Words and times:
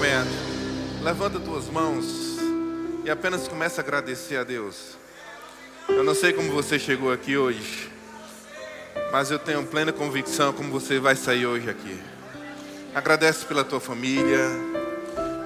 momento, 0.00 1.02
levanta 1.02 1.38
tuas 1.38 1.66
mãos 1.66 2.38
e 3.04 3.10
apenas 3.10 3.46
começa 3.46 3.82
a 3.82 3.84
agradecer 3.84 4.38
a 4.38 4.44
Deus. 4.44 4.96
Eu 5.86 6.02
não 6.02 6.14
sei 6.14 6.32
como 6.32 6.50
você 6.52 6.78
chegou 6.78 7.12
aqui 7.12 7.36
hoje, 7.36 7.92
mas 9.12 9.30
eu 9.30 9.38
tenho 9.38 9.62
plena 9.66 9.92
convicção 9.92 10.54
como 10.54 10.70
você 10.70 10.98
vai 10.98 11.14
sair 11.14 11.44
hoje 11.44 11.68
aqui. 11.68 12.00
Agradece 12.94 13.44
pela 13.44 13.62
tua 13.62 13.78
família, 13.78 14.40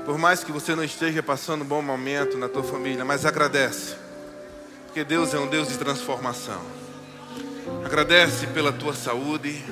por 0.06 0.16
mais 0.18 0.44
que 0.44 0.52
você 0.52 0.76
não 0.76 0.84
esteja 0.84 1.20
passando 1.20 1.62
um 1.62 1.66
bom 1.66 1.82
momento 1.82 2.38
na 2.38 2.48
tua 2.48 2.62
família, 2.62 3.04
mas 3.04 3.26
agradece, 3.26 3.96
porque 4.86 5.02
Deus 5.02 5.34
é 5.34 5.38
um 5.40 5.48
Deus 5.48 5.66
de 5.66 5.76
transformação. 5.78 6.62
Agradece 7.84 8.46
pela 8.46 8.72
tua 8.72 8.94
saúde. 8.94 9.64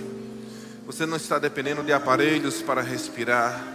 Você 0.86 1.06
não 1.06 1.18
está 1.18 1.38
dependendo 1.38 1.84
de 1.84 1.92
aparelhos 1.92 2.60
para 2.62 2.82
respirar. 2.82 3.71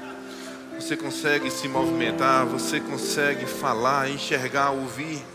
Você 0.79 0.95
consegue 0.95 1.49
se 1.49 1.67
movimentar, 1.67 2.45
você 2.45 2.79
consegue 2.79 3.45
falar, 3.47 4.09
enxergar, 4.09 4.69
ouvir. 4.69 5.25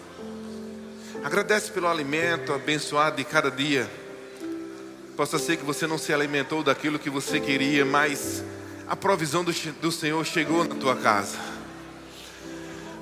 Agradece 1.23 1.73
pelo 1.73 1.89
alimento 1.89 2.53
abençoado 2.53 3.17
de 3.17 3.25
cada 3.25 3.51
dia. 3.51 3.91
Possa 5.17 5.39
ser 5.39 5.57
que 5.57 5.65
você 5.65 5.87
não 5.87 5.98
se 5.98 6.12
alimentou 6.12 6.62
daquilo 6.62 6.98
que 6.98 7.11
você 7.11 7.41
queria, 7.41 7.84
mas 7.84 8.43
a 8.89 8.95
provisão 8.95 9.43
do, 9.43 9.53
do 9.53 9.91
Senhor 9.91 10.25
chegou 10.25 10.65
na 10.65 10.77
tua 10.77 10.97
casa. 10.97 11.37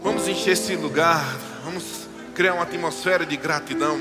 Vamos 0.02 0.26
encher 0.26 0.52
esse 0.52 0.74
lugar, 0.76 1.22
vamos 1.62 2.08
criar 2.34 2.54
uma 2.54 2.62
atmosfera 2.62 3.26
de 3.26 3.36
gratidão. 3.36 4.00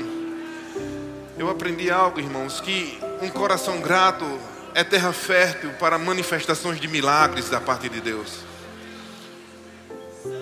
Eu 1.38 1.48
aprendi 1.50 1.90
algo, 1.90 2.18
irmãos, 2.18 2.58
que 2.58 2.98
um 3.20 3.28
coração 3.28 3.80
grato 3.80 4.24
é 4.74 4.84
terra 4.84 5.12
fértil 5.12 5.70
para 5.78 5.98
manifestações 5.98 6.80
de 6.80 6.88
milagres 6.88 7.48
da 7.48 7.60
parte 7.60 7.88
de 7.88 8.00
Deus. 8.00 8.38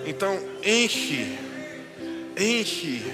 Então, 0.05 0.39
enche, 0.63 1.37
enche 2.37 3.11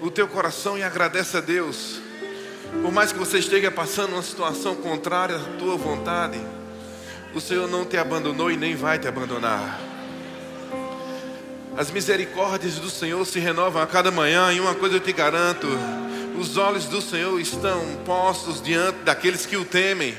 o 0.00 0.10
teu 0.10 0.26
coração 0.28 0.76
e 0.76 0.82
agradece 0.82 1.36
a 1.36 1.40
Deus. 1.40 2.00
Por 2.82 2.90
mais 2.90 3.12
que 3.12 3.18
você 3.18 3.38
esteja 3.38 3.70
passando 3.70 4.12
uma 4.12 4.22
situação 4.22 4.74
contrária 4.74 5.36
à 5.36 5.58
tua 5.58 5.76
vontade, 5.76 6.40
o 7.34 7.40
Senhor 7.40 7.68
não 7.68 7.84
te 7.84 7.96
abandonou 7.96 8.50
e 8.50 8.56
nem 8.56 8.74
vai 8.74 8.98
te 8.98 9.06
abandonar. 9.06 9.80
As 11.76 11.90
misericórdias 11.90 12.74
do 12.74 12.90
Senhor 12.90 13.24
se 13.24 13.38
renovam 13.38 13.80
a 13.80 13.86
cada 13.86 14.10
manhã, 14.10 14.52
e 14.52 14.60
uma 14.60 14.74
coisa 14.74 14.96
eu 14.96 15.00
te 15.00 15.12
garanto: 15.12 15.66
os 16.42 16.56
olhos 16.56 16.86
do 16.86 17.00
Senhor 17.00 17.40
estão 17.40 18.02
postos 18.04 18.60
diante 18.60 18.98
daqueles 19.04 19.46
que 19.46 19.56
o 19.56 19.64
temem. 19.64 20.18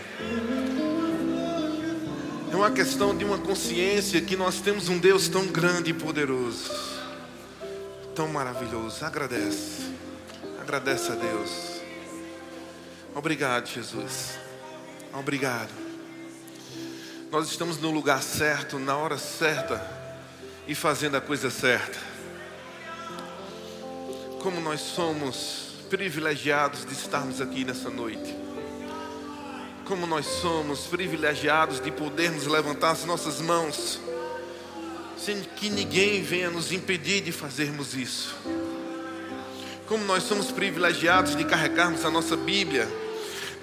É 2.50 2.56
uma 2.56 2.72
questão 2.72 3.16
de 3.16 3.26
uma 3.26 3.38
consciência 3.38 4.22
que 4.22 4.38
nós 4.38 4.62
temos 4.62 4.88
um 4.88 4.98
Deus 4.98 5.28
tão 5.28 5.46
grande 5.48 5.90
e 5.90 5.94
poderoso, 5.94 6.72
tão 8.16 8.30
maravilhoso. 8.30 9.04
Agradece, 9.04 9.94
agradece 10.62 11.12
a 11.12 11.16
Deus. 11.16 11.52
Obrigado, 13.14 13.68
Jesus. 13.68 14.40
Obrigado. 15.14 15.72
Nós 17.30 17.50
estamos 17.50 17.78
no 17.80 17.92
lugar 17.92 18.24
certo, 18.24 18.80
na 18.80 18.96
hora 18.96 19.18
certa 19.18 19.86
e 20.66 20.74
fazendo 20.74 21.18
a 21.18 21.22
coisa 21.22 21.52
certa. 21.52 22.00
Como 24.42 24.62
nós 24.62 24.80
somos 24.80 25.73
privilegiados 25.94 26.88
de 26.88 26.94
estarmos 26.94 27.40
aqui 27.40 27.64
nessa 27.64 27.88
noite. 27.88 28.36
Como 29.86 30.08
nós 30.08 30.26
somos 30.26 30.88
privilegiados 30.88 31.80
de 31.80 31.92
podermos 31.92 32.48
levantar 32.48 32.90
as 32.90 33.06
nossas 33.06 33.40
mãos, 33.40 34.00
sem 35.16 35.40
que 35.56 35.70
ninguém 35.70 36.24
venha 36.24 36.50
nos 36.50 36.72
impedir 36.72 37.22
de 37.22 37.32
fazermos 37.32 37.94
isso. 37.94 38.36
Como 39.88 40.04
nós 40.06 40.24
somos 40.24 40.50
privilegiados 40.50 41.36
de 41.36 41.46
carregarmos 41.46 42.04
a 42.04 42.10
nossa 42.10 42.36
Bíblia, 42.36 42.90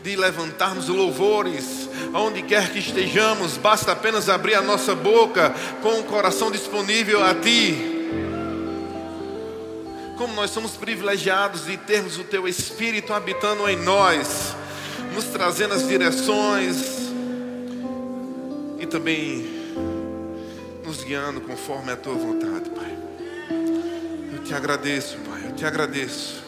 de 0.00 0.14
levantarmos 0.14 0.86
louvores, 0.86 1.88
aonde 2.12 2.42
quer 2.42 2.70
que 2.70 2.78
estejamos, 2.78 3.56
basta 3.56 3.90
apenas 3.90 4.28
abrir 4.28 4.54
a 4.54 4.62
nossa 4.62 4.94
boca 4.94 5.52
com 5.82 5.98
o 5.98 6.04
coração 6.04 6.48
disponível 6.48 7.24
a 7.24 7.34
Ti 7.34 7.89
como 10.20 10.34
nós 10.34 10.50
somos 10.50 10.72
privilegiados 10.72 11.64
de 11.64 11.78
termos 11.78 12.18
o 12.18 12.24
Teu 12.24 12.46
Espírito 12.46 13.14
habitando 13.14 13.66
em 13.66 13.76
nós, 13.76 14.54
nos 15.14 15.24
trazendo 15.24 15.72
as 15.72 15.88
direções 15.88 16.76
e 18.78 18.84
também 18.84 19.48
nos 20.84 21.02
guiando 21.02 21.40
conforme 21.40 21.90
a 21.90 21.96
Tua 21.96 22.12
vontade, 22.12 22.68
Pai. 22.68 22.98
Eu 24.30 24.44
te 24.44 24.52
agradeço, 24.52 25.16
Pai, 25.20 25.42
eu 25.46 25.56
te 25.56 25.64
agradeço. 25.64 26.42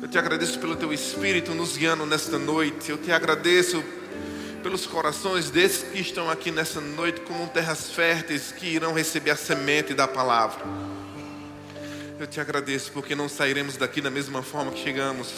Eu 0.00 0.06
te 0.06 0.16
agradeço 0.16 0.56
pelo 0.60 0.76
Teu 0.76 0.92
Espírito 0.92 1.56
nos 1.56 1.76
guiando 1.76 2.06
nesta 2.06 2.38
noite. 2.38 2.90
Eu 2.90 2.96
te 2.98 3.10
agradeço 3.10 3.82
pelos 4.62 4.86
corações 4.86 5.50
desses 5.50 5.82
que 5.82 5.98
estão 5.98 6.30
aqui 6.30 6.52
nessa 6.52 6.80
noite 6.80 7.22
como 7.22 7.48
terras 7.48 7.90
férteis 7.90 8.52
que 8.52 8.66
irão 8.66 8.92
receber 8.92 9.32
a 9.32 9.36
semente 9.36 9.94
da 9.94 10.06
palavra. 10.06 10.97
Eu 12.18 12.26
te 12.26 12.40
agradeço 12.40 12.90
porque 12.90 13.14
não 13.14 13.28
sairemos 13.28 13.76
daqui 13.76 14.00
da 14.00 14.10
mesma 14.10 14.42
forma 14.42 14.72
que 14.72 14.82
chegamos. 14.82 15.32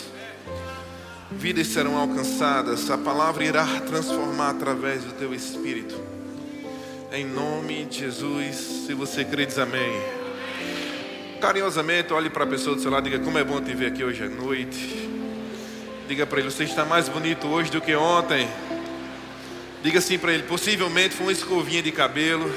Vidas 1.30 1.66
serão 1.66 1.98
alcançadas, 1.98 2.90
a 2.90 2.96
palavra 2.96 3.44
irá 3.44 3.66
transformar 3.80 4.50
através 4.50 5.04
do 5.04 5.12
teu 5.12 5.34
espírito. 5.34 5.94
Em 7.12 7.26
nome 7.26 7.84
de 7.84 7.98
Jesus, 7.98 8.56
se 8.86 8.94
você 8.94 9.26
crê, 9.26 9.44
diz 9.44 9.58
amém. 9.58 9.92
Carinhosamente, 11.38 12.14
olhe 12.14 12.30
para 12.30 12.44
a 12.44 12.46
pessoa 12.46 12.74
do 12.74 12.80
seu 12.80 12.90
lado 12.90 13.06
e 13.08 13.10
diga: 13.10 13.22
Como 13.22 13.36
é 13.36 13.44
bom 13.44 13.60
te 13.60 13.74
ver 13.74 13.92
aqui 13.92 14.02
hoje 14.02 14.24
à 14.24 14.28
noite. 14.30 15.10
Diga 16.08 16.26
para 16.26 16.40
ele: 16.40 16.50
Você 16.50 16.64
está 16.64 16.86
mais 16.86 17.10
bonito 17.10 17.46
hoje 17.46 17.70
do 17.70 17.82
que 17.82 17.94
ontem. 17.94 18.48
Diga 19.82 19.98
assim 19.98 20.18
para 20.18 20.32
ele: 20.32 20.44
Possivelmente 20.44 21.14
foi 21.14 21.26
uma 21.26 21.32
escovinha 21.32 21.82
de 21.82 21.92
cabelo 21.92 22.50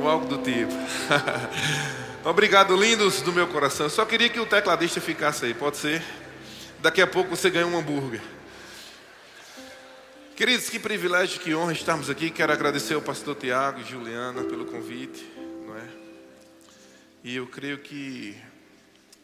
ou 0.00 0.08
algo 0.08 0.24
do 0.24 0.38
tipo. 0.38 0.72
Obrigado, 2.24 2.76
lindos 2.76 3.20
do 3.20 3.32
meu 3.32 3.48
coração. 3.48 3.88
Só 3.88 4.04
queria 4.04 4.28
que 4.28 4.38
o 4.38 4.46
tecladista 4.46 5.00
ficasse 5.00 5.44
aí, 5.44 5.52
pode 5.52 5.76
ser? 5.76 6.00
Daqui 6.78 7.02
a 7.02 7.06
pouco 7.06 7.30
você 7.30 7.50
ganha 7.50 7.66
um 7.66 7.76
hambúrguer. 7.76 8.20
Queridos, 10.36 10.70
que 10.70 10.78
privilégio, 10.78 11.40
que 11.40 11.52
honra 11.52 11.72
estarmos 11.72 12.08
aqui. 12.08 12.30
Quero 12.30 12.52
agradecer 12.52 12.94
ao 12.94 13.02
pastor 13.02 13.34
Tiago 13.34 13.80
e 13.80 13.84
Juliana 13.84 14.44
pelo 14.44 14.66
convite, 14.66 15.26
não 15.66 15.76
é? 15.76 15.88
E 17.24 17.34
eu 17.34 17.46
creio 17.48 17.78
que 17.78 18.36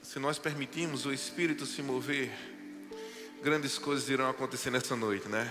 se 0.03 0.19
nós 0.19 0.37
permitirmos 0.37 1.07
o 1.07 1.13
Espírito 1.13 1.67
se 1.67 1.81
mover, 1.83 2.33
grandes 3.45 3.79
coisas 3.79 4.09
irão 4.09 4.29
acontecer 4.29 4.71
nessa 4.71 4.97
noite, 4.97 5.29
né? 5.29 5.49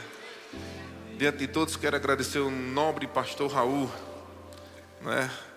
Diante 1.18 1.38
de 1.38 1.47
todos, 1.47 1.78
quero 1.78 1.96
agradecer 1.96 2.40
o 2.40 2.52
nobre 2.52 3.08
pastor 3.08 3.50
Raul, 3.50 3.90
é? 5.06 5.56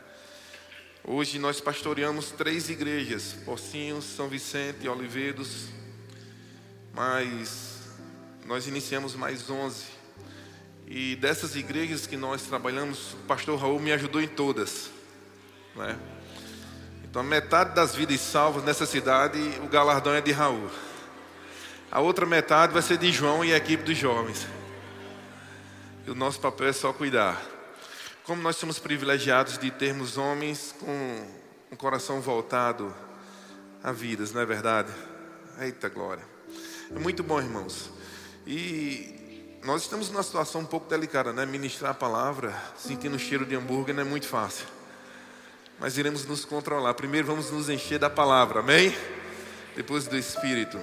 Hoje 1.03 1.38
nós 1.38 1.61
pastoreamos 1.61 2.31
três 2.31 2.69
igrejas: 2.69 3.34
Pocinhos, 3.44 4.05
São 4.05 4.28
Vicente 4.28 4.78
e 4.83 4.88
Oliveiros. 4.88 5.69
Mas 6.93 7.88
nós 8.47 8.66
iniciamos 8.66 9.15
mais 9.15 9.49
onze. 9.49 9.87
E 10.87 11.16
dessas 11.16 11.56
igrejas 11.56 12.06
que 12.06 12.16
nós 12.16 12.43
trabalhamos, 12.43 13.15
o 13.15 13.16
pastor 13.28 13.59
Raul 13.59 13.78
me 13.81 13.93
ajudou 13.93 14.21
em 14.21 14.28
todas. 14.28 14.91
Né? 15.75 15.99
Então, 17.05 17.22
metade 17.22 17.75
das 17.75 17.94
vidas 17.94 18.21
salvas 18.21 18.62
nessa 18.65 18.84
cidade, 18.84 19.39
o 19.62 19.69
galardão 19.69 20.12
é 20.12 20.21
de 20.21 20.33
Raul. 20.33 20.71
A 21.91 22.00
outra 22.00 22.27
metade 22.27 22.72
vai 22.72 22.83
ser 22.83 22.99
de 22.99 23.10
João 23.10 23.44
e 23.44 23.53
a 23.53 23.56
equipe 23.56 23.83
dos 23.83 23.97
jovens. 23.97 24.47
E 26.06 26.10
o 26.10 26.15
nosso 26.15 26.41
papel 26.41 26.69
é 26.69 26.72
só 26.72 26.93
cuidar. 26.93 27.41
Como 28.30 28.42
nós 28.42 28.54
somos 28.54 28.78
privilegiados 28.78 29.59
de 29.59 29.72
termos 29.72 30.16
homens 30.16 30.72
com 30.78 31.27
um 31.72 31.74
coração 31.74 32.21
voltado 32.21 32.94
a 33.82 33.91
vidas, 33.91 34.32
não 34.32 34.41
é 34.41 34.47
verdade? 34.47 34.92
Eita 35.59 35.88
glória. 35.88 36.22
É 36.94 36.97
muito 37.00 37.24
bom, 37.24 37.41
irmãos. 37.41 37.91
E 38.47 39.59
nós 39.65 39.82
estamos 39.82 40.10
numa 40.10 40.22
situação 40.22 40.60
um 40.60 40.65
pouco 40.65 40.88
delicada, 40.88 41.32
né? 41.32 41.44
Ministrar 41.44 41.91
a 41.91 41.94
palavra 41.94 42.54
sentindo 42.77 43.16
o 43.16 43.18
cheiro 43.18 43.44
de 43.44 43.56
hambúrguer 43.56 43.97
não 43.97 44.03
é 44.03 44.06
muito 44.06 44.28
fácil. 44.28 44.65
Mas 45.80 45.98
iremos 45.98 46.24
nos 46.24 46.44
controlar. 46.44 46.94
Primeiro 46.94 47.26
vamos 47.26 47.50
nos 47.50 47.68
encher 47.68 47.98
da 47.98 48.09
palavra, 48.09 48.60
amém? 48.60 48.97
Depois 49.74 50.06
do 50.06 50.16
Espírito. 50.16 50.78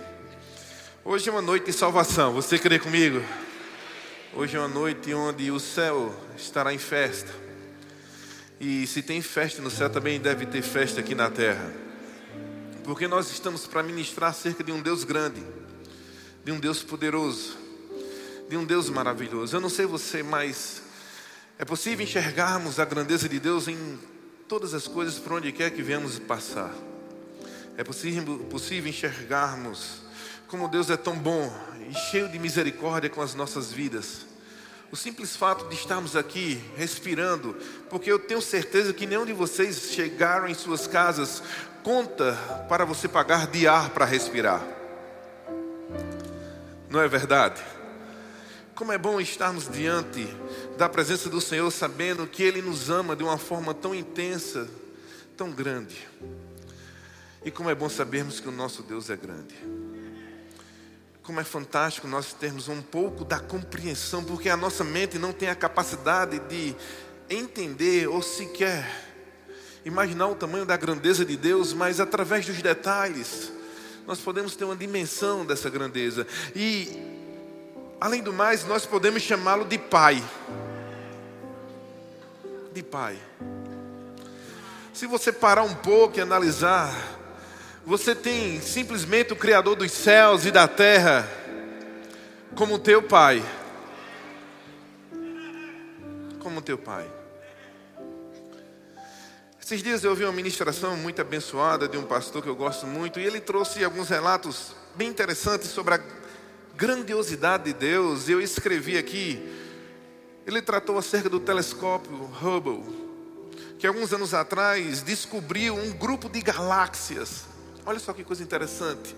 Hoje 1.01 1.29
é 1.29 1.31
uma 1.31 1.41
noite 1.41 1.67
de 1.67 1.71
salvação. 1.71 2.33
Você 2.33 2.59
crê 2.59 2.77
comigo? 2.77 3.23
Hoje 4.39 4.55
é 4.55 4.59
uma 4.59 4.67
noite 4.67 5.11
onde 5.15 5.49
o 5.49 5.59
céu 5.59 6.15
estará 6.37 6.71
em 6.71 6.77
festa. 6.77 7.33
E 8.59 8.85
se 8.85 9.01
tem 9.01 9.19
festa 9.19 9.63
no 9.63 9.71
céu, 9.71 9.89
também 9.89 10.19
deve 10.19 10.45
ter 10.45 10.61
festa 10.61 10.99
aqui 10.99 11.15
na 11.15 11.27
terra. 11.27 11.73
Porque 12.83 13.07
nós 13.07 13.31
estamos 13.31 13.65
para 13.65 13.81
ministrar 13.81 14.29
acerca 14.29 14.63
de 14.63 14.71
um 14.71 14.79
Deus 14.79 15.03
grande, 15.03 15.43
de 16.45 16.51
um 16.51 16.59
Deus 16.59 16.83
poderoso, 16.83 17.57
de 18.47 18.55
um 18.55 18.63
Deus 18.63 18.91
maravilhoso. 18.91 19.55
Eu 19.55 19.59
não 19.59 19.69
sei 19.69 19.87
você, 19.87 20.21
mas 20.21 20.83
É 21.57 21.65
possível 21.65 22.05
enxergarmos 22.05 22.79
a 22.79 22.85
grandeza 22.85 23.27
de 23.27 23.39
Deus 23.39 23.67
em 23.67 23.99
todas 24.47 24.75
as 24.75 24.87
coisas 24.87 25.17
por 25.17 25.33
onde 25.33 25.51
quer 25.51 25.71
que 25.71 25.81
venhamos 25.81 26.19
passar. 26.19 26.71
É 27.75 27.83
possível, 27.83 28.37
possível 28.51 28.87
enxergarmos 28.87 30.03
como 30.47 30.67
Deus 30.67 30.91
é 30.91 30.95
tão 30.95 31.17
bom 31.17 31.51
e 31.89 31.93
cheio 32.11 32.29
de 32.29 32.37
misericórdia 32.37 33.09
com 33.09 33.21
as 33.21 33.33
nossas 33.33 33.71
vidas. 33.73 34.26
O 34.91 34.95
simples 34.95 35.35
fato 35.35 35.67
de 35.67 35.75
estarmos 35.75 36.15
aqui 36.15 36.61
respirando, 36.77 37.55
porque 37.89 38.09
eu 38.11 38.17
tenho 38.17 38.41
certeza 38.41 38.93
que 38.93 39.05
nenhum 39.05 39.25
de 39.25 39.33
vocês 39.33 39.91
chegaram 39.91 40.47
em 40.47 40.53
suas 40.53 40.87
casas 40.87 41.43
conta 41.83 42.33
para 42.69 42.85
você 42.85 43.07
pagar 43.07 43.47
de 43.47 43.67
ar 43.67 43.89
para 43.89 44.05
respirar. 44.05 44.65
Não 46.89 47.01
é 47.01 47.07
verdade? 47.07 47.61
Como 48.75 48.91
é 48.91 48.97
bom 48.97 49.19
estarmos 49.19 49.67
diante 49.67 50.27
da 50.77 50.87
presença 50.87 51.29
do 51.29 51.41
Senhor, 51.41 51.69
sabendo 51.71 52.27
que 52.27 52.43
Ele 52.43 52.61
nos 52.61 52.89
ama 52.89 53.15
de 53.15 53.23
uma 53.23 53.37
forma 53.37 53.73
tão 53.73 53.93
intensa, 53.93 54.69
tão 55.35 55.51
grande. 55.51 56.07
E 57.43 57.51
como 57.51 57.69
é 57.69 57.75
bom 57.75 57.89
sabermos 57.89 58.39
que 58.39 58.47
o 58.47 58.51
nosso 58.51 58.83
Deus 58.83 59.09
é 59.09 59.15
grande. 59.15 59.55
Como 61.27 61.41
é 61.41 61.43
fantástico 61.43 62.07
nós 62.07 62.31
termos 62.31 62.69
um 62.69 62.81
pouco 62.81 63.25
da 63.25 63.37
compreensão, 63.37 64.23
porque 64.23 64.47
a 64.47 64.55
nossa 64.55 64.81
mente 64.81 65.19
não 65.19 65.33
tem 65.33 65.49
a 65.49 65.55
capacidade 65.55 66.39
de 66.39 66.73
entender 67.29 68.07
ou 68.07 68.21
sequer 68.21 68.89
imaginar 69.83 70.27
o 70.27 70.35
tamanho 70.35 70.65
da 70.65 70.77
grandeza 70.77 71.25
de 71.25 71.35
Deus, 71.35 71.73
mas 71.73 71.99
através 71.99 72.45
dos 72.45 72.61
detalhes 72.61 73.51
nós 74.07 74.19
podemos 74.19 74.55
ter 74.55 74.63
uma 74.63 74.75
dimensão 74.77 75.45
dessa 75.45 75.69
grandeza. 75.69 76.25
E 76.55 76.97
além 77.99 78.23
do 78.23 78.31
mais, 78.31 78.63
nós 78.63 78.85
podemos 78.85 79.21
chamá-lo 79.21 79.65
de 79.65 79.77
Pai. 79.77 80.23
De 82.71 82.81
Pai. 82.81 83.17
Se 84.93 85.05
você 85.05 85.33
parar 85.33 85.63
um 85.63 85.75
pouco 85.75 86.19
e 86.19 86.21
analisar 86.21 87.16
você 87.87 88.13
tem 88.13 88.59
simplesmente 88.59 89.31
o 89.31 89.35
Criador 89.37 89.77
dos 89.77 89.93
céus 89.93 90.45
e 90.45 90.51
da 90.51 90.67
terra 90.67 91.25
como 92.53 92.77
teu 92.77 93.01
Pai. 93.01 93.41
Como 96.39 96.61
teu 96.61 96.77
Pai. 96.77 97.09
Esses 99.63 99.81
dias 99.81 100.03
eu 100.03 100.09
ouvi 100.09 100.25
uma 100.25 100.33
ministração 100.33 100.97
muito 100.97 101.21
abençoada 101.21 101.87
de 101.87 101.97
um 101.97 102.03
pastor 102.03 102.43
que 102.43 102.49
eu 102.49 102.57
gosto 102.57 102.85
muito, 102.85 103.21
e 103.21 103.25
ele 103.25 103.39
trouxe 103.39 103.81
alguns 103.85 104.09
relatos 104.09 104.75
bem 104.93 105.07
interessantes 105.07 105.69
sobre 105.69 105.93
a 105.93 106.01
grandiosidade 106.75 107.63
de 107.63 107.73
Deus. 107.73 108.27
Eu 108.27 108.41
escrevi 108.41 108.97
aqui, 108.97 109.41
ele 110.45 110.61
tratou 110.61 110.97
acerca 110.97 111.29
do 111.29 111.39
telescópio 111.39 112.29
Hubble, 112.43 112.83
que 113.79 113.87
alguns 113.87 114.11
anos 114.11 114.33
atrás 114.33 115.01
descobriu 115.01 115.73
um 115.73 115.93
grupo 115.93 116.27
de 116.27 116.41
galáxias 116.41 117.55
Olha 117.87 117.99
só 117.99 118.11
que 118.11 118.21
coisa 118.21 118.43
interessante. 118.43 119.15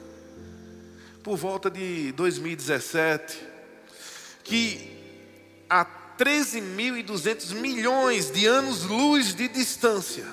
Por 1.24 1.36
volta 1.36 1.72
de 1.72 2.12
2017, 2.12 3.44
que 4.44 5.66
a 5.68 5.84
13.200 5.84 7.56
milhões 7.56 8.30
de 8.30 8.46
anos-luz 8.46 9.34
de 9.34 9.48
distância. 9.48 10.24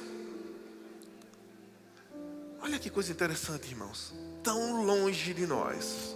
Olha 2.61 2.79
que 2.79 2.91
coisa 2.91 3.11
interessante, 3.11 3.71
irmãos. 3.71 4.13
Tão 4.43 4.85
longe 4.85 5.33
de 5.33 5.47
nós. 5.47 6.15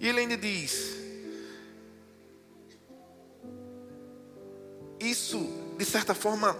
E 0.00 0.08
ele 0.08 0.18
ainda 0.18 0.36
diz: 0.36 0.96
Isso, 4.98 5.38
de 5.78 5.84
certa 5.84 6.16
forma, 6.16 6.58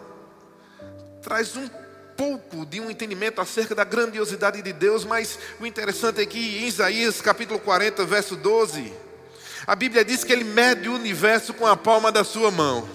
traz 1.20 1.56
um 1.56 1.68
pouco 2.16 2.64
de 2.66 2.80
um 2.80 2.90
entendimento 2.90 3.40
acerca 3.40 3.74
da 3.74 3.84
grandiosidade 3.84 4.62
de 4.62 4.72
Deus, 4.72 5.04
mas 5.04 5.38
o 5.60 5.66
interessante 5.66 6.20
é 6.20 6.26
que 6.26 6.58
em 6.58 6.66
Isaías 6.66 7.20
capítulo 7.20 7.58
40, 7.58 8.04
verso 8.04 8.36
12, 8.36 8.92
a 9.66 9.76
Bíblia 9.76 10.04
diz 10.04 10.24
que 10.24 10.32
ele 10.32 10.44
mede 10.44 10.88
o 10.88 10.94
universo 10.94 11.54
com 11.54 11.66
a 11.66 11.76
palma 11.76 12.10
da 12.10 12.24
sua 12.24 12.50
mão. 12.50 12.88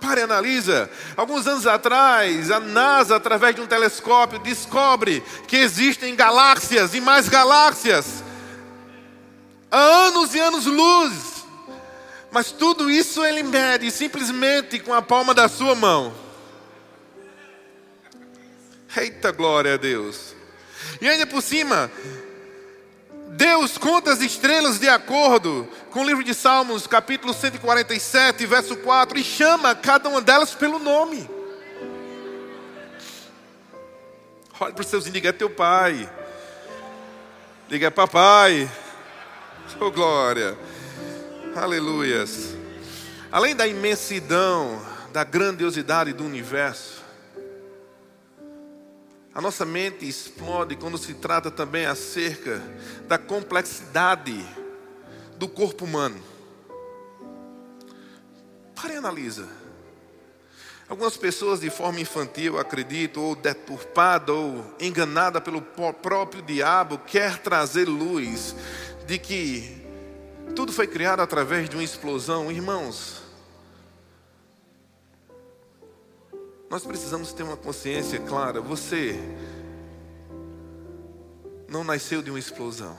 Pare 0.00 0.20
e 0.20 0.24
analisa. 0.24 0.88
Alguns 1.16 1.46
anos 1.46 1.66
atrás, 1.66 2.50
a 2.50 2.60
NASA, 2.60 3.16
através 3.16 3.54
de 3.54 3.60
um 3.60 3.66
telescópio, 3.66 4.38
descobre 4.38 5.22
que 5.48 5.56
existem 5.56 6.14
galáxias 6.14 6.94
e 6.94 7.00
mais 7.00 7.28
galáxias. 7.28 8.22
Há 9.70 9.78
anos 9.78 10.34
e 10.34 10.38
anos 10.38 10.66
luz. 10.66 11.35
Mas 12.36 12.52
tudo 12.52 12.90
isso 12.90 13.24
ele 13.24 13.42
mede 13.42 13.90
simplesmente 13.90 14.78
com 14.78 14.92
a 14.92 15.00
palma 15.00 15.32
da 15.32 15.48
sua 15.48 15.74
mão. 15.74 16.14
Eita 18.94 19.32
glória 19.32 19.72
a 19.72 19.76
Deus. 19.78 20.36
E 21.00 21.08
ainda 21.08 21.26
por 21.26 21.40
cima, 21.40 21.90
Deus 23.28 23.78
conta 23.78 24.12
as 24.12 24.20
estrelas 24.20 24.78
de 24.78 24.86
acordo 24.86 25.66
com 25.90 26.00
o 26.00 26.04
livro 26.04 26.22
de 26.22 26.34
Salmos, 26.34 26.86
capítulo 26.86 27.32
147, 27.32 28.44
verso 28.44 28.76
4, 28.76 29.18
e 29.18 29.24
chama 29.24 29.74
cada 29.74 30.06
uma 30.10 30.20
delas 30.20 30.54
pelo 30.54 30.78
nome. 30.78 31.26
Olha 34.60 34.74
para 34.74 34.82
os 34.82 34.88
seus 34.88 35.06
e 35.06 35.10
diga: 35.10 35.30
é 35.30 35.32
teu 35.32 35.48
pai. 35.48 36.06
Diga: 37.66 37.86
é 37.86 37.90
papai. 37.90 38.70
Oh 39.80 39.90
glória. 39.90 40.75
Aleluias. 41.56 42.54
Além 43.32 43.56
da 43.56 43.66
imensidão, 43.66 44.78
da 45.10 45.24
grandiosidade 45.24 46.12
do 46.12 46.22
universo, 46.22 47.02
a 49.34 49.40
nossa 49.40 49.64
mente 49.64 50.06
explode 50.06 50.76
quando 50.76 50.98
se 50.98 51.14
trata 51.14 51.50
também 51.50 51.86
acerca 51.86 52.62
da 53.08 53.16
complexidade 53.16 54.46
do 55.38 55.48
corpo 55.48 55.86
humano. 55.86 56.22
Pare 58.74 58.92
e 58.92 58.96
analisa. 58.98 59.48
Algumas 60.86 61.16
pessoas 61.16 61.60
de 61.60 61.70
forma 61.70 62.00
infantil 62.00 62.58
acreditam, 62.58 63.22
ou 63.22 63.34
deturpada, 63.34 64.30
ou 64.30 64.74
enganada 64.78 65.40
pelo 65.40 65.62
próprio 65.62 66.42
diabo, 66.42 66.98
quer 66.98 67.38
trazer 67.38 67.88
luz 67.88 68.54
de 69.06 69.18
que 69.18 69.85
tudo 70.56 70.72
foi 70.72 70.86
criado 70.86 71.20
através 71.20 71.68
de 71.68 71.76
uma 71.76 71.84
explosão. 71.84 72.50
Irmãos, 72.50 73.20
nós 76.70 76.84
precisamos 76.84 77.30
ter 77.34 77.42
uma 77.42 77.58
consciência 77.58 78.18
clara. 78.20 78.58
Você 78.62 79.20
não 81.68 81.84
nasceu 81.84 82.22
de 82.22 82.30
uma 82.30 82.38
explosão. 82.38 82.98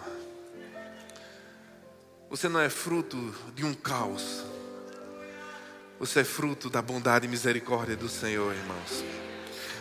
Você 2.30 2.48
não 2.48 2.60
é 2.60 2.70
fruto 2.70 3.18
de 3.56 3.66
um 3.66 3.74
caos. 3.74 4.46
Você 6.00 6.20
é 6.20 6.24
fruto 6.24 6.70
da 6.70 6.82
bondade 6.82 7.26
e 7.26 7.30
misericórdia 7.30 7.96
do 7.96 8.08
Senhor, 8.08 8.54
irmãos. 8.54 9.04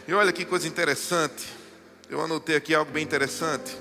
E 0.09 0.15
olha 0.15 0.33
que 0.33 0.47
coisa 0.47 0.67
interessante. 0.67 1.47
Eu 2.09 2.23
anotei 2.23 2.57
aqui 2.57 2.75
algo 2.75 2.91
bem 2.91 3.05
interessante. 3.05 3.77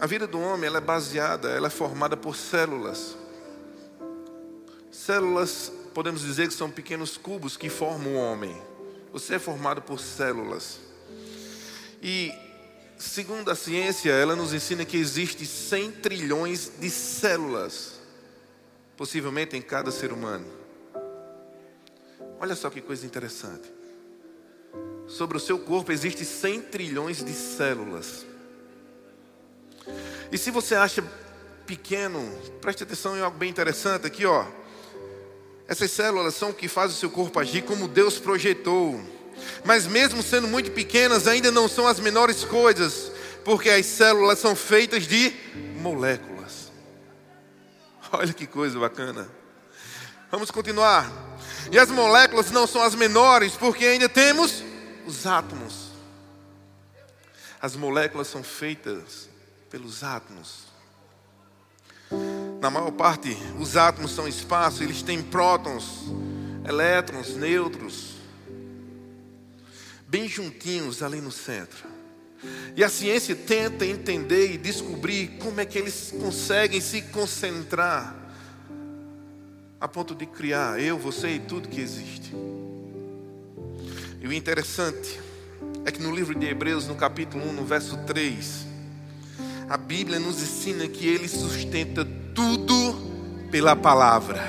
A 0.00 0.06
vida 0.06 0.26
do 0.26 0.40
homem 0.40 0.66
ela 0.66 0.78
é 0.78 0.80
baseada, 0.80 1.50
ela 1.50 1.66
é 1.66 1.70
formada 1.70 2.16
por 2.16 2.34
células. 2.34 3.18
Células, 4.90 5.70
podemos 5.92 6.22
dizer 6.22 6.48
que 6.48 6.54
são 6.54 6.70
pequenos 6.70 7.18
cubos 7.18 7.54
que 7.54 7.68
formam 7.68 8.14
o 8.14 8.16
homem. 8.16 8.56
Você 9.12 9.34
é 9.34 9.38
formado 9.38 9.82
por 9.82 10.00
células. 10.00 10.80
E 12.02 12.32
segundo 12.96 13.50
a 13.50 13.54
ciência, 13.54 14.10
ela 14.10 14.34
nos 14.34 14.54
ensina 14.54 14.86
que 14.86 14.96
existe 14.96 15.44
100 15.44 15.92
trilhões 15.92 16.72
de 16.80 16.88
células, 16.88 18.00
possivelmente 18.96 19.54
em 19.54 19.60
cada 19.60 19.90
ser 19.90 20.14
humano. 20.14 20.46
Olha 22.40 22.56
só 22.56 22.70
que 22.70 22.80
coisa 22.80 23.04
interessante. 23.04 23.70
Sobre 25.06 25.36
o 25.36 25.40
seu 25.40 25.58
corpo 25.58 25.92
existe 25.92 26.24
100 26.24 26.62
trilhões 26.62 27.22
de 27.22 27.34
células. 27.34 28.29
E 30.32 30.38
se 30.38 30.50
você 30.50 30.74
acha 30.74 31.02
pequeno, 31.66 32.20
preste 32.60 32.82
atenção 32.82 33.16
em 33.16 33.20
algo 33.20 33.36
bem 33.36 33.50
interessante 33.50 34.06
aqui, 34.06 34.26
ó. 34.26 34.44
Essas 35.66 35.90
células 35.90 36.34
são 36.34 36.50
o 36.50 36.54
que 36.54 36.66
faz 36.66 36.92
o 36.92 36.96
seu 36.96 37.10
corpo 37.10 37.38
agir 37.38 37.62
como 37.62 37.86
Deus 37.86 38.18
projetou. 38.18 39.00
Mas 39.64 39.86
mesmo 39.86 40.22
sendo 40.22 40.48
muito 40.48 40.72
pequenas, 40.72 41.26
ainda 41.26 41.50
não 41.50 41.68
são 41.68 41.86
as 41.86 42.00
menores 42.00 42.44
coisas, 42.44 43.12
porque 43.44 43.70
as 43.70 43.86
células 43.86 44.38
são 44.38 44.56
feitas 44.56 45.06
de 45.06 45.32
moléculas. 45.80 46.72
Olha 48.12 48.32
que 48.32 48.46
coisa 48.46 48.78
bacana. 48.78 49.28
Vamos 50.30 50.50
continuar. 50.50 51.10
E 51.70 51.78
as 51.78 51.90
moléculas 51.90 52.50
não 52.50 52.66
são 52.66 52.82
as 52.82 52.94
menores, 52.94 53.54
porque 53.54 53.84
ainda 53.84 54.08
temos 54.08 54.64
os 55.06 55.26
átomos. 55.26 55.90
As 57.60 57.76
moléculas 57.76 58.26
são 58.26 58.42
feitas 58.42 59.29
pelos 59.70 60.02
átomos. 60.02 60.64
Na 62.60 62.68
maior 62.68 62.90
parte, 62.90 63.36
os 63.58 63.76
átomos 63.76 64.10
são 64.10 64.26
espaço, 64.26 64.82
eles 64.82 65.00
têm 65.00 65.22
prótons, 65.22 66.06
elétrons, 66.68 67.36
nêutrons, 67.36 68.16
bem 70.08 70.28
juntinhos 70.28 71.02
ali 71.02 71.20
no 71.20 71.30
centro. 71.30 71.88
E 72.74 72.82
a 72.82 72.88
ciência 72.88 73.36
tenta 73.36 73.86
entender 73.86 74.52
e 74.52 74.58
descobrir 74.58 75.38
como 75.38 75.60
é 75.60 75.66
que 75.66 75.78
eles 75.78 76.12
conseguem 76.20 76.80
se 76.80 77.02
concentrar 77.02 78.16
a 79.80 79.86
ponto 79.86 80.14
de 80.14 80.26
criar 80.26 80.80
eu, 80.80 80.98
você 80.98 81.36
e 81.36 81.38
tudo 81.38 81.68
que 81.68 81.80
existe. 81.80 82.32
E 84.20 84.26
o 84.26 84.32
interessante 84.32 85.20
é 85.84 85.90
que 85.90 86.02
no 86.02 86.14
livro 86.14 86.38
de 86.38 86.46
Hebreus, 86.46 86.86
no 86.86 86.94
capítulo 86.94 87.48
1, 87.48 87.52
no 87.52 87.64
verso 87.64 87.96
3, 88.06 88.69
a 89.70 89.76
Bíblia 89.76 90.18
nos 90.18 90.42
ensina 90.42 90.88
que 90.88 91.06
ele 91.06 91.28
sustenta 91.28 92.04
tudo 92.34 93.46
pela 93.52 93.76
palavra. 93.76 94.42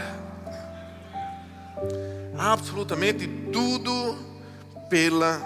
Absolutamente 2.35 3.27
tudo 3.53 4.17
pela 4.89 5.37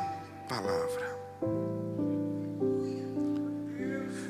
palavra. 0.47 1.17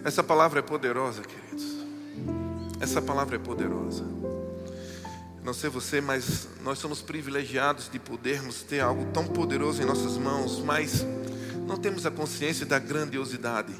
Essa 0.03 0.23
palavra 0.23 0.61
é 0.61 0.63
poderosa, 0.63 1.21
queridos. 1.21 1.75
Essa 2.79 2.99
palavra 2.99 3.35
é 3.35 3.39
poderosa. 3.39 4.03
Não 5.43 5.53
sei 5.53 5.69
você, 5.69 6.01
mas 6.01 6.47
nós 6.63 6.79
somos 6.79 7.03
privilegiados 7.03 7.87
de 7.87 7.99
podermos 7.99 8.63
ter 8.63 8.79
algo 8.79 9.05
tão 9.13 9.27
poderoso 9.27 9.79
em 9.79 9.85
nossas 9.85 10.17
mãos, 10.17 10.59
mas 10.63 11.05
não 11.67 11.77
temos 11.77 12.03
a 12.03 12.09
consciência 12.09 12.65
da 12.65 12.79
grandiosidade. 12.79 13.75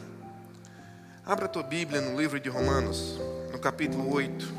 Abra 1.28 1.46
a 1.46 1.48
tua 1.48 1.64
Bíblia 1.64 2.00
no 2.02 2.16
livro 2.16 2.40
de 2.40 2.50
Romanos, 2.50 3.20
no 3.52 3.58
capítulo 3.58 4.14
8. 4.14 4.54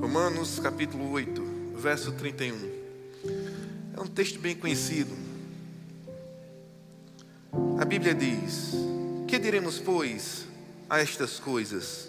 Romanos 0.00 0.60
capítulo 0.60 1.10
8, 1.10 1.44
verso 1.74 2.12
31. 2.12 2.70
É 3.96 4.00
um 4.00 4.06
texto 4.06 4.38
bem 4.38 4.54
conhecido. 4.54 5.16
A 7.80 7.84
Bíblia 7.84 8.14
diz: 8.14 8.74
Que 9.26 9.36
diremos, 9.36 9.80
pois, 9.80 10.46
a 10.88 11.00
estas 11.00 11.40
coisas? 11.40 12.08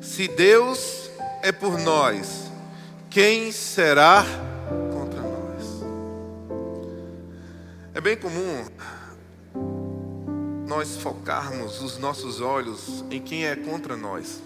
Se 0.00 0.28
Deus 0.28 1.10
é 1.42 1.50
por 1.50 1.80
nós, 1.80 2.44
quem 3.10 3.50
será 3.50 4.24
É 4.24 4.51
bem 8.02 8.16
comum 8.16 8.66
nós 10.66 10.96
focarmos 10.96 11.80
os 11.80 11.98
nossos 11.98 12.40
olhos 12.40 13.04
em 13.12 13.22
quem 13.22 13.46
é 13.46 13.54
contra 13.54 13.96
nós 13.96 14.42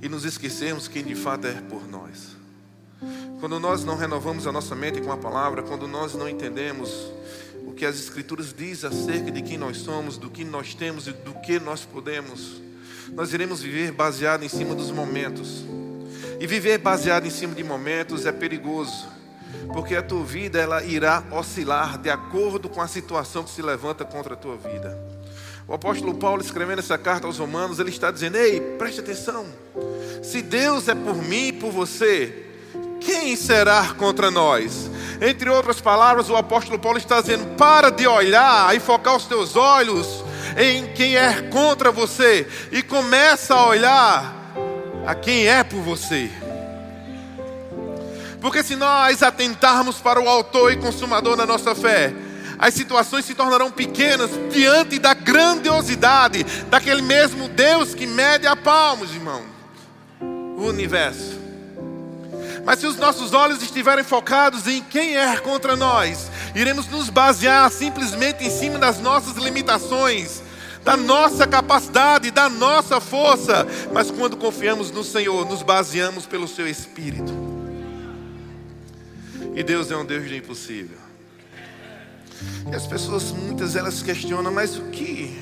e 0.00 0.08
nos 0.08 0.24
esquecermos 0.24 0.86
quem 0.86 1.02
de 1.02 1.16
fato 1.16 1.48
é 1.48 1.54
por 1.62 1.88
nós. 1.88 2.36
Quando 3.40 3.58
nós 3.58 3.84
não 3.84 3.96
renovamos 3.96 4.46
a 4.46 4.52
nossa 4.52 4.76
mente 4.76 5.00
com 5.00 5.10
a 5.10 5.16
palavra, 5.16 5.64
quando 5.64 5.88
nós 5.88 6.14
não 6.14 6.28
entendemos 6.28 7.10
o 7.66 7.72
que 7.72 7.84
as 7.84 7.98
Escrituras 7.98 8.54
diz 8.56 8.84
acerca 8.84 9.32
de 9.32 9.42
quem 9.42 9.58
nós 9.58 9.78
somos, 9.78 10.16
do 10.16 10.30
que 10.30 10.44
nós 10.44 10.74
temos 10.74 11.08
e 11.08 11.12
do 11.12 11.34
que 11.40 11.58
nós 11.58 11.84
podemos, 11.84 12.62
nós 13.14 13.34
iremos 13.34 13.60
viver 13.60 13.90
baseado 13.90 14.44
em 14.44 14.48
cima 14.48 14.76
dos 14.76 14.92
momentos. 14.92 15.64
E 16.38 16.46
viver 16.46 16.78
baseado 16.78 17.26
em 17.26 17.30
cima 17.30 17.52
de 17.52 17.64
momentos 17.64 18.26
é 18.26 18.32
perigoso 18.32 19.13
porque 19.72 19.96
a 19.96 20.02
tua 20.02 20.22
vida 20.22 20.58
ela 20.58 20.84
irá 20.84 21.22
oscilar 21.30 21.98
de 21.98 22.10
acordo 22.10 22.68
com 22.68 22.80
a 22.80 22.88
situação 22.88 23.44
que 23.44 23.50
se 23.50 23.62
levanta 23.62 24.04
contra 24.04 24.34
a 24.34 24.36
tua 24.36 24.56
vida. 24.56 24.98
O 25.66 25.72
apóstolo 25.72 26.14
Paulo 26.14 26.42
escrevendo 26.42 26.80
essa 26.80 26.98
carta 26.98 27.26
aos 27.26 27.38
Romanos, 27.38 27.78
ele 27.78 27.88
está 27.88 28.10
dizendo: 28.10 28.36
"Ei, 28.36 28.60
preste 28.78 29.00
atenção. 29.00 29.46
Se 30.22 30.42
Deus 30.42 30.88
é 30.88 30.94
por 30.94 31.16
mim 31.16 31.48
e 31.48 31.52
por 31.52 31.70
você, 31.72 32.46
quem 33.00 33.34
será 33.34 33.94
contra 33.94 34.30
nós?" 34.30 34.90
Entre 35.20 35.48
outras 35.48 35.80
palavras, 35.80 36.28
o 36.28 36.36
apóstolo 36.36 36.78
Paulo 36.78 36.98
está 36.98 37.20
dizendo: 37.20 37.56
"Para 37.56 37.90
de 37.90 38.06
olhar 38.06 38.76
e 38.76 38.80
focar 38.80 39.16
os 39.16 39.24
teus 39.24 39.56
olhos 39.56 40.22
em 40.58 40.92
quem 40.92 41.16
é 41.16 41.42
contra 41.42 41.90
você 41.90 42.46
e 42.70 42.82
começa 42.82 43.54
a 43.54 43.66
olhar 43.66 44.34
a 45.06 45.14
quem 45.14 45.46
é 45.46 45.64
por 45.64 45.80
você." 45.80 46.30
Porque 48.44 48.62
se 48.62 48.76
nós 48.76 49.22
atentarmos 49.22 50.02
para 50.02 50.20
o 50.20 50.28
autor 50.28 50.70
e 50.70 50.76
consumador 50.76 51.34
da 51.34 51.46
nossa 51.46 51.74
fé, 51.74 52.12
as 52.58 52.74
situações 52.74 53.24
se 53.24 53.34
tornarão 53.34 53.70
pequenas 53.70 54.28
diante 54.52 54.98
da 54.98 55.14
grandiosidade 55.14 56.44
daquele 56.68 57.00
mesmo 57.00 57.48
Deus 57.48 57.94
que 57.94 58.06
mede 58.06 58.46
a 58.46 58.54
palmos, 58.54 59.14
irmão, 59.14 59.40
o 60.20 60.66
universo. 60.66 61.40
Mas 62.66 62.80
se 62.80 62.86
os 62.86 62.98
nossos 62.98 63.32
olhos 63.32 63.62
estiverem 63.62 64.04
focados 64.04 64.66
em 64.66 64.82
quem 64.82 65.16
é 65.16 65.38
contra 65.38 65.74
nós, 65.74 66.30
iremos 66.54 66.86
nos 66.88 67.08
basear 67.08 67.70
simplesmente 67.70 68.44
em 68.44 68.50
cima 68.50 68.78
das 68.78 69.00
nossas 69.00 69.42
limitações, 69.42 70.42
da 70.84 70.98
nossa 70.98 71.46
capacidade, 71.46 72.30
da 72.30 72.50
nossa 72.50 73.00
força. 73.00 73.66
Mas 73.90 74.10
quando 74.10 74.36
confiamos 74.36 74.90
no 74.90 75.02
Senhor, 75.02 75.48
nos 75.48 75.62
baseamos 75.62 76.26
pelo 76.26 76.46
Seu 76.46 76.68
Espírito. 76.68 77.53
E 79.54 79.62
Deus 79.62 79.90
é 79.90 79.96
um 79.96 80.04
Deus 80.04 80.28
de 80.28 80.36
impossível. 80.36 80.98
E 82.70 82.74
as 82.74 82.86
pessoas, 82.86 83.30
muitas 83.30 83.76
elas 83.76 84.02
questionam, 84.02 84.52
mas 84.52 84.76
o 84.76 84.86
que? 84.86 85.38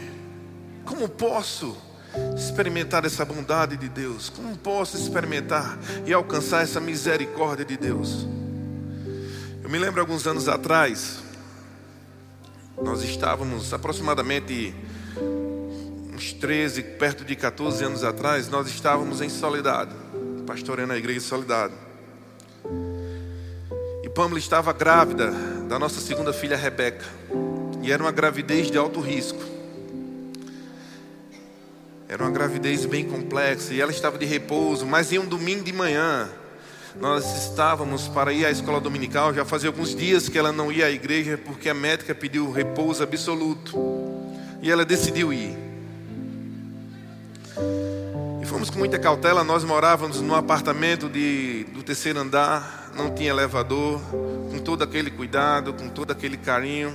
Como 0.84 1.08
posso 1.08 1.76
experimentar 2.36 3.06
essa 3.06 3.24
bondade 3.24 3.76
de 3.76 3.88
Deus? 3.88 4.28
Como 4.28 4.54
posso 4.58 4.98
experimentar 4.98 5.78
e 6.06 6.12
alcançar 6.12 6.62
essa 6.62 6.78
misericórdia 6.78 7.64
de 7.64 7.78
Deus? 7.78 8.26
Eu 9.62 9.70
me 9.70 9.78
lembro 9.78 10.00
alguns 10.02 10.26
anos 10.26 10.46
atrás, 10.46 11.20
nós 12.82 13.02
estávamos 13.02 13.72
aproximadamente 13.72 14.74
uns 16.14 16.34
13, 16.34 16.82
perto 16.82 17.24
de 17.24 17.34
14 17.34 17.82
anos 17.82 18.04
atrás, 18.04 18.48
nós 18.48 18.68
estávamos 18.68 19.22
em 19.22 19.30
Soledade, 19.30 19.94
pastoreando 20.46 20.92
a 20.92 20.98
igreja 20.98 21.20
de 21.20 21.26
Soledade. 21.26 21.91
Pamela 24.14 24.38
estava 24.38 24.74
grávida 24.74 25.30
da 25.66 25.78
nossa 25.78 25.98
segunda 25.98 26.34
filha 26.34 26.54
Rebeca. 26.54 27.06
E 27.82 27.90
era 27.90 28.02
uma 28.02 28.12
gravidez 28.12 28.70
de 28.70 28.76
alto 28.76 29.00
risco. 29.00 29.40
Era 32.06 32.22
uma 32.22 32.30
gravidez 32.30 32.84
bem 32.84 33.08
complexa 33.08 33.72
e 33.72 33.80
ela 33.80 33.90
estava 33.90 34.18
de 34.18 34.26
repouso, 34.26 34.84
mas 34.84 35.10
em 35.12 35.18
um 35.18 35.24
domingo 35.24 35.64
de 35.64 35.72
manhã, 35.72 36.28
nós 37.00 37.48
estávamos 37.48 38.06
para 38.06 38.34
ir 38.34 38.44
à 38.44 38.50
escola 38.50 38.78
dominical. 38.78 39.32
Já 39.32 39.46
fazia 39.46 39.70
alguns 39.70 39.94
dias 39.94 40.28
que 40.28 40.38
ela 40.38 40.52
não 40.52 40.70
ia 40.70 40.86
à 40.86 40.90
igreja 40.90 41.38
porque 41.42 41.70
a 41.70 41.74
médica 41.74 42.14
pediu 42.14 42.52
repouso 42.52 43.02
absoluto. 43.02 43.74
E 44.60 44.70
ela 44.70 44.84
decidiu 44.84 45.32
ir. 45.32 45.56
E 48.42 48.44
fomos 48.44 48.68
com 48.68 48.78
muita 48.78 48.98
cautela. 48.98 49.42
Nós 49.42 49.64
morávamos 49.64 50.20
num 50.20 50.34
apartamento 50.34 51.08
de, 51.08 51.64
do 51.72 51.82
terceiro 51.82 52.20
andar 52.20 52.81
não 52.94 53.14
tinha 53.14 53.30
elevador, 53.30 54.00
com 54.50 54.58
todo 54.58 54.82
aquele 54.82 55.10
cuidado, 55.10 55.72
com 55.72 55.88
todo 55.88 56.10
aquele 56.10 56.36
carinho. 56.36 56.92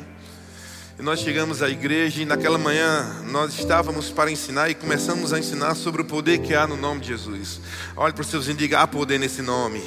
E 1.00 1.02
nós 1.02 1.20
chegamos 1.20 1.62
à 1.62 1.70
igreja 1.70 2.24
e 2.24 2.26
naquela 2.26 2.58
manhã 2.58 3.22
nós 3.26 3.54
estávamos 3.54 4.10
para 4.10 4.32
ensinar 4.32 4.70
e 4.70 4.76
começamos 4.76 5.32
a 5.32 5.38
ensinar 5.38 5.76
sobre 5.76 6.02
o 6.02 6.06
poder 6.06 6.40
que 6.40 6.56
há 6.56 6.66
no 6.66 6.76
nome 6.76 7.02
de 7.02 7.10
Jesus. 7.10 7.62
Olhe 7.96 8.14
para 8.14 8.22
os 8.22 8.28
seus 8.28 8.48
e 8.48 8.54
diga: 8.54 8.80
há 8.80 8.88
poder 8.88 9.20
nesse 9.20 9.42
nome. 9.42 9.84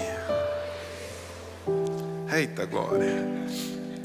Eita 2.33 2.65
glória. 2.65 3.29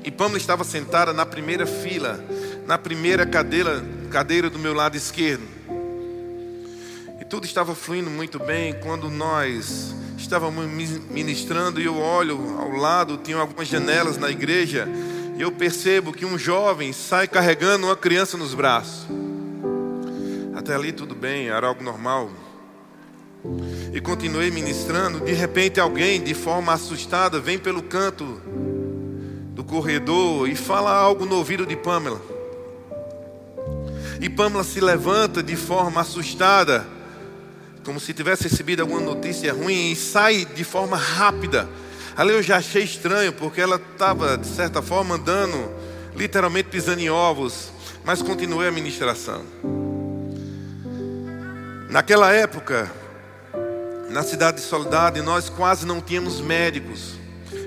E 0.03 0.09
Pamela 0.09 0.37
estava 0.37 0.63
sentada 0.63 1.13
na 1.13 1.25
primeira 1.25 1.67
fila, 1.67 2.23
na 2.65 2.77
primeira 2.77 3.25
cadeira, 3.25 3.83
cadeira 4.09 4.49
do 4.49 4.57
meu 4.57 4.73
lado 4.73 4.97
esquerdo. 4.97 5.47
E 7.21 7.25
tudo 7.25 7.45
estava 7.45 7.75
fluindo 7.75 8.09
muito 8.09 8.39
bem 8.39 8.73
quando 8.81 9.09
nós 9.09 9.95
estávamos 10.17 10.65
ministrando 11.09 11.81
e 11.81 11.85
eu 11.85 11.97
olho 11.97 12.57
ao 12.59 12.71
lado, 12.71 13.17
tinham 13.17 13.39
algumas 13.39 13.67
janelas 13.67 14.17
na 14.17 14.29
igreja, 14.29 14.87
e 15.37 15.41
eu 15.41 15.51
percebo 15.51 16.13
que 16.13 16.25
um 16.25 16.37
jovem 16.37 16.93
sai 16.93 17.27
carregando 17.27 17.87
uma 17.87 17.95
criança 17.95 18.37
nos 18.37 18.53
braços. 18.53 19.05
Até 20.55 20.73
ali 20.73 20.91
tudo 20.91 21.13
bem, 21.13 21.49
era 21.49 21.67
algo 21.67 21.83
normal. 21.83 22.29
E 23.93 24.01
continuei 24.01 24.49
ministrando, 24.49 25.19
de 25.19 25.33
repente 25.33 25.79
alguém, 25.79 26.21
de 26.23 26.33
forma 26.33 26.73
assustada, 26.73 27.39
vem 27.39 27.59
pelo 27.59 27.83
canto 27.83 28.41
do 29.53 29.63
corredor 29.63 30.49
e 30.49 30.55
fala 30.55 30.91
algo 30.91 31.25
no 31.25 31.35
ouvido 31.35 31.65
de 31.65 31.75
Pamela. 31.75 32.21
E 34.19 34.29
Pamela 34.29 34.63
se 34.63 34.79
levanta 34.79 35.43
de 35.43 35.55
forma 35.55 36.01
assustada 36.01 36.94
como 37.85 37.99
se 37.99 38.13
tivesse 38.13 38.43
recebido 38.43 38.81
alguma 38.81 38.99
notícia 38.99 39.53
ruim 39.53 39.91
e 39.91 39.95
sai 39.95 40.43
de 40.43 40.63
forma 40.63 40.97
rápida. 40.97 41.69
Ali 42.17 42.31
eu 42.31 42.41
já 42.41 42.57
achei 42.57 42.83
estranho, 42.83 43.31
porque 43.31 43.61
ela 43.61 43.75
estava, 43.75 44.37
de 44.37 44.47
certa 44.47 44.81
forma, 44.81 45.15
andando 45.15 45.71
literalmente 46.15 46.69
pisando 46.69 47.01
em 47.01 47.09
ovos, 47.09 47.69
mas 48.03 48.23
continuei 48.23 48.67
a 48.67 48.71
ministração. 48.71 49.45
Naquela 51.89 52.33
época, 52.33 52.91
na 54.09 54.23
cidade 54.23 54.57
de 54.57 54.63
Soledade, 54.63 55.21
nós 55.21 55.47
quase 55.47 55.85
não 55.85 56.01
tínhamos 56.01 56.41
médicos. 56.41 57.13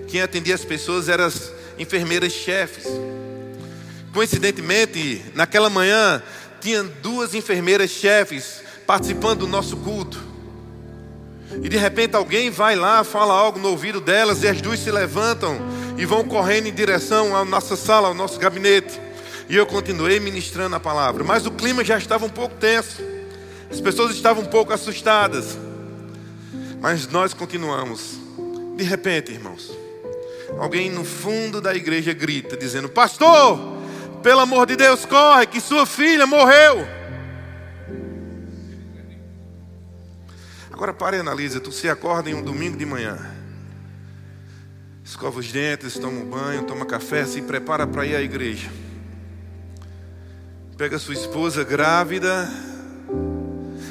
Quem 0.09 0.21
atendia 0.21 0.55
as 0.55 0.65
pessoas 0.65 1.09
eram 1.09 1.27
as 1.27 1.53
enfermeiras 1.79 2.33
chefes. 2.33 2.87
Coincidentemente, 4.13 5.25
naquela 5.35 5.71
manhã, 5.71 6.21
tinha 6.61 6.83
duas 6.83 7.35
enfermeiras 7.35 7.91
chefes 7.91 8.68
participando 8.89 9.41
do 9.41 9.47
nosso 9.47 9.77
culto. 9.77 10.19
E 11.63 11.69
de 11.69 11.77
repente 11.77 12.17
alguém 12.17 12.49
vai 12.49 12.75
lá, 12.75 13.05
fala 13.05 13.35
algo 13.35 13.59
no 13.59 13.69
ouvido 13.69 14.01
delas, 14.01 14.43
e 14.43 14.49
as 14.49 14.63
duas 14.63 14.81
se 14.81 14.91
levantam 14.91 15.59
e 15.99 16.07
vão 16.07 16.25
correndo 16.25 16.69
em 16.69 16.73
direção 16.73 17.37
à 17.37 17.45
nossa 17.45 17.77
sala, 17.77 18.09
ao 18.09 18.15
nosso 18.15 18.39
gabinete. 18.39 18.99
E 19.47 19.55
eu 19.55 19.67
continuei 19.67 20.19
ministrando 20.19 20.75
a 20.75 20.81
palavra, 20.81 21.23
mas 21.23 21.45
o 21.45 21.51
clima 21.51 21.85
já 21.85 21.99
estava 21.99 22.25
um 22.25 22.31
pouco 22.31 22.55
tenso, 22.55 23.03
as 23.71 23.79
pessoas 23.79 24.15
estavam 24.15 24.43
um 24.43 24.47
pouco 24.47 24.73
assustadas, 24.73 25.59
mas 26.81 27.07
nós 27.09 27.35
continuamos. 27.35 28.17
De 28.75 28.85
repente, 28.85 29.33
irmãos, 29.33 29.71
alguém 30.59 30.91
no 30.91 31.05
fundo 31.05 31.61
da 31.61 31.75
igreja 31.75 32.15
grita, 32.15 32.57
dizendo: 32.57 32.89
Pastor, 32.89 33.59
pelo 34.23 34.41
amor 34.41 34.65
de 34.65 34.77
Deus, 34.77 35.05
corre, 35.05 35.45
que 35.45 35.61
sua 35.61 35.85
filha 35.85 36.27
morreu. 36.27 36.98
Agora 40.79 40.95
pare 40.95 41.17
e 41.17 41.21
analisa, 41.21 41.59
tu 41.59 41.73
se 41.73 41.89
acorda 41.89 42.31
em 42.31 42.35
um 42.35 42.41
domingo 42.41 42.77
de 42.77 42.87
manhã. 42.87 43.19
Escova 45.05 45.41
os 45.41 45.51
dentes, 45.51 45.95
toma 45.95 46.21
um 46.21 46.25
banho, 46.25 46.63
toma 46.63 46.87
café, 46.87 47.25
se 47.25 47.43
prepara 47.43 47.85
para 47.85 48.07
ir 48.07 48.15
à 48.15 48.23
igreja. 48.23 48.71
Pega 50.77 50.97
sua 51.01 51.15
esposa 51.15 51.65
grávida, 51.65 52.49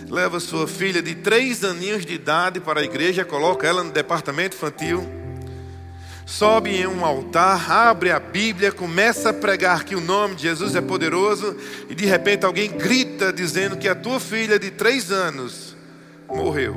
leva 0.10 0.40
sua 0.40 0.66
filha 0.66 1.02
de 1.02 1.14
três 1.14 1.62
aninhos 1.66 2.06
de 2.06 2.14
idade 2.14 2.62
para 2.62 2.80
a 2.80 2.84
igreja, 2.86 3.26
coloca 3.26 3.68
ela 3.68 3.84
no 3.84 3.92
departamento 3.92 4.56
infantil, 4.56 5.06
sobe 6.26 6.70
em 6.70 6.88
um 6.88 7.04
altar, 7.04 7.70
abre 7.70 8.12
a 8.12 8.20
Bíblia, 8.22 8.72
começa 8.72 9.32
a 9.32 9.34
pregar 9.34 9.84
que 9.84 9.94
o 9.94 10.00
nome 10.00 10.36
de 10.36 10.44
Jesus 10.44 10.74
é 10.74 10.80
poderoso, 10.80 11.54
e 11.90 11.94
de 11.94 12.06
repente 12.06 12.46
alguém 12.46 12.72
grita 12.72 13.34
dizendo 13.34 13.76
que 13.76 13.90
a 13.90 13.96
tua 13.96 14.22
filha 14.22 14.58
de 14.58 14.72
três 14.72 15.12
anos 15.12 15.67
morreu. 16.30 16.76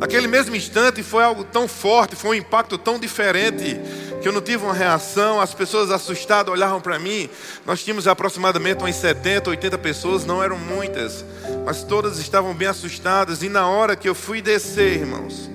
Naquele 0.00 0.26
mesmo 0.26 0.56
instante 0.56 1.02
foi 1.02 1.22
algo 1.22 1.44
tão 1.44 1.68
forte, 1.68 2.16
foi 2.16 2.30
um 2.30 2.34
impacto 2.34 2.78
tão 2.78 2.98
diferente, 2.98 3.78
que 4.22 4.26
eu 4.26 4.32
não 4.32 4.40
tive 4.40 4.64
uma 4.64 4.72
reação, 4.72 5.38
as 5.38 5.52
pessoas 5.52 5.90
assustadas 5.90 6.50
olhavam 6.50 6.80
para 6.80 6.98
mim. 6.98 7.28
Nós 7.66 7.84
tínhamos 7.84 8.08
aproximadamente 8.08 8.82
umas 8.82 8.96
70, 8.96 9.50
80 9.50 9.76
pessoas, 9.76 10.24
não 10.24 10.42
eram 10.42 10.56
muitas, 10.56 11.22
mas 11.66 11.82
todas 11.82 12.18
estavam 12.18 12.54
bem 12.54 12.68
assustadas. 12.68 13.42
E 13.42 13.50
na 13.50 13.68
hora 13.68 13.94
que 13.94 14.08
eu 14.08 14.14
fui 14.14 14.40
descer, 14.40 15.00
irmãos, 15.00 15.50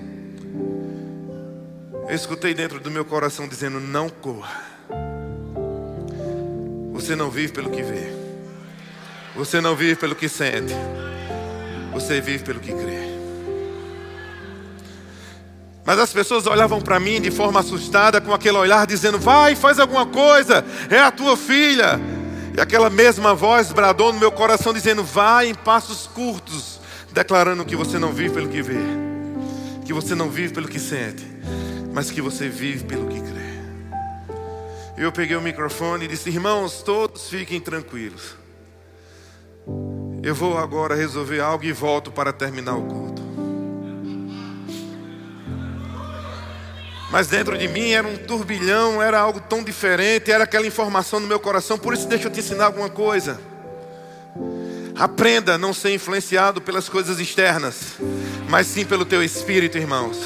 eu 2.08 2.16
escutei 2.16 2.54
dentro 2.54 2.80
do 2.80 2.92
meu 2.92 3.04
coração 3.04 3.48
dizendo: 3.48 3.80
Não 3.80 4.10
corra. 4.10 4.64
Você 6.94 7.16
não 7.16 7.32
vive 7.32 7.52
pelo 7.52 7.72
que 7.72 7.82
vê, 7.82 8.14
você 9.36 9.60
não 9.60 9.76
vive 9.76 9.96
pelo 9.96 10.16
que 10.16 10.30
sente. 10.30 10.74
Você 11.96 12.20
vive 12.20 12.44
pelo 12.44 12.60
que 12.60 12.74
crê. 12.74 13.16
Mas 15.86 15.98
as 15.98 16.12
pessoas 16.12 16.46
olhavam 16.46 16.82
para 16.82 17.00
mim 17.00 17.22
de 17.22 17.32
forma 17.32 17.62
assustada, 17.62 18.20
com 18.20 18.34
aquele 18.34 18.58
olhar, 18.58 18.86
dizendo: 18.86 19.18
Vai, 19.18 19.56
faz 19.56 19.80
alguma 19.80 20.06
coisa, 20.06 20.66
é 20.90 21.00
a 21.00 21.10
tua 21.10 21.38
filha. 21.38 21.98
E 22.54 22.60
aquela 22.60 22.90
mesma 22.90 23.34
voz 23.34 23.72
bradou 23.72 24.12
no 24.12 24.20
meu 24.20 24.30
coração, 24.30 24.74
dizendo: 24.74 25.06
Vai 25.06 25.48
em 25.48 25.56
passos 25.56 26.06
curtos, 26.06 26.82
declarando 27.14 27.64
que 27.64 27.78
você 27.78 27.98
não 27.98 28.12
vive 28.12 28.34
pelo 28.34 28.50
que 28.50 28.62
vê, 28.62 28.84
que 29.86 29.94
você 29.94 30.14
não 30.14 30.30
vive 30.30 30.54
pelo 30.54 30.68
que 30.68 30.80
sente, 30.80 31.26
mas 31.94 32.12
que 32.12 32.22
você 32.22 32.50
vive 32.50 32.84
pelo 32.84 33.08
que 33.08 33.22
crê. 33.22 33.56
Eu 34.98 35.14
peguei 35.14 35.38
o 35.38 35.42
microfone 35.42 36.04
e 36.04 36.08
disse: 36.10 36.30
Irmãos, 36.30 36.84
todos 36.84 37.30
fiquem 37.30 37.62
tranquilos. 37.62 38.36
Eu 40.26 40.34
vou 40.34 40.58
agora 40.58 40.96
resolver 40.96 41.40
algo 41.40 41.66
e 41.66 41.72
volto 41.72 42.12
para 42.12 42.34
terminar 42.34 42.76
o 42.76 42.82
culto. 42.82 43.22
Mas 47.12 47.28
dentro 47.28 47.56
de 47.56 47.68
mim 47.68 47.92
era 47.92 48.08
um 48.08 48.18
turbilhão, 48.18 49.04
era 49.04 49.20
algo 49.20 49.40
tão 49.40 49.64
diferente, 49.64 50.32
era 50.32 50.46
aquela 50.46 50.66
informação 50.66 51.20
no 51.20 51.28
meu 51.28 51.40
coração. 51.40 51.78
Por 51.78 51.94
isso, 51.94 52.08
deixa 52.08 52.26
eu 52.26 52.32
te 52.32 52.40
ensinar 52.40 52.66
alguma 52.66 52.90
coisa. 52.90 53.40
Aprenda 54.96 55.54
a 55.54 55.58
não 55.60 55.76
ser 55.76 55.94
influenciado 55.94 56.60
pelas 56.60 56.90
coisas 56.90 57.20
externas, 57.20 57.94
mas 58.50 58.66
sim 58.66 58.84
pelo 58.84 59.06
teu 59.06 59.24
espírito, 59.24 59.78
irmãos. 59.78 60.18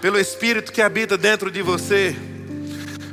Pelo 0.00 0.18
espírito 0.18 0.72
que 0.72 0.80
habita 0.80 1.18
dentro 1.18 1.50
de 1.50 1.60
você. 1.60 2.16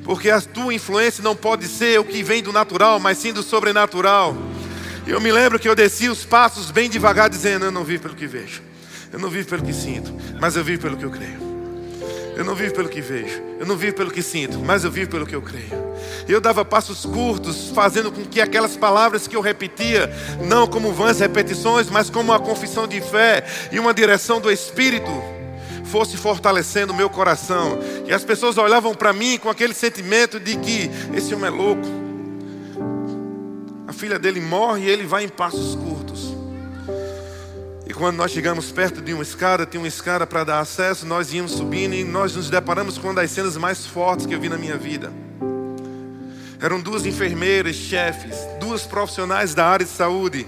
Porque 0.06 0.30
a 0.30 0.40
tua 0.40 0.74
influência 0.74 1.22
não 1.22 1.36
pode 1.36 1.68
ser 1.68 2.00
o 2.00 2.06
que 2.06 2.24
vem 2.24 2.42
do 2.42 2.54
natural, 2.54 3.02
mas 3.02 3.18
sim 3.18 3.34
do 3.34 3.44
sobrenatural. 3.44 4.34
Eu 5.10 5.20
me 5.20 5.32
lembro 5.32 5.58
que 5.58 5.68
eu 5.68 5.74
desci 5.74 6.08
os 6.08 6.24
passos 6.24 6.70
bem 6.70 6.88
devagar, 6.88 7.32
dizendo: 7.32 7.66
Eu 7.66 7.72
não 7.72 7.84
vivo 7.84 8.04
pelo 8.04 8.16
que 8.16 8.28
vejo, 8.28 8.62
eu 9.12 9.18
não 9.18 9.28
vivo 9.28 9.50
pelo 9.50 9.64
que 9.64 9.74
sinto, 9.74 10.14
mas 10.40 10.56
eu 10.56 10.64
vivo 10.64 10.84
pelo 10.84 10.96
que 10.96 11.04
eu 11.04 11.10
creio. 11.10 11.50
Eu 12.38 12.46
não 12.46 12.54
vivo 12.54 12.76
pelo 12.76 12.88
que 12.88 13.02
vejo, 13.02 13.42
eu 13.60 13.66
não 13.66 13.76
vivo 13.76 13.96
pelo 13.96 14.12
que 14.12 14.22
sinto, 14.22 14.60
mas 14.60 14.84
eu 14.84 14.92
vivo 14.92 15.10
pelo 15.10 15.26
que 15.26 15.36
eu 15.36 15.42
creio. 15.42 15.74
Eu 16.28 16.40
dava 16.40 16.64
passos 16.64 17.08
curtos, 17.08 17.72
fazendo 17.74 18.12
com 18.12 18.24
que 18.24 18.40
aquelas 18.40 18.78
palavras 18.78 19.28
que 19.28 19.36
eu 19.36 19.42
repetia, 19.42 20.14
não 20.46 20.68
como 20.68 20.94
vãs 20.94 21.20
repetições, 21.20 21.90
mas 21.90 22.12
como 22.12 22.32
uma 22.32 22.40
confissão 22.40 22.88
de 22.88 23.02
fé 23.02 23.44
e 23.72 23.80
uma 23.80 23.96
direção 23.96 24.40
do 24.40 24.52
Espírito, 24.52 25.12
fosse 25.86 26.18
fortalecendo 26.18 26.94
o 26.94 26.96
meu 26.96 27.10
coração. 27.10 27.80
E 28.08 28.14
as 28.14 28.24
pessoas 28.24 28.60
olhavam 28.60 28.94
para 28.94 29.12
mim 29.12 29.40
com 29.40 29.50
aquele 29.50 29.74
sentimento 29.74 30.40
de 30.40 30.56
que 30.56 30.90
esse 31.16 31.34
homem 31.34 31.48
é 31.48 31.50
louco 31.50 32.09
filha 34.00 34.18
dele 34.18 34.40
morre 34.40 34.84
e 34.84 34.90
ele 34.90 35.06
vai 35.06 35.26
em 35.26 35.28
passos 35.28 35.76
curtos. 35.76 36.34
E 37.86 37.94
quando 37.94 38.16
nós 38.16 38.32
chegamos 38.32 38.72
perto 38.72 39.02
de 39.02 39.14
uma 39.14 39.24
escada, 39.24 39.66
tinha 39.66 39.82
uma 39.82 39.90
escada 39.90 40.26
para 40.26 40.46
dar 40.46 40.60
acesso, 40.60 41.06
nós 41.06 41.34
íamos 41.34 41.52
subindo 41.52 41.94
e 41.94 42.06
nós 42.06 42.34
nos 42.34 42.50
deparamos 42.50 42.98
com 42.98 43.10
uma 43.10 43.16
das 43.16 43.30
cenas 43.32 43.58
mais 43.58 43.86
fortes 43.86 44.26
que 44.26 44.34
eu 44.34 44.40
vi 44.40 44.48
na 44.48 44.58
minha 44.58 44.78
vida. 44.78 45.12
Eram 46.62 46.80
duas 46.80 47.06
enfermeiras, 47.06 47.76
chefes, 47.76 48.38
duas 48.58 48.84
profissionais 48.84 49.54
da 49.54 49.66
área 49.66 49.86
de 49.86 49.92
saúde. 49.92 50.48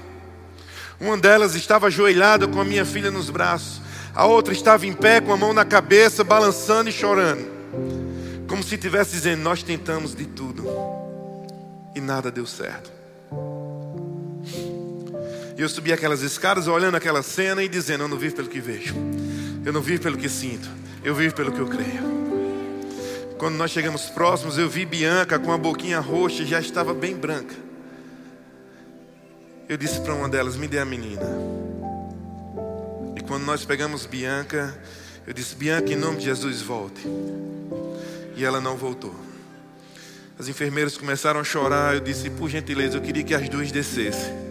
Uma 0.98 1.18
delas 1.18 1.54
estava 1.54 1.88
ajoelhada 1.88 2.48
com 2.48 2.62
a 2.62 2.66
minha 2.66 2.86
filha 2.86 3.12
nos 3.12 3.30
braços, 3.30 3.82
a 4.16 4.26
outra 4.26 4.54
estava 4.54 4.88
em 4.88 4.94
pé 4.94 5.20
com 5.20 5.34
a 5.34 5.38
mão 5.38 5.52
na 5.52 5.66
cabeça, 5.66 6.24
balançando 6.24 6.90
e 6.90 6.94
chorando, 6.94 7.46
como 8.48 8.64
se 8.64 8.76
estivesse 8.76 9.12
dizendo: 9.12 9.42
Nós 9.42 9.62
tentamos 9.62 10.16
de 10.16 10.26
tudo 10.26 10.64
e 11.94 12.00
nada 12.00 12.32
deu 12.32 12.46
certo. 12.46 13.01
E 15.58 15.62
eu 15.62 15.70
subi 15.70 15.92
aquelas 15.92 16.22
escadas 16.22 16.68
olhando 16.68 16.96
aquela 16.96 17.22
cena 17.22 17.64
e 17.64 17.70
dizendo: 17.70 18.04
Eu 18.04 18.08
não 18.08 18.18
vivo 18.18 18.36
pelo 18.36 18.48
que 18.48 18.60
vejo, 18.60 18.96
eu 19.66 19.74
não 19.74 19.82
vivo 19.82 20.02
pelo 20.02 20.18
que 20.18 20.30
sinto, 20.30 20.68
eu 21.04 21.14
vivo 21.14 21.36
pelo 21.36 21.52
que 21.52 21.60
eu 21.60 21.68
creio. 21.68 22.22
Quando 23.38 23.56
nós 23.56 23.72
chegamos 23.72 24.04
próximos, 24.04 24.58
eu 24.58 24.70
vi 24.70 24.86
Bianca 24.86 25.40
com 25.40 25.52
a 25.52 25.58
boquinha 25.58 26.00
roxa, 26.00 26.46
já 26.46 26.60
estava 26.60 26.94
bem 26.94 27.16
branca. 27.16 27.56
Eu 29.68 29.78
disse 29.78 30.00
para 30.02 30.14
uma 30.14 30.30
delas: 30.30 30.56
Me 30.56 30.68
dê 30.68 30.80
a 30.80 30.86
menina. 30.86 31.26
E 33.16 33.22
quando 33.22 33.44
nós 33.44 33.66
pegamos 33.66 34.06
Bianca, 34.06 34.80
eu 35.26 35.34
disse: 35.34 35.56
Bianca, 35.56 35.92
em 35.92 35.96
nome 35.96 36.18
de 36.18 36.26
Jesus, 36.26 36.62
volte. 36.62 37.02
E 38.36 38.46
ela 38.46 38.62
não 38.62 38.78
voltou. 38.78 39.16
As 40.38 40.48
enfermeiras 40.48 40.98
começaram 40.98 41.40
a 41.40 41.44
chorar. 41.44 41.96
Eu 41.96 42.00
disse: 42.00 42.30
Por 42.30 42.50
gentileza, 42.50 42.98
eu 42.98 43.02
queria 43.02 43.24
que 43.24 43.34
as 43.34 43.50
duas 43.50 43.72
descessem. 43.72 44.51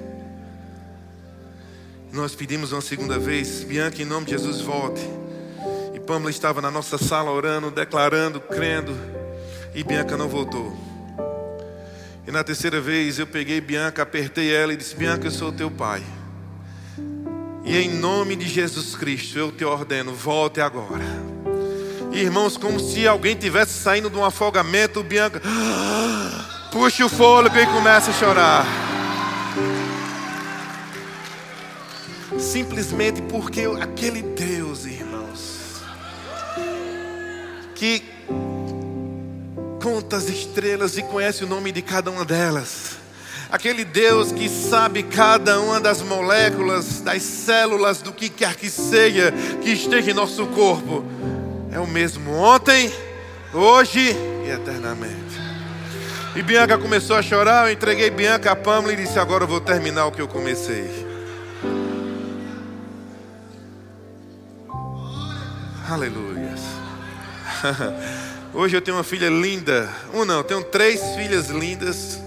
Nós 2.13 2.35
pedimos 2.35 2.73
uma 2.73 2.81
segunda 2.81 3.21
vez, 3.21 3.63
Bianca, 3.63 4.03
em 4.03 4.05
nome 4.05 4.27
de 4.27 4.33
Jesus, 4.33 4.61
volte. 4.61 5.01
E 5.95 6.01
Pamela 6.01 6.31
estava 6.31 6.61
na 6.61 6.69
nossa 6.69 6.99
sala 6.99 7.31
orando, 7.31 7.71
declarando, 7.71 8.41
crendo, 8.41 8.99
e 9.73 9.85
Bianca 9.85 10.17
não 10.17 10.29
voltou. 10.29 10.77
E 12.27 12.33
na 12.33 12.43
terceira 12.43 12.81
vez 12.81 13.21
eu 13.21 13.29
peguei 13.29 13.61
Bianca, 13.61 14.03
apertei 14.03 14.53
ela 14.53 14.73
e 14.73 14.77
disse: 14.77 14.97
Bianca, 14.97 15.29
eu 15.29 15.31
sou 15.31 15.53
teu 15.53 15.71
pai. 15.71 16.03
E 17.65 17.77
em 17.77 17.89
nome 17.89 18.35
de 18.35 18.49
Jesus 18.49 18.97
Cristo 18.97 19.39
eu 19.39 19.53
te 19.53 19.65
ordeno, 19.65 20.13
volte 20.13 20.61
agora. 20.61 21.05
Irmãos, 22.11 22.57
como 22.57 22.81
se 22.81 23.07
alguém 23.07 23.37
tivesse 23.37 23.73
saindo 23.73 24.11
de 24.11 24.17
um 24.17 24.25
afogamento, 24.25 25.05
Bianca, 25.05 25.41
puxa 26.73 27.07
o 27.07 27.09
fôlego 27.09 27.57
e 27.57 27.67
começa 27.67 28.11
a 28.11 28.15
chorar. 28.15 29.00
Simplesmente 32.41 33.21
porque 33.23 33.63
aquele 33.81 34.23
Deus, 34.23 34.85
irmãos, 34.85 35.81
que 37.75 38.03
conta 39.83 40.17
as 40.17 40.29
estrelas 40.29 40.97
e 40.97 41.03
conhece 41.03 41.45
o 41.45 41.47
nome 41.47 41.73
de 41.73 41.83
cada 41.83 42.11
uma 42.11 42.25
delas. 42.25 42.99
Aquele 43.51 43.85
Deus 43.85 44.31
que 44.31 44.49
sabe 44.49 45.03
cada 45.03 45.61
uma 45.61 45.81
das 45.81 46.03
moléculas, 46.03 47.01
das 47.01 47.23
células, 47.23 48.01
do 48.01 48.13
que 48.13 48.29
quer 48.29 48.55
que 48.55 48.71
seja 48.71 49.33
que 49.61 49.71
esteja 49.71 50.13
em 50.13 50.15
nosso 50.15 50.47
corpo, 50.49 51.05
é 51.73 51.81
o 51.81 51.87
mesmo 51.87 52.33
ontem, 52.33 52.93
hoje 53.53 54.15
e 54.47 54.51
eternamente. 54.51 55.41
E 56.37 56.43
Bianca 56.43 56.79
começou 56.79 57.17
a 57.17 57.23
chorar, 57.23 57.67
eu 57.67 57.73
entreguei 57.73 58.09
Bianca 58.09 58.53
a 58.53 58.57
Pamela 58.57 58.93
e 58.93 58.97
disse: 58.97 59.19
Agora 59.19 59.43
eu 59.43 59.49
vou 59.49 59.61
terminar 59.61 60.07
o 60.07 60.13
que 60.13 60.23
eu 60.23 60.29
comecei. 60.29 61.10
Aleluia. 65.91 66.55
Hoje 68.55 68.77
eu 68.77 68.81
tenho 68.81 68.97
uma 68.97 69.03
filha 69.03 69.29
linda. 69.29 69.93
Um 70.15 70.25
não, 70.25 70.41
tenho 70.45 70.63
três 70.63 71.01
filhas 71.17 71.49
lindas. 71.49 72.21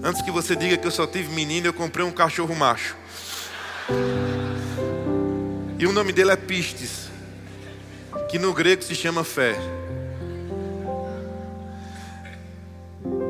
Antes 0.00 0.22
que 0.22 0.30
você 0.30 0.54
diga 0.54 0.76
que 0.76 0.86
eu 0.86 0.90
só 0.92 1.04
tive 1.04 1.34
menino, 1.34 1.66
eu 1.66 1.72
comprei 1.72 2.06
um 2.06 2.12
cachorro 2.12 2.54
macho. 2.54 2.96
E 5.76 5.86
o 5.88 5.92
nome 5.92 6.12
dele 6.12 6.30
é 6.30 6.36
Pistes, 6.36 7.08
que 8.30 8.38
no 8.38 8.54
grego 8.54 8.84
se 8.84 8.94
chama 8.94 9.24
fé. 9.24 9.56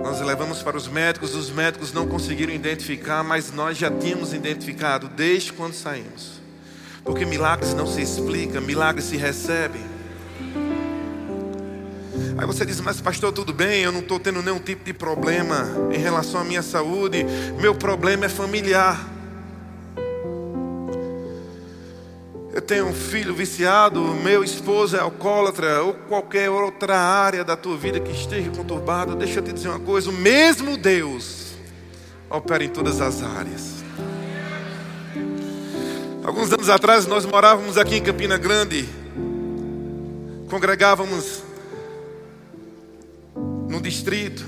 Nós 0.03 0.21
levamos 0.21 0.63
para 0.63 0.77
os 0.77 0.87
médicos, 0.89 1.35
os 1.35 1.49
médicos 1.49 1.91
não 1.91 2.07
conseguiram 2.07 2.53
identificar, 2.53 3.25
mas 3.25 3.51
nós 3.51 3.79
já 3.79 3.91
tínhamos 3.91 4.35
identificado 4.35 5.09
desde 5.09 5.55
quando 5.55 5.73
saímos. 5.73 6.38
Porque 7.05 7.25
milagres 7.25 7.75
não 7.75 7.87
se 7.87 8.03
explicam, 8.03 8.61
milagres 8.61 9.05
se 9.07 9.17
recebem. 9.17 9.83
Aí 12.39 12.47
você 12.47 12.65
diz, 12.65 12.81
mas 12.81 13.01
pastor, 13.01 13.33
tudo 13.33 13.53
bem, 13.53 13.83
eu 13.83 13.91
não 13.91 13.99
estou 13.99 14.21
tendo 14.21 14.41
nenhum 14.41 14.61
tipo 14.61 14.85
de 14.85 14.93
problema 14.93 15.69
em 15.93 15.99
relação 15.99 16.41
à 16.41 16.45
minha 16.45 16.63
saúde, 16.63 17.27
meu 17.61 17.75
problema 17.75 18.27
é 18.27 18.29
familiar. 18.29 19.05
Eu 22.53 22.63
tenho 22.63 22.87
um 22.87 22.93
filho 22.93 23.35
viciado, 23.35 24.01
meu 24.01 24.43
esposo 24.43 24.97
é 24.97 25.01
alcoólatra, 25.01 25.83
ou 25.83 25.95
qualquer 25.95 26.49
outra 26.49 26.97
área 26.97 27.45
da 27.45 27.57
tua 27.57 27.77
vida 27.77 28.01
que 28.01 28.13
esteja 28.13 28.51
conturbada, 28.51 29.15
deixa 29.15 29.41
eu 29.41 29.43
te 29.45 29.53
dizer 29.53 29.69
uma 29.69 29.81
coisa: 29.81 30.11
o 30.11 30.13
mesmo 30.13 30.77
Deus 30.77 31.55
opera 32.31 32.65
em 32.65 32.69
todas 32.69 33.01
as 33.01 33.23
áreas. 33.23 33.78
Alguns 36.29 36.53
anos 36.53 36.69
atrás 36.69 37.07
nós 37.07 37.25
morávamos 37.25 37.79
aqui 37.79 37.97
em 37.97 38.03
Campina 38.03 38.37
Grande, 38.37 38.87
congregávamos 40.51 41.43
no 43.35 43.81
distrito. 43.81 44.45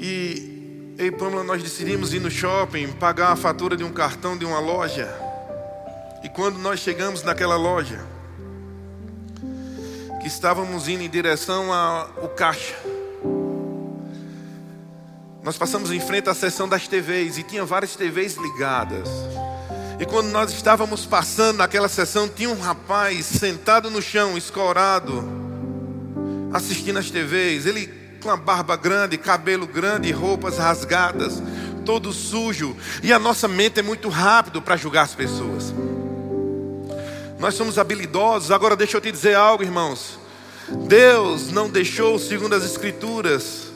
E 0.00 0.94
eu 0.98 1.06
e 1.06 1.12
Pamela 1.12 1.44
nós 1.44 1.62
decidimos 1.62 2.12
ir 2.12 2.18
no 2.18 2.28
shopping, 2.28 2.88
pagar 2.88 3.30
a 3.30 3.36
fatura 3.36 3.76
de 3.76 3.84
um 3.84 3.92
cartão 3.92 4.36
de 4.36 4.44
uma 4.44 4.58
loja. 4.58 5.08
E 6.24 6.28
quando 6.28 6.58
nós 6.58 6.80
chegamos 6.80 7.22
naquela 7.22 7.54
loja, 7.54 8.04
que 10.20 10.26
estávamos 10.26 10.88
indo 10.88 11.04
em 11.04 11.08
direção 11.08 11.72
ao 11.72 12.30
caixa, 12.30 12.74
nós 15.48 15.56
passamos 15.56 15.90
em 15.90 15.98
frente 15.98 16.28
à 16.28 16.34
seção 16.34 16.68
das 16.68 16.86
TVs 16.86 17.38
e 17.38 17.42
tinha 17.42 17.64
várias 17.64 17.96
TVs 17.96 18.36
ligadas. 18.36 19.08
E 19.98 20.04
quando 20.04 20.26
nós 20.26 20.52
estávamos 20.52 21.06
passando 21.06 21.56
naquela 21.56 21.88
sessão, 21.88 22.28
tinha 22.28 22.50
um 22.50 22.60
rapaz 22.60 23.24
sentado 23.24 23.90
no 23.90 24.02
chão, 24.02 24.36
escorado, 24.36 25.26
assistindo 26.52 26.98
as 26.98 27.10
TVs, 27.10 27.64
ele 27.64 27.86
com 28.22 28.28
a 28.28 28.36
barba 28.36 28.76
grande, 28.76 29.16
cabelo 29.16 29.66
grande, 29.66 30.12
roupas 30.12 30.58
rasgadas, 30.58 31.42
todo 31.82 32.12
sujo, 32.12 32.76
e 33.02 33.10
a 33.10 33.18
nossa 33.18 33.48
mente 33.48 33.80
é 33.80 33.82
muito 33.82 34.10
rápido 34.10 34.60
para 34.60 34.76
julgar 34.76 35.04
as 35.04 35.14
pessoas. 35.14 35.72
Nós 37.38 37.54
somos 37.54 37.78
habilidosos. 37.78 38.50
Agora 38.50 38.76
deixa 38.76 38.98
eu 38.98 39.00
te 39.00 39.10
dizer 39.10 39.34
algo, 39.34 39.64
irmãos. 39.64 40.18
Deus 40.86 41.50
não 41.50 41.70
deixou, 41.70 42.18
segundo 42.18 42.54
as 42.54 42.64
escrituras, 42.64 43.67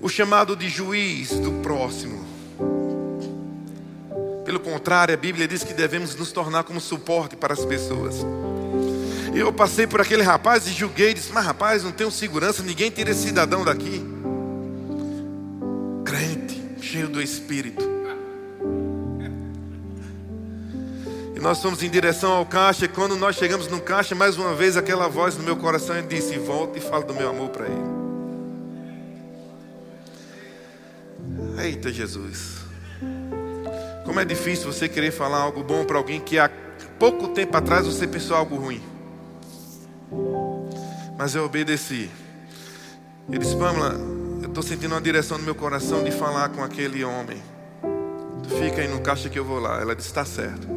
o 0.00 0.08
chamado 0.08 0.54
de 0.56 0.68
juiz 0.68 1.30
do 1.30 1.52
próximo. 1.62 2.24
Pelo 4.44 4.60
contrário, 4.60 5.14
a 5.14 5.16
Bíblia 5.16 5.48
diz 5.48 5.64
que 5.64 5.72
devemos 5.72 6.14
nos 6.14 6.30
tornar 6.30 6.64
como 6.64 6.80
suporte 6.80 7.34
para 7.34 7.54
as 7.54 7.64
pessoas. 7.64 8.16
Eu 9.34 9.52
passei 9.52 9.86
por 9.86 10.00
aquele 10.00 10.22
rapaz 10.22 10.66
e 10.66 10.72
julguei, 10.72 11.12
disse: 11.14 11.32
Mas 11.32 11.44
rapaz, 11.44 11.82
não 11.82 11.90
tenho 11.90 12.10
segurança, 12.10 12.62
ninguém 12.62 12.90
tira 12.90 13.10
esse 13.10 13.22
cidadão 13.22 13.64
daqui. 13.64 14.04
Crente, 16.04 16.62
cheio 16.80 17.08
do 17.08 17.20
Espírito. 17.20 17.82
E 21.34 21.40
nós 21.40 21.60
fomos 21.60 21.82
em 21.82 21.90
direção 21.90 22.32
ao 22.32 22.46
caixa. 22.46 22.84
E 22.84 22.88
quando 22.88 23.16
nós 23.16 23.34
chegamos 23.34 23.66
no 23.66 23.80
caixa, 23.80 24.14
mais 24.14 24.36
uma 24.36 24.54
vez 24.54 24.76
aquela 24.76 25.08
voz 25.08 25.36
no 25.36 25.42
meu 25.42 25.56
coração 25.56 26.00
disse: 26.06 26.38
Volta 26.38 26.78
e 26.78 26.80
fala 26.80 27.04
do 27.04 27.14
meu 27.14 27.28
amor 27.28 27.48
para 27.48 27.66
ele. 27.66 27.93
Eita 31.64 31.90
Jesus. 31.90 32.58
Como 34.04 34.20
é 34.20 34.24
difícil 34.24 34.70
você 34.70 34.86
querer 34.86 35.10
falar 35.10 35.38
algo 35.38 35.64
bom 35.64 35.82
para 35.82 35.96
alguém 35.96 36.20
que 36.20 36.38
há 36.38 36.50
pouco 36.98 37.28
tempo 37.28 37.56
atrás 37.56 37.86
você 37.86 38.06
pensou 38.06 38.36
algo 38.36 38.56
ruim. 38.56 38.82
Mas 41.16 41.34
eu 41.34 41.42
obedeci. 41.42 42.10
Ele 43.30 43.38
disse: 43.38 43.56
Pamela, 43.56 43.94
eu 44.42 44.48
estou 44.48 44.62
sentindo 44.62 44.92
uma 44.92 45.00
direção 45.00 45.38
no 45.38 45.44
meu 45.44 45.54
coração 45.54 46.04
de 46.04 46.10
falar 46.10 46.50
com 46.50 46.62
aquele 46.62 47.02
homem. 47.02 47.42
Fica 48.62 48.82
aí 48.82 48.88
no 48.88 49.00
caixa 49.00 49.30
que 49.30 49.38
eu 49.38 49.44
vou 49.44 49.58
lá. 49.58 49.80
Ela 49.80 49.96
disse: 49.96 50.08
Está 50.08 50.26
certo. 50.26 50.68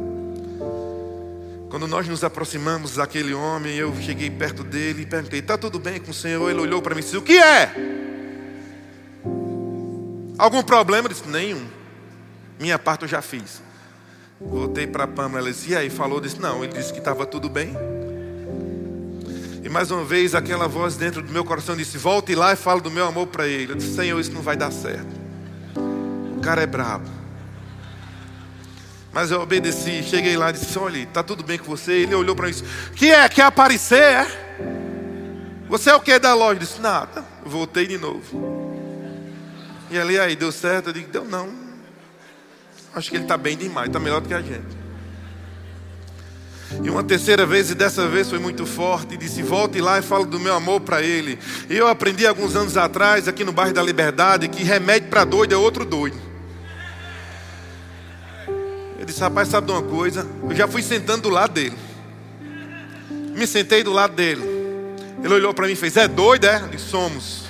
Quando 1.68 1.86
nós 1.86 2.08
nos 2.08 2.24
aproximamos 2.24 2.94
daquele 2.94 3.34
homem, 3.34 3.76
eu 3.76 3.94
cheguei 4.00 4.30
perto 4.30 4.64
dele 4.64 5.02
e 5.02 5.06
perguntei: 5.06 5.40
Está 5.40 5.58
tudo 5.58 5.78
bem 5.78 6.00
com 6.00 6.12
o 6.12 6.14
senhor? 6.14 6.48
Ele 6.48 6.60
olhou 6.60 6.80
para 6.80 6.94
mim 6.94 7.02
e 7.02 7.04
disse: 7.04 7.18
O 7.18 7.20
que 7.20 7.36
é? 7.36 8.07
Algum 10.38 10.62
problema? 10.62 11.08
Eu 11.08 11.12
disse: 11.12 11.28
Nenhum. 11.28 11.66
Minha 12.60 12.78
parte 12.78 13.02
eu 13.02 13.08
já 13.08 13.20
fiz. 13.20 13.60
Voltei 14.40 14.86
para 14.86 15.04
a 15.04 15.08
Pamela. 15.08 15.40
Ela 15.40 15.50
disse: 15.50 15.72
E 15.72 15.76
aí? 15.76 15.90
Falou? 15.90 16.20
Disse: 16.20 16.40
Não. 16.40 16.62
Ele 16.62 16.72
disse 16.72 16.92
que 16.92 17.00
estava 17.00 17.26
tudo 17.26 17.48
bem. 17.48 17.76
E 19.64 19.68
mais 19.68 19.90
uma 19.90 20.04
vez 20.04 20.34
aquela 20.34 20.68
voz 20.68 20.96
dentro 20.96 21.20
do 21.20 21.32
meu 21.32 21.44
coração 21.44 21.76
disse: 21.76 21.98
Volte 21.98 22.34
lá 22.36 22.52
e 22.52 22.56
fala 22.56 22.80
do 22.80 22.90
meu 22.90 23.06
amor 23.06 23.26
para 23.26 23.48
ele. 23.48 23.72
Eu 23.72 23.76
disse: 23.76 23.96
Senhor, 23.96 24.18
isso 24.20 24.32
não 24.32 24.42
vai 24.42 24.56
dar 24.56 24.70
certo. 24.70 25.08
O 26.36 26.40
cara 26.40 26.62
é 26.62 26.66
brabo. 26.66 27.10
Mas 29.12 29.32
eu 29.32 29.40
obedeci, 29.40 30.04
cheguei 30.04 30.36
lá 30.36 30.50
e 30.50 30.52
disse: 30.52 30.78
Olha, 30.78 30.98
está 30.98 31.24
tudo 31.24 31.42
bem 31.42 31.58
com 31.58 31.64
você? 31.64 31.92
Ele 31.92 32.14
olhou 32.14 32.36
para 32.36 32.46
mim 32.46 32.52
e 32.52 32.54
disse: 32.54 32.90
Que 32.94 33.10
é? 33.10 33.28
Quer 33.28 33.42
aparecer? 33.42 34.00
É? 34.00 34.48
Você 35.68 35.90
é 35.90 35.94
o 35.94 36.00
que 36.00 36.16
da 36.18 36.32
loja? 36.32 36.54
Eu 36.54 36.58
disse: 36.60 36.80
Nada. 36.80 37.24
Voltei 37.44 37.86
de 37.88 37.98
novo. 37.98 38.67
E 39.90 39.98
ali 39.98 40.18
aí, 40.18 40.36
deu 40.36 40.52
certo? 40.52 40.88
Eu 40.88 40.92
disse: 40.92 41.06
Deu 41.06 41.24
não. 41.24 41.48
Acho 42.94 43.10
que 43.10 43.16
ele 43.16 43.24
está 43.24 43.36
bem 43.36 43.56
demais, 43.56 43.88
está 43.88 44.00
melhor 44.00 44.20
do 44.20 44.28
que 44.28 44.34
a 44.34 44.42
gente. 44.42 44.78
E 46.82 46.90
uma 46.90 47.02
terceira 47.02 47.46
vez, 47.46 47.70
e 47.70 47.74
dessa 47.74 48.06
vez 48.06 48.28
foi 48.28 48.38
muito 48.38 48.66
forte, 48.66 49.14
e 49.14 49.16
disse: 49.16 49.42
Volte 49.42 49.80
lá 49.80 49.98
e 49.98 50.02
fala 50.02 50.26
do 50.26 50.38
meu 50.38 50.54
amor 50.54 50.80
para 50.80 51.02
ele. 51.02 51.38
Eu 51.68 51.88
aprendi 51.88 52.26
alguns 52.26 52.54
anos 52.54 52.76
atrás, 52.76 53.26
aqui 53.26 53.44
no 53.44 53.52
bairro 53.52 53.72
da 53.72 53.82
Liberdade, 53.82 54.48
que 54.48 54.62
remédio 54.62 55.08
para 55.08 55.24
doido 55.24 55.54
é 55.54 55.56
outro 55.56 55.84
doido. 55.84 56.18
Eu 58.98 59.06
disse: 59.06 59.20
Rapaz, 59.20 59.48
sabe 59.48 59.66
de 59.66 59.72
uma 59.72 59.82
coisa? 59.82 60.26
Eu 60.48 60.54
já 60.54 60.68
fui 60.68 60.82
sentando 60.82 61.22
do 61.22 61.30
lado 61.30 61.52
dele. 61.52 61.76
Me 63.34 63.46
sentei 63.46 63.82
do 63.82 63.92
lado 63.92 64.14
dele. 64.14 64.42
Ele 65.22 65.34
olhou 65.34 65.54
para 65.54 65.66
mim 65.66 65.72
e 65.72 65.76
fez: 65.76 65.96
É 65.96 66.06
doido, 66.06 66.44
é? 66.44 66.60
Eu 66.60 66.68
disse: 66.68 66.84
Somos. 66.84 67.44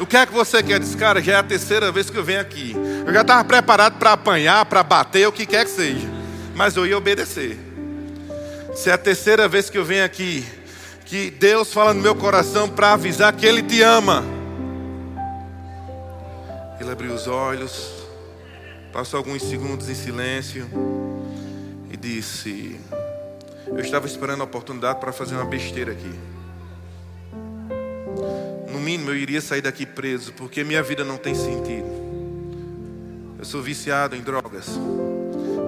O 0.00 0.06
que 0.06 0.16
é 0.16 0.24
que 0.24 0.32
você 0.32 0.62
quer? 0.62 0.80
Disse, 0.80 0.96
cara, 0.96 1.20
já 1.20 1.34
é 1.34 1.36
a 1.36 1.42
terceira 1.42 1.92
vez 1.92 2.08
que 2.08 2.16
eu 2.16 2.24
venho 2.24 2.40
aqui. 2.40 2.74
Eu 3.06 3.12
já 3.12 3.20
estava 3.20 3.44
preparado 3.44 3.98
para 3.98 4.14
apanhar, 4.14 4.64
para 4.64 4.82
bater, 4.82 5.28
o 5.28 5.32
que 5.32 5.44
quer 5.44 5.66
que 5.66 5.70
seja. 5.70 6.08
Mas 6.54 6.74
eu 6.74 6.86
ia 6.86 6.96
obedecer. 6.96 7.58
Se 8.74 8.88
é 8.88 8.94
a 8.94 8.98
terceira 8.98 9.46
vez 9.46 9.68
que 9.68 9.76
eu 9.76 9.84
venho 9.84 10.02
aqui, 10.02 10.46
que 11.04 11.30
Deus 11.30 11.70
fala 11.70 11.92
no 11.92 12.00
meu 12.00 12.14
coração 12.14 12.66
para 12.66 12.94
avisar 12.94 13.30
que 13.34 13.44
Ele 13.44 13.62
te 13.62 13.82
ama. 13.82 14.24
Ele 16.80 16.90
abriu 16.90 17.12
os 17.12 17.26
olhos, 17.26 17.92
passou 18.94 19.18
alguns 19.18 19.42
segundos 19.42 19.90
em 19.90 19.94
silêncio 19.94 20.66
e 21.92 21.96
disse: 21.98 22.80
Eu 23.66 23.80
estava 23.80 24.06
esperando 24.06 24.40
a 24.40 24.44
oportunidade 24.44 24.98
para 24.98 25.12
fazer 25.12 25.34
uma 25.34 25.44
besteira 25.44 25.92
aqui 25.92 26.39
mínimo 28.90 29.10
eu 29.10 29.16
iria 29.16 29.40
sair 29.40 29.62
daqui 29.62 29.86
preso, 29.86 30.32
porque 30.32 30.64
minha 30.64 30.82
vida 30.82 31.04
não 31.04 31.16
tem 31.16 31.32
sentido. 31.32 31.86
Eu 33.38 33.44
sou 33.44 33.62
viciado 33.62 34.16
em 34.16 34.20
drogas. 34.20 34.66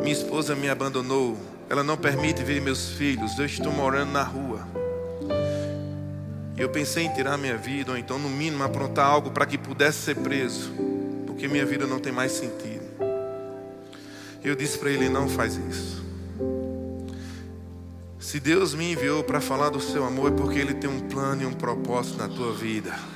Minha 0.02 0.12
esposa 0.12 0.56
me 0.56 0.68
abandonou. 0.68 1.38
ela 1.70 1.84
não 1.84 1.96
permite 1.96 2.42
ver 2.42 2.60
meus 2.60 2.90
filhos, 2.90 3.38
eu 3.38 3.46
estou 3.46 3.72
morando 3.72 4.10
na 4.10 4.24
rua. 4.24 4.66
E 6.56 6.60
eu 6.60 6.68
pensei 6.68 7.04
em 7.04 7.14
tirar 7.14 7.38
minha 7.38 7.56
vida, 7.56 7.92
ou 7.92 7.96
então, 7.96 8.18
no 8.18 8.28
mínimo, 8.28 8.64
aprontar 8.64 9.06
algo 9.06 9.30
para 9.30 9.46
que 9.46 9.56
pudesse 9.56 9.98
ser 9.98 10.16
preso, 10.16 10.72
porque 11.24 11.46
minha 11.46 11.64
vida 11.64 11.86
não 11.86 12.00
tem 12.00 12.12
mais 12.12 12.32
sentido. 12.32 12.82
Eu 14.42 14.56
disse 14.56 14.76
para 14.78 14.90
ele: 14.90 15.08
não 15.08 15.28
faz 15.28 15.56
isso. 15.56 16.02
Se 18.18 18.40
Deus 18.40 18.74
me 18.74 18.92
enviou 18.92 19.22
para 19.22 19.40
falar 19.40 19.70
do 19.70 19.80
seu 19.80 20.04
amor, 20.04 20.32
é 20.32 20.34
porque 20.34 20.58
Ele 20.58 20.74
tem 20.74 20.90
um 20.90 21.00
plano 21.00 21.42
e 21.42 21.46
um 21.46 21.52
propósito 21.52 22.18
na 22.18 22.28
tua 22.28 22.52
vida. 22.52 23.11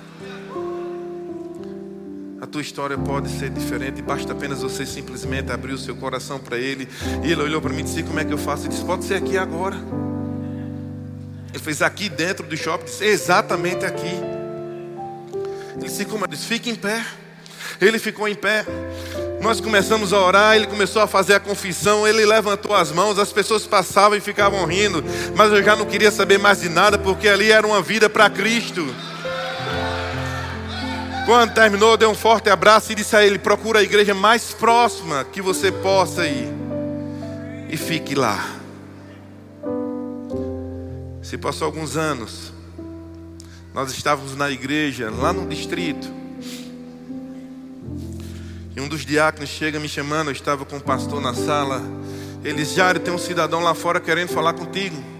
A 2.40 2.46
tua 2.46 2.60
história 2.60 2.98
pode 2.98 3.30
ser 3.30 3.48
diferente, 3.48 4.02
basta 4.02 4.32
apenas 4.32 4.60
você 4.60 4.84
simplesmente 4.84 5.50
abrir 5.50 5.72
o 5.72 5.78
seu 5.78 5.96
coração 5.96 6.38
para 6.38 6.58
Ele. 6.58 6.86
E 7.24 7.32
Ele 7.32 7.42
olhou 7.42 7.62
para 7.62 7.72
mim 7.72 7.80
e 7.80 7.84
disse: 7.84 8.02
Como 8.02 8.20
é 8.20 8.24
que 8.24 8.32
eu 8.32 8.38
faço? 8.38 8.64
Ele 8.64 8.70
disse: 8.70 8.84
Pode 8.84 9.06
ser 9.06 9.14
aqui 9.14 9.38
agora. 9.38 9.76
Ele 11.52 11.62
fez 11.62 11.80
aqui 11.80 12.10
dentro 12.10 12.46
do 12.46 12.54
shopping, 12.54 12.84
disse: 12.84 13.04
Exatamente 13.04 13.86
aqui. 13.86 14.20
Ele 15.76 15.84
disse: 15.84 16.04
Como? 16.04 16.24
Eu 16.24 16.28
disse: 16.28 16.46
Fique 16.46 16.68
em 16.68 16.74
pé. 16.74 17.02
Ele 17.80 17.98
ficou 17.98 18.28
em 18.28 18.34
pé. 18.34 18.66
Nós 19.40 19.60
começamos 19.60 20.12
a 20.12 20.20
orar, 20.20 20.56
ele 20.56 20.66
começou 20.66 21.00
a 21.00 21.06
fazer 21.06 21.34
a 21.34 21.40
confissão, 21.40 22.06
ele 22.06 22.24
levantou 22.24 22.74
as 22.74 22.90
mãos, 22.90 23.18
as 23.18 23.32
pessoas 23.32 23.66
passavam 23.66 24.16
e 24.16 24.20
ficavam 24.20 24.64
rindo, 24.64 25.04
mas 25.34 25.52
eu 25.52 25.62
já 25.62 25.76
não 25.76 25.84
queria 25.84 26.10
saber 26.10 26.38
mais 26.38 26.62
de 26.62 26.68
nada, 26.68 26.98
porque 26.98 27.28
ali 27.28 27.50
era 27.50 27.66
uma 27.66 27.82
vida 27.82 28.08
para 28.08 28.30
Cristo. 28.30 28.86
Quando 31.26 31.54
terminou, 31.54 31.96
deu 31.96 32.08
um 32.08 32.14
forte 32.14 32.48
abraço 32.48 32.92
e 32.92 32.94
disse 32.94 33.16
a 33.16 33.26
ele: 33.26 33.36
procura 33.36 33.80
a 33.80 33.82
igreja 33.82 34.14
mais 34.14 34.52
próxima 34.52 35.24
que 35.24 35.42
você 35.42 35.72
possa 35.72 36.24
ir 36.24 36.48
e 37.68 37.76
fique 37.76 38.14
lá. 38.14 38.48
Se 41.20 41.36
passou 41.36 41.66
alguns 41.66 41.96
anos, 41.96 42.52
nós 43.74 43.90
estávamos 43.90 44.36
na 44.36 44.48
igreja, 44.52 45.10
lá 45.10 45.32
no 45.32 45.48
distrito. 45.48 46.08
E 48.76 48.80
um 48.80 48.86
dos 48.86 49.04
diáconos 49.04 49.50
chega 49.50 49.80
me 49.80 49.88
chamando, 49.88 50.28
eu 50.28 50.32
estava 50.32 50.64
com 50.64 50.76
o 50.76 50.80
pastor 50.80 51.20
na 51.20 51.34
sala. 51.34 51.82
Ele 52.44 52.58
diz: 52.58 52.72
Jário, 52.72 53.00
tem 53.00 53.12
um 53.12 53.18
cidadão 53.18 53.64
lá 53.64 53.74
fora 53.74 53.98
querendo 53.98 54.28
falar 54.28 54.52
contigo. 54.52 55.15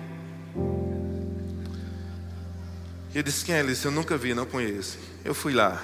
E 3.17 3.19
eu 3.19 3.23
disse: 3.23 3.47
Quem 3.47 3.55
é? 3.55 3.63
Disse: 3.63 3.87
Eu 3.87 3.91
nunca 3.91 4.15
vi, 4.19 4.35
não 4.35 4.45
conheço. 4.45 4.99
Eu 5.25 5.33
fui 5.33 5.55
lá. 5.55 5.83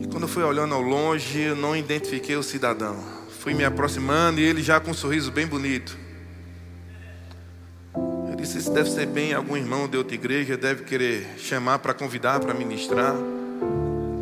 E 0.00 0.06
quando 0.06 0.22
eu 0.22 0.28
fui 0.28 0.42
olhando 0.42 0.74
ao 0.74 0.80
longe, 0.80 1.38
eu 1.40 1.54
não 1.54 1.76
identifiquei 1.76 2.34
o 2.36 2.42
cidadão. 2.42 2.98
Fui 3.38 3.52
me 3.52 3.62
aproximando 3.62 4.40
e 4.40 4.44
ele 4.44 4.62
já 4.62 4.80
com 4.80 4.92
um 4.92 4.94
sorriso 4.94 5.30
bem 5.30 5.46
bonito. 5.46 5.94
Eu 7.94 8.34
disse: 8.34 8.56
Isso 8.56 8.72
deve 8.72 8.88
ser 8.88 9.04
bem 9.04 9.34
algum 9.34 9.54
irmão 9.54 9.86
de 9.86 9.98
outra 9.98 10.14
igreja, 10.14 10.56
deve 10.56 10.84
querer 10.84 11.34
chamar 11.36 11.80
para 11.80 11.92
convidar 11.92 12.40
para 12.40 12.54
ministrar. 12.54 13.14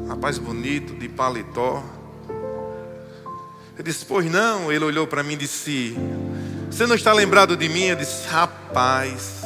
Rapaz 0.09 0.37
bonito, 0.37 0.95
de 0.95 1.09
paletó. 1.09 1.85
Eu 3.79 3.85
disse: 3.85 4.05
Pois 4.05 4.29
não. 4.29 4.73
Ele 4.73 4.85
olhou 4.85 5.07
para 5.07 5.23
mim 5.23 5.35
e 5.35 5.37
disse: 5.37 5.97
Você 6.69 6.89
não 6.89 6.97
está 6.97 7.13
lembrado 7.13 7.57
de 7.57 7.69
mim? 7.69 7.85
Eu 7.85 7.95
disse: 7.95 8.27
Rapaz, 8.27 9.40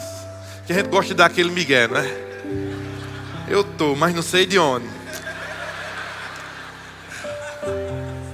que 0.67 0.73
a 0.73 0.77
gente 0.77 0.89
gosta 0.89 1.09
de 1.09 1.15
dar 1.15 1.27
aquele 1.27 1.51
migué, 1.51 1.87
não 1.87 1.97
é? 1.97 2.25
Eu 3.49 3.63
tô, 3.63 3.95
mas 3.95 4.15
não 4.15 4.23
sei 4.23 4.47
de 4.47 4.59
onde. 4.59 4.87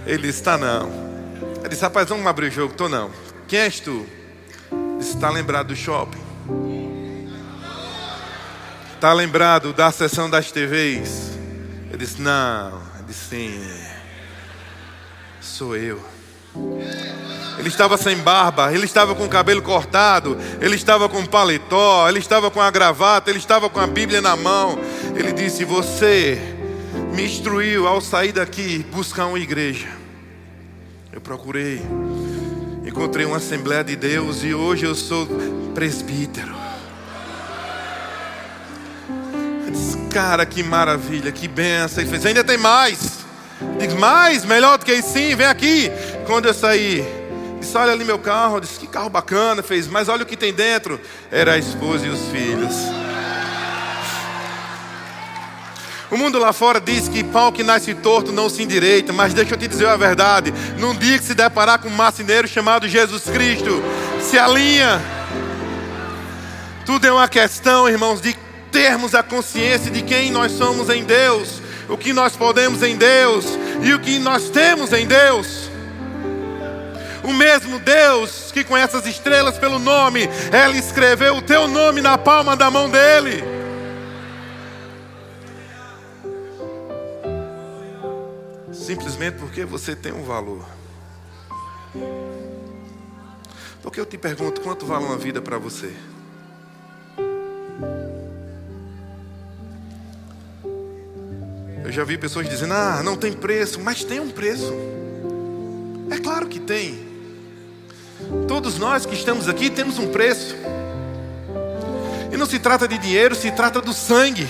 Ele 0.06 0.22
disse: 0.22 0.42
Tá 0.42 0.56
não. 0.56 0.88
Eu 1.62 1.68
disse: 1.68 1.82
Rapaz, 1.82 2.08
vamos 2.08 2.26
abrir 2.26 2.46
o 2.48 2.50
jogo. 2.50 2.74
Tô 2.74 2.88
não. 2.88 3.10
Quem 3.46 3.60
és 3.60 3.80
tu? 3.80 4.06
Disse: 4.98 5.14
Está 5.14 5.30
lembrado 5.30 5.68
do 5.68 5.76
shopping? 5.76 6.20
Está 8.94 9.12
lembrado 9.12 9.72
da 9.72 9.90
sessão 9.90 10.28
das 10.28 10.50
TVs? 10.52 11.30
Eu 11.90 11.98
disse: 11.98 12.20
Não. 12.20 12.82
Ele 12.96 13.04
disse: 13.08 13.28
Sim. 13.28 13.60
Sou 15.40 15.76
eu. 15.76 16.00
Ele 17.60 17.68
estava 17.68 17.98
sem 17.98 18.16
barba, 18.16 18.72
ele 18.72 18.86
estava 18.86 19.14
com 19.14 19.26
o 19.26 19.28
cabelo 19.28 19.60
cortado, 19.60 20.34
ele 20.62 20.76
estava 20.76 21.10
com 21.10 21.26
paletó, 21.26 22.08
ele 22.08 22.18
estava 22.18 22.50
com 22.50 22.58
a 22.58 22.70
gravata, 22.70 23.28
ele 23.28 23.38
estava 23.38 23.68
com 23.68 23.78
a 23.78 23.86
Bíblia 23.86 24.22
na 24.22 24.34
mão. 24.34 24.78
Ele 25.14 25.30
disse: 25.30 25.62
Você 25.66 26.40
me 27.14 27.22
instruiu 27.22 27.86
ao 27.86 28.00
sair 28.00 28.32
daqui 28.32 28.78
buscar 28.90 29.26
uma 29.26 29.38
igreja. 29.38 29.88
Eu 31.12 31.20
procurei, 31.20 31.82
encontrei 32.86 33.26
uma 33.26 33.36
Assembleia 33.36 33.84
de 33.84 33.94
Deus 33.94 34.42
e 34.42 34.54
hoje 34.54 34.86
eu 34.86 34.94
sou 34.94 35.28
presbítero. 35.74 36.54
Eu 39.66 39.70
disse, 39.70 39.98
cara, 40.10 40.46
que 40.46 40.62
maravilha, 40.62 41.30
que 41.30 41.46
benção. 41.46 42.02
Ele 42.02 42.08
fez: 42.10 42.24
Ainda 42.24 42.42
tem 42.42 42.56
mais. 42.56 43.20
Diz, 43.78 43.92
mais, 43.92 44.46
melhor 44.46 44.78
do 44.78 44.86
que 44.86 44.94
isso, 44.94 45.12
sim, 45.12 45.36
vem 45.36 45.46
aqui. 45.46 45.90
Quando 46.26 46.46
eu 46.46 46.54
saí, 46.54 47.19
disse: 47.60 47.76
Olha 47.76 47.92
ali 47.92 48.04
meu 48.04 48.18
carro. 48.18 48.56
Eu 48.56 48.60
disse: 48.60 48.78
Que 48.78 48.86
carro 48.86 49.08
bacana. 49.08 49.62
Fez, 49.62 49.86
mas 49.86 50.08
olha 50.08 50.24
o 50.24 50.26
que 50.26 50.36
tem 50.36 50.52
dentro. 50.52 51.00
Era 51.30 51.52
a 51.52 51.58
esposa 51.58 52.06
e 52.06 52.08
os 52.08 52.28
filhos. 52.30 52.74
O 56.10 56.16
mundo 56.16 56.40
lá 56.40 56.52
fora 56.52 56.80
diz 56.80 57.06
que 57.06 57.22
pau 57.22 57.52
que 57.52 57.62
nasce 57.62 57.94
torto 57.94 58.32
não 58.32 58.50
se 58.50 58.64
endireita, 58.64 59.12
mas 59.12 59.32
deixa 59.32 59.54
eu 59.54 59.58
te 59.58 59.68
dizer 59.68 59.86
a 59.86 59.96
verdade: 59.96 60.52
num 60.76 60.92
dia 60.94 61.18
que 61.18 61.24
se 61.24 61.34
deparar 61.34 61.78
com 61.78 61.88
um 61.88 61.94
marceneiro 61.94 62.48
chamado 62.48 62.88
Jesus 62.88 63.24
Cristo, 63.24 63.80
se 64.20 64.36
alinha. 64.36 65.00
Tudo 66.84 67.06
é 67.06 67.12
uma 67.12 67.28
questão, 67.28 67.88
irmãos, 67.88 68.20
de 68.20 68.36
termos 68.72 69.14
a 69.14 69.22
consciência 69.22 69.90
de 69.90 70.02
quem 70.02 70.32
nós 70.32 70.50
somos 70.52 70.90
em 70.90 71.04
Deus, 71.04 71.62
o 71.88 71.96
que 71.96 72.12
nós 72.12 72.34
podemos 72.34 72.82
em 72.82 72.96
Deus 72.96 73.44
e 73.80 73.92
o 73.92 74.00
que 74.00 74.18
nós 74.18 74.50
temos 74.50 74.92
em 74.92 75.06
Deus. 75.06 75.59
O 77.22 77.32
mesmo 77.32 77.78
Deus 77.78 78.50
que 78.52 78.64
conhece 78.64 78.96
as 78.96 79.06
estrelas 79.06 79.58
pelo 79.58 79.78
nome, 79.78 80.28
Ele 80.52 80.78
escreveu 80.78 81.36
o 81.36 81.42
teu 81.42 81.68
nome 81.68 82.00
na 82.00 82.16
palma 82.16 82.56
da 82.56 82.70
mão 82.70 82.88
dele. 82.88 83.42
Simplesmente 88.72 89.36
porque 89.38 89.64
você 89.64 89.94
tem 89.94 90.12
um 90.12 90.22
valor. 90.22 90.66
Porque 93.82 94.00
eu 94.00 94.06
te 94.06 94.18
pergunto, 94.18 94.60
quanto 94.60 94.86
vale 94.86 95.04
uma 95.04 95.16
vida 95.16 95.40
para 95.40 95.58
você? 95.58 95.92
Eu 101.84 101.92
já 101.92 102.04
vi 102.04 102.16
pessoas 102.16 102.48
dizendo: 102.48 102.72
ah, 102.72 103.02
não 103.02 103.16
tem 103.16 103.32
preço, 103.32 103.80
mas 103.80 104.04
tem 104.04 104.20
um 104.20 104.30
preço. 104.30 104.72
É 106.10 106.18
claro 106.18 106.46
que 106.46 106.60
tem. 106.60 107.09
Todos 108.46 108.78
nós 108.78 109.06
que 109.06 109.14
estamos 109.14 109.48
aqui 109.48 109.70
temos 109.70 109.98
um 109.98 110.08
preço. 110.08 110.56
E 112.32 112.36
não 112.36 112.46
se 112.46 112.58
trata 112.58 112.86
de 112.86 112.98
dinheiro, 112.98 113.34
se 113.34 113.50
trata 113.50 113.80
do 113.80 113.92
sangue. 113.92 114.48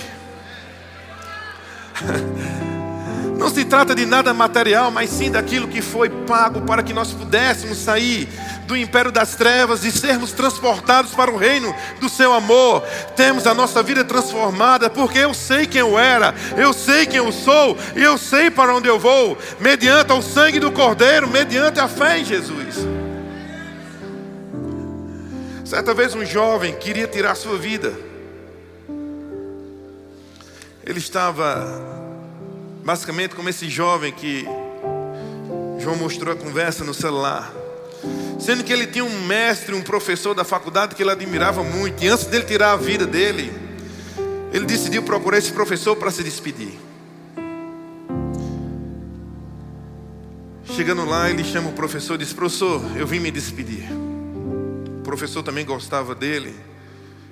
Não 3.41 3.49
se 3.49 3.65
trata 3.65 3.95
de 3.95 4.05
nada 4.05 4.35
material, 4.35 4.91
mas 4.91 5.09
sim 5.09 5.31
daquilo 5.31 5.67
que 5.67 5.81
foi 5.81 6.07
pago 6.09 6.61
para 6.61 6.83
que 6.83 6.93
nós 6.93 7.11
pudéssemos 7.11 7.79
sair 7.79 8.29
do 8.67 8.77
império 8.77 9.11
das 9.11 9.33
trevas 9.33 9.83
e 9.83 9.91
sermos 9.91 10.31
transportados 10.31 11.15
para 11.15 11.31
o 11.31 11.37
reino 11.37 11.75
do 11.99 12.07
seu 12.07 12.33
amor. 12.33 12.83
Temos 13.15 13.47
a 13.47 13.55
nossa 13.55 13.81
vida 13.81 14.03
transformada, 14.03 14.91
porque 14.91 15.17
eu 15.17 15.33
sei 15.33 15.65
quem 15.65 15.81
eu 15.81 15.97
era, 15.97 16.35
eu 16.55 16.71
sei 16.71 17.07
quem 17.07 17.17
eu 17.17 17.31
sou 17.31 17.75
e 17.95 18.03
eu 18.03 18.15
sei 18.15 18.51
para 18.51 18.75
onde 18.75 18.87
eu 18.87 18.99
vou, 18.99 19.35
mediante 19.59 20.13
o 20.13 20.21
sangue 20.21 20.59
do 20.59 20.71
Cordeiro, 20.71 21.27
mediante 21.27 21.79
a 21.79 21.87
fé 21.87 22.19
em 22.19 22.25
Jesus. 22.25 23.00
Certa 25.71 25.93
vez 25.93 26.13
um 26.13 26.25
jovem 26.25 26.75
queria 26.75 27.07
tirar 27.07 27.33
sua 27.33 27.57
vida. 27.57 27.97
Ele 30.85 30.99
estava 30.99 31.65
basicamente 32.83 33.35
como 33.35 33.47
esse 33.47 33.69
jovem 33.69 34.11
que 34.11 34.45
João 35.79 35.95
mostrou 35.95 36.33
a 36.33 36.35
conversa 36.35 36.83
no 36.83 36.93
celular. 36.93 37.53
Sendo 38.37 38.65
que 38.65 38.73
ele 38.73 38.85
tinha 38.85 39.05
um 39.05 39.25
mestre, 39.25 39.73
um 39.73 39.81
professor 39.81 40.33
da 40.33 40.43
faculdade 40.43 40.93
que 40.93 41.03
ele 41.03 41.11
admirava 41.11 41.63
muito. 41.63 42.03
E 42.03 42.09
antes 42.09 42.25
dele 42.25 42.43
tirar 42.43 42.73
a 42.73 42.75
vida 42.75 43.07
dele, 43.07 43.49
ele 44.51 44.65
decidiu 44.65 45.03
procurar 45.03 45.37
esse 45.37 45.53
professor 45.53 45.95
para 45.95 46.11
se 46.11 46.21
despedir. 46.21 46.77
Chegando 50.65 51.05
lá, 51.05 51.29
ele 51.29 51.45
chama 51.45 51.69
o 51.69 51.73
professor 51.73 52.15
e 52.15 52.17
diz: 52.17 52.33
Professor, 52.33 52.81
eu 52.97 53.07
vim 53.07 53.21
me 53.21 53.31
despedir. 53.31 54.10
Professor 55.11 55.43
também 55.43 55.65
gostava 55.65 56.15
dele 56.15 56.55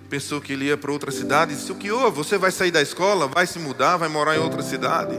pensou 0.09 0.41
que 0.41 0.51
ele 0.51 0.65
ia 0.65 0.75
para 0.75 0.91
outra 0.91 1.11
cidade, 1.11 1.55
disse: 1.55 1.71
O 1.71 1.75
que 1.75 1.89
houve? 1.89 2.17
Você 2.17 2.37
vai 2.37 2.51
sair 2.51 2.71
da 2.71 2.81
escola, 2.81 3.25
vai 3.25 3.47
se 3.47 3.57
mudar, 3.57 3.95
vai 3.95 4.09
morar 4.09 4.35
em 4.35 4.39
outra 4.39 4.61
cidade? 4.61 5.17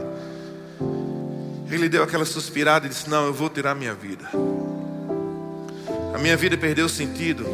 Ele 1.71 1.89
deu 1.89 2.03
aquela 2.03 2.25
suspirada 2.25 2.85
e 2.85 2.89
disse: 2.89 3.09
Não, 3.09 3.25
eu 3.25 3.33
vou 3.33 3.49
tirar 3.49 3.73
minha 3.73 3.95
vida. 3.95 4.29
A 6.13 6.19
minha 6.19 6.37
vida 6.37 6.55
perdeu 6.55 6.87
sentido. 6.87 7.45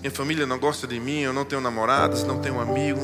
Minha 0.00 0.10
família 0.10 0.46
não 0.46 0.58
gosta 0.58 0.86
de 0.86 0.98
mim, 0.98 1.20
eu 1.20 1.32
não 1.32 1.44
tenho 1.44 1.60
namorados, 1.60 2.24
não 2.24 2.38
tenho 2.38 2.58
amigo. 2.58 3.00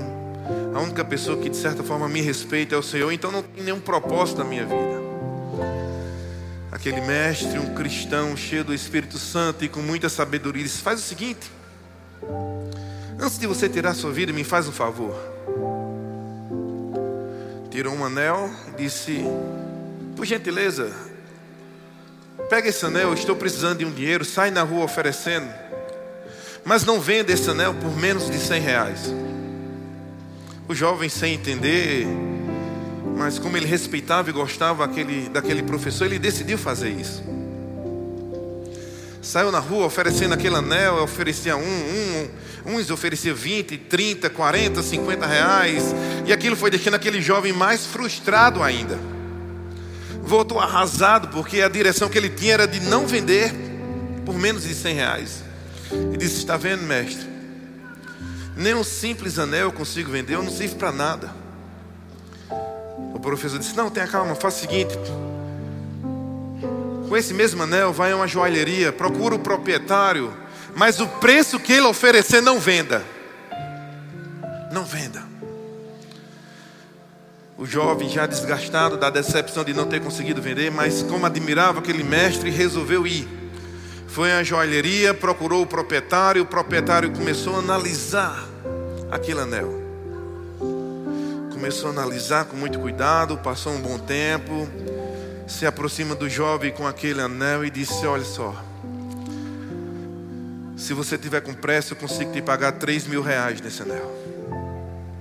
A 0.74 0.81
única 0.81 1.05
pessoa 1.05 1.37
que 1.37 1.50
de 1.50 1.57
certa 1.57 1.83
forma 1.83 2.09
me 2.09 2.22
respeita 2.22 2.74
é 2.74 2.79
o 2.79 2.83
Senhor, 2.83 3.12
então 3.12 3.31
não 3.31 3.42
tem 3.42 3.64
nenhum 3.64 3.81
propósito 3.81 4.38
na 4.38 4.44
minha 4.44 4.64
vida. 4.64 4.95
Aquele 6.88 7.05
mestre, 7.05 7.59
um 7.59 7.75
cristão 7.75 8.37
cheio 8.37 8.62
do 8.62 8.72
Espírito 8.72 9.18
Santo 9.18 9.64
e 9.64 9.68
com 9.68 9.81
muita 9.81 10.09
sabedoria, 10.09 10.62
disse: 10.62 10.81
Faz 10.81 11.01
o 11.01 11.03
seguinte, 11.03 11.51
antes 13.18 13.40
de 13.40 13.46
você 13.49 13.68
tirar 13.68 13.92
sua 13.92 14.12
vida, 14.12 14.33
me 14.33 14.44
faz 14.44 14.68
um 14.68 14.72
favor. 14.72 15.12
Tirou 17.72 17.92
um 17.92 18.05
anel 18.05 18.49
disse: 18.79 19.25
Por 20.14 20.25
gentileza, 20.25 20.92
pega 22.49 22.68
esse 22.68 22.87
anel, 22.87 23.12
estou 23.14 23.35
precisando 23.35 23.79
de 23.79 23.85
um 23.85 23.90
dinheiro, 23.90 24.25
sai 24.25 24.53
na 24.53 24.62
rua 24.62 24.85
oferecendo 24.85 25.53
mas 26.64 26.85
não 26.85 27.01
venda 27.01 27.33
esse 27.33 27.51
anel 27.51 27.75
por 27.75 27.96
menos 27.96 28.31
de 28.31 28.38
100 28.38 28.61
reais. 28.61 29.01
O 30.68 30.75
jovem, 30.75 31.09
sem 31.09 31.35
entender, 31.35 32.07
mas 33.16 33.38
como 33.38 33.57
ele 33.57 33.64
respeitava 33.64 34.29
e 34.29 34.33
gostava 34.33 34.85
aquele, 34.85 35.31
daquele 35.31 35.62
professor, 35.62 36.05
ele 36.05 36.18
decidiu 36.18 36.59
fazer 36.59 36.90
isso. 36.90 37.24
Saiu 39.22 39.50
na 39.50 39.59
rua 39.59 39.87
oferecendo 39.87 40.35
aquele 40.35 40.55
anel, 40.55 41.02
oferecia 41.02 41.57
um, 41.57 41.62
um, 41.62 42.29
uns 42.74 42.90
oferecia 42.90 43.35
20, 43.35 43.79
30, 43.79 44.29
40, 44.29 44.83
50 44.83 45.26
reais, 45.26 45.83
e 46.26 46.33
aquilo 46.33 46.55
foi 46.55 46.70
deixando 46.70 46.94
aquele 46.94 47.22
jovem 47.22 47.55
mais 47.55 47.87
frustrado 47.87 48.62
ainda. 48.62 48.98
Voltou 50.22 50.61
arrasado, 50.61 51.29
porque 51.29 51.62
a 51.62 51.68
direção 51.68 52.11
que 52.11 52.18
ele 52.18 52.29
tinha 52.29 52.52
era 52.52 52.68
de 52.68 52.81
não 52.81 53.07
vender 53.07 53.52
por 54.26 54.35
menos 54.35 54.64
de 54.64 54.74
100 54.74 54.94
reais. 54.94 55.44
E 56.12 56.16
disse: 56.16 56.37
Está 56.37 56.57
vendo, 56.57 56.83
mestre? 56.83 57.26
Nem 58.57 58.74
um 58.74 58.85
simples 58.85 59.38
anel 59.38 59.66
eu 59.66 59.72
consigo 59.72 60.11
vender, 60.11 60.35
eu 60.35 60.42
não 60.42 60.50
sirvo 60.50 60.76
para 60.76 60.92
nada. 60.92 61.45
O 63.16 63.18
professor 63.18 63.59
disse: 63.59 63.74
Não, 63.74 63.88
tenha 63.88 64.07
calma, 64.07 64.35
faça 64.35 64.59
o 64.59 64.61
seguinte. 64.61 64.94
Com 67.09 67.16
esse 67.16 67.33
mesmo 67.33 67.62
anel, 67.62 67.90
vai 67.90 68.12
a 68.12 68.16
uma 68.16 68.29
joalheria, 68.29 68.92
procura 68.92 69.35
o 69.35 69.38
proprietário, 69.38 70.35
mas 70.74 71.00
o 71.00 71.07
preço 71.07 71.59
que 71.59 71.72
ele 71.72 71.87
oferecer, 71.87 72.42
não 72.42 72.61
venda. 72.61 73.02
Não 74.70 74.85
venda. 74.85 75.22
O 77.57 77.64
jovem, 77.64 78.11
já 78.11 78.26
desgastado 78.26 78.98
da 78.98 79.09
decepção 79.09 79.64
de 79.64 79.72
não 79.72 79.87
ter 79.87 80.00
conseguido 80.02 80.42
vender, 80.42 80.70
mas 80.70 81.02
como 81.02 81.24
admirava 81.24 81.79
aquele 81.79 82.05
mestre, 82.05 82.50
resolveu 82.50 83.07
ir. 83.07 83.26
Foi 84.07 84.31
à 84.31 84.42
joalheria, 84.42 85.14
procurou 85.14 85.62
o 85.62 85.66
proprietário, 85.66 86.42
o 86.42 86.46
proprietário 86.46 87.11
começou 87.12 87.57
a 87.57 87.61
analisar 87.61 88.46
aquele 89.11 89.40
anel. 89.40 89.86
Começou 91.57 91.88
a 91.88 91.92
analisar 91.92 92.45
com 92.45 92.55
muito 92.55 92.79
cuidado, 92.79 93.38
passou 93.38 93.73
um 93.73 93.81
bom 93.81 93.99
tempo, 93.99 94.69
se 95.49 95.64
aproxima 95.64 96.14
do 96.14 96.29
jovem 96.29 96.71
com 96.71 96.87
aquele 96.87 97.23
anel 97.23 97.64
e 97.64 97.71
disse: 97.71 98.07
Olha 98.07 98.27
só, 98.27 98.55
se 100.77 100.92
você 100.92 101.16
tiver 101.16 101.40
com 101.40 101.55
pressa, 101.55 101.95
eu 101.95 101.97
consigo 101.97 102.31
te 102.31 102.42
pagar 102.42 102.73
3 102.73 103.07
mil 103.07 103.23
reais 103.23 103.59
nesse 103.62 103.81
anel. 103.81 104.12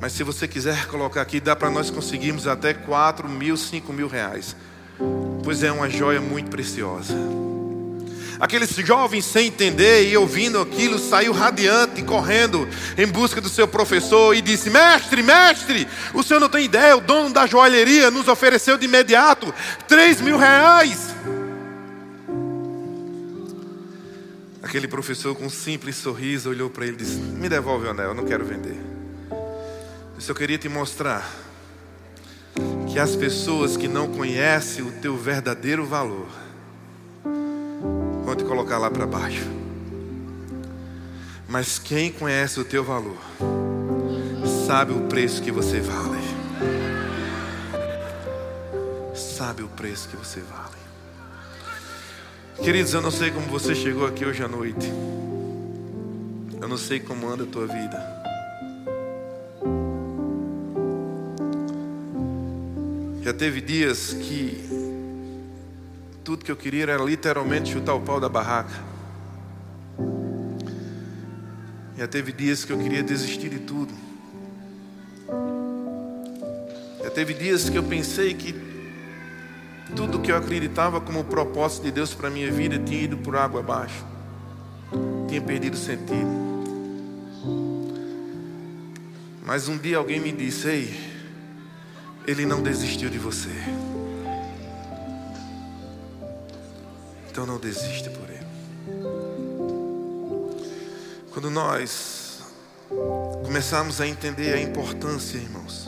Mas 0.02 0.12
se 0.12 0.24
você 0.24 0.45
quiser 0.45 0.88
colocar 0.88 1.21
aqui, 1.21 1.39
dá 1.39 1.56
para 1.56 1.69
nós 1.69 1.89
conseguirmos 1.89 2.48
até 2.48 2.74
4 2.74 3.30
mil, 3.30 3.56
5 3.56 3.93
mil 3.93 4.10
reais. 4.10 4.58
Pois 5.41 5.63
é 5.63 5.71
uma 5.71 5.89
joia 5.89 6.19
muito 6.19 6.50
preciosa. 6.50 7.13
Aquele 8.39 8.65
jovem 8.65 9.21
sem 9.21 9.48
entender 9.48 10.10
e 10.10 10.17
ouvindo 10.17 10.60
aquilo 10.60 11.00
saiu 11.00 11.32
radiante, 11.32 12.04
correndo 12.04 12.67
em 12.98 13.08
busca 13.08 13.39
do 13.39 13.50
seu 13.50 13.67
professor 13.67 14.36
e 14.36 14.41
disse: 14.41 14.69
Mestre, 14.69 15.24
mestre, 15.24 15.88
o 16.13 16.21
senhor 16.21 16.39
não 16.39 16.50
tem 16.50 16.65
ideia, 16.65 16.98
o 16.98 17.02
dono 17.02 17.34
da 17.34 17.45
joalheria 17.45 18.12
nos 18.12 18.28
ofereceu 18.28 18.78
de 18.78 18.86
imediato 18.86 19.54
três 19.88 20.19
mil 20.19 20.38
reais. 20.38 21.15
Aquele 24.62 24.88
professor, 24.88 25.36
com 25.36 25.45
um 25.45 25.50
simples 25.50 25.95
sorriso, 25.95 26.50
olhou 26.50 26.69
para 26.69 26.86
ele 26.86 26.95
e 26.95 26.98
disse: 26.98 27.17
Me 27.17 27.48
devolve 27.48 27.86
o 27.86 27.89
anel, 27.91 28.10
eu 28.10 28.13
não 28.15 28.26
quero 28.26 28.43
vender. 28.43 28.76
Eu 29.32 30.21
só 30.21 30.34
queria 30.34 30.58
te 30.58 30.67
mostrar 30.67 31.30
que 32.91 32.98
as 32.98 33.15
pessoas 33.15 33.78
que 33.78 33.88
não 33.88 34.08
conhecem 34.08 34.84
o 34.84 34.91
teu 34.91 35.15
verdadeiro 35.15 35.86
valor, 35.86 36.28
te 38.36 38.43
colocar 38.43 38.78
lá 38.78 38.91
para 38.91 39.06
baixo. 39.06 39.48
Mas 41.48 41.80
quem 41.80 42.12
conhece 42.12 42.60
o 42.60 42.65
teu 42.65 42.84
valor, 42.84 43.17
sabe 44.67 44.91
o 44.93 45.02
preço 45.02 45.41
que 45.41 45.52
você 45.52 45.80
vale. 45.80 46.24
Sabe 49.13 49.63
o 49.63 49.67
preço 49.67 50.10
que 50.10 50.17
você 50.17 50.41
vale. 50.41 50.76
Queridos, 52.63 52.93
eu 52.93 53.02
não 53.02 53.12
sei 53.12 53.32
como 53.32 53.48
você 53.48 53.76
chegou 53.76 54.08
aqui 54.08 54.26
hoje 54.26 54.43
à 54.43 54.48
noite. 54.48 54.91
Eu 56.62 56.67
não 56.67 56.78
sei 56.78 57.00
como 57.00 57.28
anda 57.28 57.43
a 57.43 57.48
tua 57.48 57.67
vida. 57.67 58.26
Já 63.21 63.34
teve 63.34 63.60
dias 63.60 64.13
que 64.13 64.74
tudo 66.25 66.43
que 66.43 66.51
eu 66.51 66.55
queria 66.55 66.81
era 66.81 66.97
literalmente 66.97 67.71
chutar 67.71 67.93
o 67.93 68.01
pau 68.01 68.19
da 68.19 68.27
barraca. 68.27 68.73
Já 71.95 72.07
teve 72.07 72.31
dias 72.31 72.65
que 72.65 72.73
eu 72.73 72.79
queria 72.79 73.03
desistir 73.03 73.47
de 73.47 73.59
tudo. 73.59 73.93
Já 77.03 77.11
teve 77.11 77.35
dias 77.35 77.69
que 77.69 77.77
eu 77.77 77.83
pensei 77.83 78.33
que 78.33 78.55
tudo 79.95 80.19
que 80.19 80.31
eu 80.31 80.35
acreditava 80.35 80.99
como 80.99 81.23
propósito 81.23 81.83
de 81.83 81.91
Deus 81.91 82.15
para 82.15 82.27
a 82.27 82.31
minha 82.31 82.51
vida 82.51 82.79
tinha 82.79 83.03
ido 83.03 83.17
por 83.17 83.35
água 83.35 83.59
abaixo. 83.59 84.03
Tinha 85.29 85.41
perdido 85.41 85.77
sentido. 85.77 86.43
Mas 89.45 89.67
um 89.67 89.77
dia 89.77 89.97
alguém 89.97 90.19
me 90.19 90.31
disse: 90.31 90.67
Ei, 90.67 90.99
Ele 92.25 92.47
não 92.47 92.63
desistiu 92.63 93.11
de 93.11 93.19
você. 93.19 93.51
Então 97.36 97.45
não 97.45 97.58
desista 97.58 98.10
por 98.10 98.30
ele. 98.30 98.48
Quando 101.34 101.52
nós 101.52 102.39
começarmos 103.43 104.00
a 104.00 104.08
entender 104.08 104.54
a 104.54 104.62
importância, 104.62 105.38
irmãos, 105.38 105.86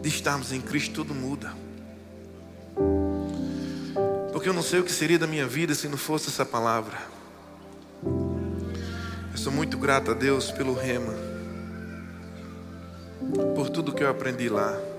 de 0.00 0.08
estarmos 0.08 0.52
em 0.52 0.60
Cristo, 0.62 0.94
tudo 1.04 1.14
muda. 1.14 1.52
Porque 4.32 4.48
eu 4.48 4.54
não 4.54 4.62
sei 4.62 4.80
o 4.80 4.82
que 4.82 4.90
seria 4.90 5.18
da 5.18 5.26
minha 5.26 5.46
vida 5.46 5.74
se 5.74 5.86
não 5.86 5.98
fosse 5.98 6.30
essa 6.30 6.46
palavra. 6.46 6.96
Eu 8.02 9.36
sou 9.36 9.52
muito 9.52 9.76
grato 9.76 10.12
a 10.12 10.14
Deus 10.14 10.50
pelo 10.50 10.72
rema, 10.72 11.12
por 13.54 13.68
tudo 13.68 13.92
que 13.92 14.02
eu 14.02 14.08
aprendi 14.08 14.48
lá. 14.48 14.89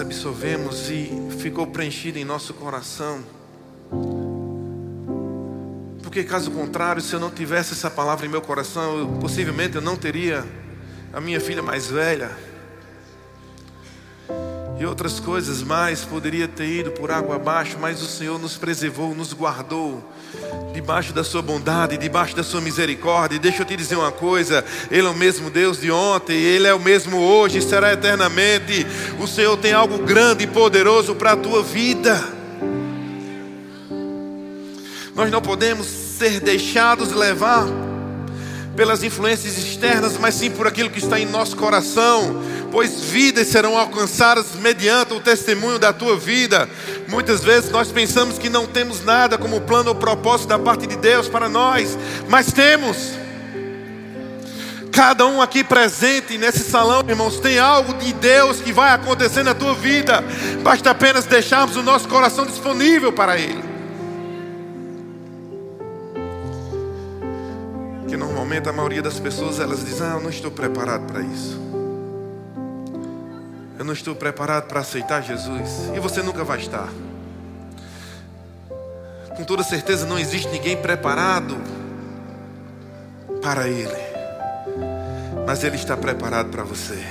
Absorvemos 0.00 0.90
e 0.90 1.10
ficou 1.38 1.66
preenchido 1.66 2.18
em 2.18 2.24
nosso 2.24 2.54
coração. 2.54 3.22
Porque 6.02 6.24
caso 6.24 6.50
contrário, 6.50 7.02
se 7.02 7.14
eu 7.14 7.20
não 7.20 7.30
tivesse 7.30 7.72
essa 7.72 7.90
palavra 7.90 8.26
em 8.26 8.28
meu 8.28 8.40
coração, 8.40 8.98
eu, 8.98 9.08
possivelmente 9.20 9.76
eu 9.76 9.82
não 9.82 9.96
teria 9.96 10.44
a 11.12 11.20
minha 11.20 11.40
filha 11.40 11.62
mais 11.62 11.88
velha. 11.88 12.30
E 14.78 14.86
outras 14.86 15.18
coisas 15.18 15.60
mais 15.60 16.04
poderia 16.04 16.46
ter 16.46 16.68
ido 16.68 16.92
por 16.92 17.10
água 17.10 17.34
abaixo, 17.34 17.76
mas 17.80 18.00
o 18.00 18.06
Senhor 18.06 18.38
nos 18.38 18.56
preservou, 18.56 19.12
nos 19.12 19.32
guardou 19.32 20.04
debaixo 20.72 21.12
da 21.12 21.24
sua 21.24 21.42
bondade, 21.42 21.96
debaixo 21.96 22.36
da 22.36 22.44
sua 22.44 22.60
misericórdia. 22.60 23.34
E 23.34 23.38
deixa 23.40 23.62
eu 23.62 23.66
te 23.66 23.76
dizer 23.76 23.96
uma 23.96 24.12
coisa: 24.12 24.64
Ele 24.88 25.06
é 25.06 25.10
o 25.10 25.16
mesmo 25.16 25.50
Deus 25.50 25.80
de 25.80 25.90
ontem, 25.90 26.36
Ele 26.36 26.68
é 26.68 26.74
o 26.74 26.78
mesmo 26.78 27.18
hoje 27.18 27.58
e 27.58 27.62
será 27.62 27.92
eternamente. 27.92 28.86
O 29.20 29.26
Senhor 29.26 29.56
tem 29.56 29.72
algo 29.72 29.98
grande 29.98 30.44
e 30.44 30.46
poderoso 30.46 31.14
para 31.16 31.32
a 31.32 31.36
tua 31.36 31.60
vida. 31.60 32.22
Nós 35.12 35.28
não 35.28 35.42
podemos 35.42 35.88
ser 35.88 36.38
deixados 36.38 37.10
levar 37.10 37.66
pelas 38.78 39.02
influências 39.02 39.58
externas, 39.58 40.16
mas 40.16 40.36
sim 40.36 40.52
por 40.52 40.68
aquilo 40.68 40.88
que 40.88 41.00
está 41.00 41.18
em 41.18 41.26
nosso 41.26 41.56
coração 41.56 42.40
pois 42.70 43.00
vidas 43.00 43.46
serão 43.48 43.78
alcançadas 43.78 44.54
mediante 44.60 45.14
o 45.14 45.20
testemunho 45.20 45.78
da 45.78 45.92
tua 45.92 46.16
vida. 46.16 46.68
Muitas 47.08 47.42
vezes 47.42 47.70
nós 47.70 47.90
pensamos 47.90 48.38
que 48.38 48.48
não 48.48 48.66
temos 48.66 49.02
nada 49.02 49.38
como 49.38 49.60
plano 49.62 49.88
ou 49.88 49.94
propósito 49.94 50.48
da 50.48 50.58
parte 50.58 50.86
de 50.86 50.96
Deus 50.96 51.28
para 51.28 51.48
nós, 51.48 51.98
mas 52.28 52.52
temos. 52.52 53.12
Cada 54.92 55.26
um 55.26 55.40
aqui 55.40 55.62
presente 55.62 56.36
nesse 56.36 56.60
salão, 56.60 57.02
irmãos, 57.08 57.40
tem 57.40 57.58
algo 57.58 57.94
de 57.94 58.12
Deus 58.12 58.60
que 58.60 58.72
vai 58.72 58.92
acontecer 58.92 59.42
na 59.42 59.54
tua 59.54 59.74
vida. 59.74 60.22
Basta 60.62 60.90
apenas 60.90 61.24
deixarmos 61.24 61.76
o 61.76 61.82
nosso 61.82 62.08
coração 62.08 62.44
disponível 62.44 63.12
para 63.12 63.38
Ele. 63.38 63.67
Normalmente 68.18 68.68
a 68.68 68.72
maioria 68.72 69.00
das 69.00 69.18
pessoas 69.18 69.60
elas 69.60 69.84
dizem: 69.84 70.06
Ah, 70.06 70.14
eu 70.14 70.20
não 70.20 70.30
estou 70.30 70.50
preparado 70.50 71.06
para 71.06 71.22
isso. 71.22 71.58
Eu 73.78 73.84
não 73.84 73.92
estou 73.92 74.14
preparado 74.14 74.66
para 74.66 74.80
aceitar 74.80 75.22
Jesus. 75.22 75.90
E 75.94 76.00
você 76.00 76.22
nunca 76.22 76.44
vai 76.44 76.58
estar. 76.58 76.88
Com 79.36 79.44
toda 79.44 79.62
certeza 79.62 80.04
não 80.04 80.18
existe 80.18 80.48
ninguém 80.48 80.76
preparado 80.76 81.56
para 83.40 83.68
Ele 83.68 84.08
mas 85.48 85.64
Ele 85.64 85.76
está 85.76 85.96
preparado 85.96 86.50
para 86.50 86.62
você. 86.62 87.02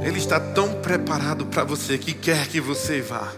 Ele 0.00 0.16
está 0.16 0.38
tão 0.38 0.74
preparado 0.74 1.44
para 1.44 1.64
você 1.64 1.98
que 1.98 2.14
quer 2.14 2.46
que 2.46 2.60
você 2.60 3.00
vá 3.00 3.32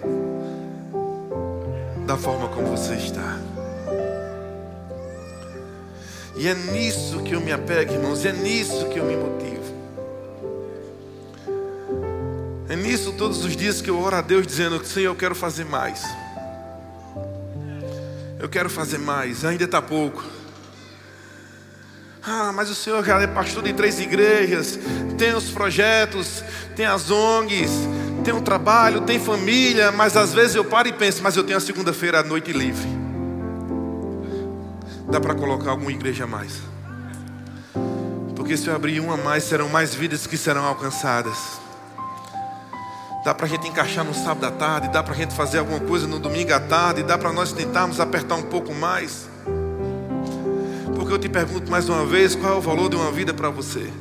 da 2.07 2.19
forma 2.19 2.49
como 2.49 2.67
você 2.67 2.97
está. 2.97 3.39
E 6.35 6.49
é 6.49 6.55
nisso 6.55 7.23
que 7.23 7.35
eu 7.35 7.41
me 7.41 7.53
apego, 7.53 7.93
irmãos, 7.93 8.25
é 8.25 8.33
nisso 8.33 8.89
que 8.89 8.99
eu 8.99 9.05
me 9.05 9.17
motivo. 9.17 9.53
É 12.69 12.77
nisso 12.77 13.13
todos 13.13 13.45
os 13.45 13.55
dias 13.55 13.83
que 13.83 13.91
eu 13.91 14.01
oro 14.01 14.17
a 14.17 14.23
Deus 14.23 14.47
dizendo 14.47 14.83
Senhor, 14.85 15.11
eu 15.11 15.15
quero 15.15 15.35
fazer 15.35 15.65
mais. 15.65 16.03
Eu 18.39 18.49
quero 18.49 18.71
fazer 18.71 18.99
mais, 18.99 19.45
ainda 19.45 19.65
está 19.65 19.81
pouco. 19.81 20.25
Ah, 22.25 22.53
mas 22.53 22.71
o 22.71 22.75
senhor 22.75 23.05
já 23.05 23.21
é 23.21 23.27
pastor 23.27 23.65
de 23.65 23.73
três 23.73 23.99
igrejas, 23.99 24.79
tem 25.19 25.35
os 25.35 25.51
projetos, 25.51 26.43
tem 26.77 26.87
as 26.87 27.11
ONGs, 27.11 27.71
tem 28.25 28.33
o 28.33 28.37
um 28.37 28.41
trabalho, 28.41 29.01
tem 29.01 29.19
família, 29.19 29.91
mas 29.91 30.17
às 30.17 30.33
vezes 30.33 30.55
eu 30.55 30.65
paro 30.65 30.87
e 30.87 30.93
penso, 30.93 31.21
mas 31.21 31.37
eu 31.37 31.43
tenho 31.43 31.59
a 31.59 31.61
segunda-feira 31.61 32.21
à 32.21 32.23
noite 32.23 32.53
livre. 32.53 33.02
Dá 35.11 35.21
para 35.21 35.35
colocar 35.35 35.71
alguma 35.71 35.91
igreja 35.91 36.25
a 36.25 36.27
mais? 36.27 36.63
Porque 38.37 38.57
se 38.57 38.69
eu 38.69 38.75
abrir 38.75 39.01
uma 39.01 39.15
a 39.15 39.17
mais, 39.17 39.45
serão 39.45 39.69
mais 39.69 39.95
vidas 39.95 40.27
que 40.27 40.37
serão 40.37 40.65
alcançadas. 40.65 41.61
Dá 43.25 43.33
para 43.33 43.47
a 43.47 43.49
gente 43.49 43.69
encaixar 43.69 44.05
no 44.05 44.13
sábado 44.13 44.45
à 44.47 44.51
tarde, 44.51 44.89
dá 44.89 45.03
para 45.03 45.15
a 45.15 45.17
gente 45.17 45.33
fazer 45.35 45.59
alguma 45.59 45.79
coisa 45.81 46.09
no 46.09 46.19
domingo 46.19 46.53
à 46.53 46.59
tarde, 46.59 47.05
dá 47.05 47.17
para 47.17 47.33
nós 47.33 47.53
tentarmos 47.53 48.01
apertar 48.01 48.35
um 48.35 48.43
pouco 48.43 48.75
mais. 48.75 49.29
Porque 50.97 51.13
eu 51.13 51.19
te 51.19 51.29
pergunto 51.29 51.71
mais 51.71 51.89
uma 51.89 52.05
vez: 52.05 52.35
qual 52.35 52.55
é 52.55 52.57
o 52.57 52.61
valor 52.61 52.89
de 52.91 52.97
uma 52.97 53.13
vida 53.13 53.33
para 53.33 53.49
você? 53.49 53.93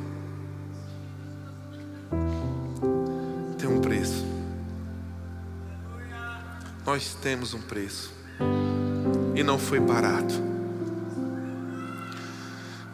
Tem 3.56 3.68
um 3.68 3.80
preço. 3.80 4.26
Nós 6.84 7.16
temos 7.22 7.54
um 7.54 7.60
preço. 7.60 8.12
E 9.36 9.42
não 9.44 9.56
foi 9.56 9.78
barato. 9.78 10.51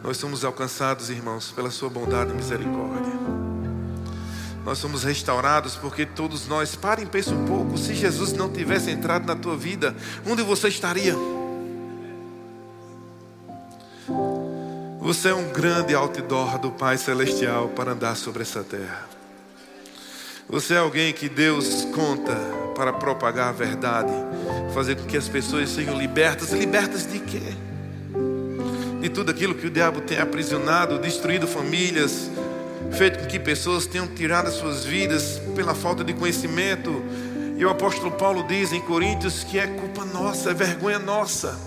Nós 0.09 0.17
somos 0.17 0.43
alcançados, 0.43 1.11
irmãos, 1.11 1.51
pela 1.51 1.69
Sua 1.69 1.87
bondade 1.87 2.31
e 2.31 2.33
misericórdia. 2.33 3.13
Nós 4.65 4.79
somos 4.79 5.03
restaurados 5.03 5.75
porque 5.75 6.03
todos 6.03 6.47
nós, 6.47 6.75
parem 6.75 7.05
pensem 7.05 7.35
um 7.35 7.45
pouco, 7.45 7.77
se 7.77 7.93
Jesus 7.93 8.33
não 8.33 8.51
tivesse 8.51 8.89
entrado 8.89 9.27
na 9.27 9.35
tua 9.35 9.55
vida, 9.55 9.95
onde 10.27 10.41
você 10.41 10.67
estaria? 10.67 11.13
Você 14.99 15.29
é 15.29 15.35
um 15.35 15.53
grande 15.53 15.93
outdoor 15.93 16.57
do 16.57 16.71
Pai 16.71 16.97
Celestial 16.97 17.69
para 17.69 17.91
andar 17.91 18.15
sobre 18.15 18.41
essa 18.41 18.63
terra. 18.63 19.07
Você 20.49 20.73
é 20.73 20.77
alguém 20.77 21.13
que 21.13 21.29
Deus 21.29 21.85
conta 21.93 22.35
para 22.73 22.91
propagar 22.91 23.49
a 23.49 23.51
verdade, 23.51 24.11
fazer 24.73 24.95
com 24.95 25.05
que 25.05 25.17
as 25.17 25.29
pessoas 25.29 25.69
sejam 25.69 25.95
libertas. 25.95 26.49
Libertas 26.49 27.05
de 27.05 27.19
quê? 27.19 27.68
De 29.01 29.09
tudo 29.09 29.31
aquilo 29.31 29.55
que 29.55 29.67
o 29.67 29.69
diabo 29.69 30.01
tem 30.01 30.19
aprisionado, 30.19 30.99
destruído 30.99 31.47
famílias, 31.47 32.29
feito 32.91 33.19
com 33.19 33.25
que 33.27 33.39
pessoas 33.39 33.85
tenham 33.85 34.07
tirado 34.07 34.47
as 34.47 34.55
suas 34.55 34.83
vidas 34.83 35.41
pela 35.55 35.73
falta 35.73 36.03
de 36.03 36.13
conhecimento. 36.13 37.01
E 37.57 37.63
o 37.65 37.69
apóstolo 37.69 38.11
Paulo 38.11 38.43
diz 38.47 38.73
em 38.73 38.81
Coríntios 38.81 39.43
que 39.43 39.57
é 39.57 39.67
culpa 39.67 40.05
nossa, 40.05 40.51
é 40.51 40.53
vergonha 40.53 40.99
nossa. 40.99 41.57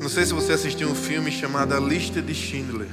Não 0.00 0.08
sei 0.08 0.24
se 0.24 0.32
você 0.32 0.52
assistiu 0.52 0.88
um 0.88 0.94
filme 0.94 1.30
chamado 1.30 1.74
A 1.74 1.78
Lista 1.78 2.22
de 2.22 2.34
Schindler. 2.34 2.88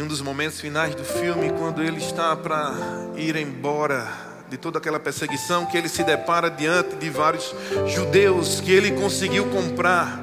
Em 0.00 0.02
um 0.02 0.06
dos 0.06 0.22
momentos 0.22 0.58
finais 0.58 0.94
do 0.94 1.04
filme, 1.04 1.52
quando 1.58 1.82
ele 1.82 1.98
está 1.98 2.34
para 2.34 2.74
ir 3.18 3.36
embora 3.36 4.08
de 4.48 4.56
toda 4.56 4.78
aquela 4.78 4.98
perseguição, 4.98 5.66
que 5.66 5.76
ele 5.76 5.90
se 5.90 6.02
depara 6.02 6.48
diante 6.48 6.96
de 6.96 7.10
vários 7.10 7.54
judeus 7.86 8.62
que 8.62 8.72
ele 8.72 8.92
conseguiu 8.92 9.50
comprar. 9.50 10.18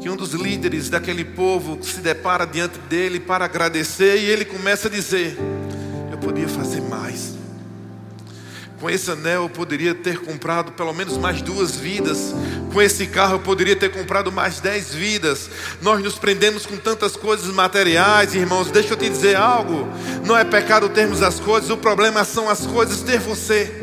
Que 0.00 0.10
um 0.10 0.16
dos 0.16 0.32
líderes 0.32 0.90
daquele 0.90 1.24
povo 1.24 1.78
se 1.80 2.00
depara 2.00 2.44
diante 2.44 2.76
dele 2.80 3.20
para 3.20 3.44
agradecer 3.44 4.16
e 4.16 4.24
ele 4.24 4.44
começa 4.44 4.88
a 4.88 4.90
dizer: 4.90 5.38
Eu 6.10 6.18
podia 6.18 6.48
fazer 6.48 6.80
mais. 6.80 7.35
Com 8.86 8.90
esse 8.90 9.10
anel 9.10 9.42
eu 9.42 9.48
poderia 9.48 9.96
ter 9.96 10.20
comprado 10.20 10.70
pelo 10.70 10.92
menos 10.92 11.18
mais 11.18 11.42
duas 11.42 11.74
vidas. 11.74 12.32
Com 12.72 12.80
esse 12.80 13.08
carro 13.08 13.34
eu 13.34 13.40
poderia 13.40 13.74
ter 13.74 13.90
comprado 13.90 14.30
mais 14.30 14.60
dez 14.60 14.94
vidas. 14.94 15.50
Nós 15.82 16.00
nos 16.00 16.20
prendemos 16.20 16.64
com 16.64 16.76
tantas 16.76 17.16
coisas 17.16 17.52
materiais, 17.52 18.32
irmãos. 18.32 18.70
Deixa 18.70 18.94
eu 18.94 18.96
te 18.96 19.10
dizer 19.10 19.34
algo. 19.34 19.88
Não 20.24 20.38
é 20.38 20.44
pecado 20.44 20.88
termos 20.88 21.20
as 21.20 21.40
coisas, 21.40 21.68
o 21.68 21.76
problema 21.76 22.22
são 22.22 22.48
as 22.48 22.64
coisas 22.64 23.00
ter 23.00 23.18
você. 23.18 23.74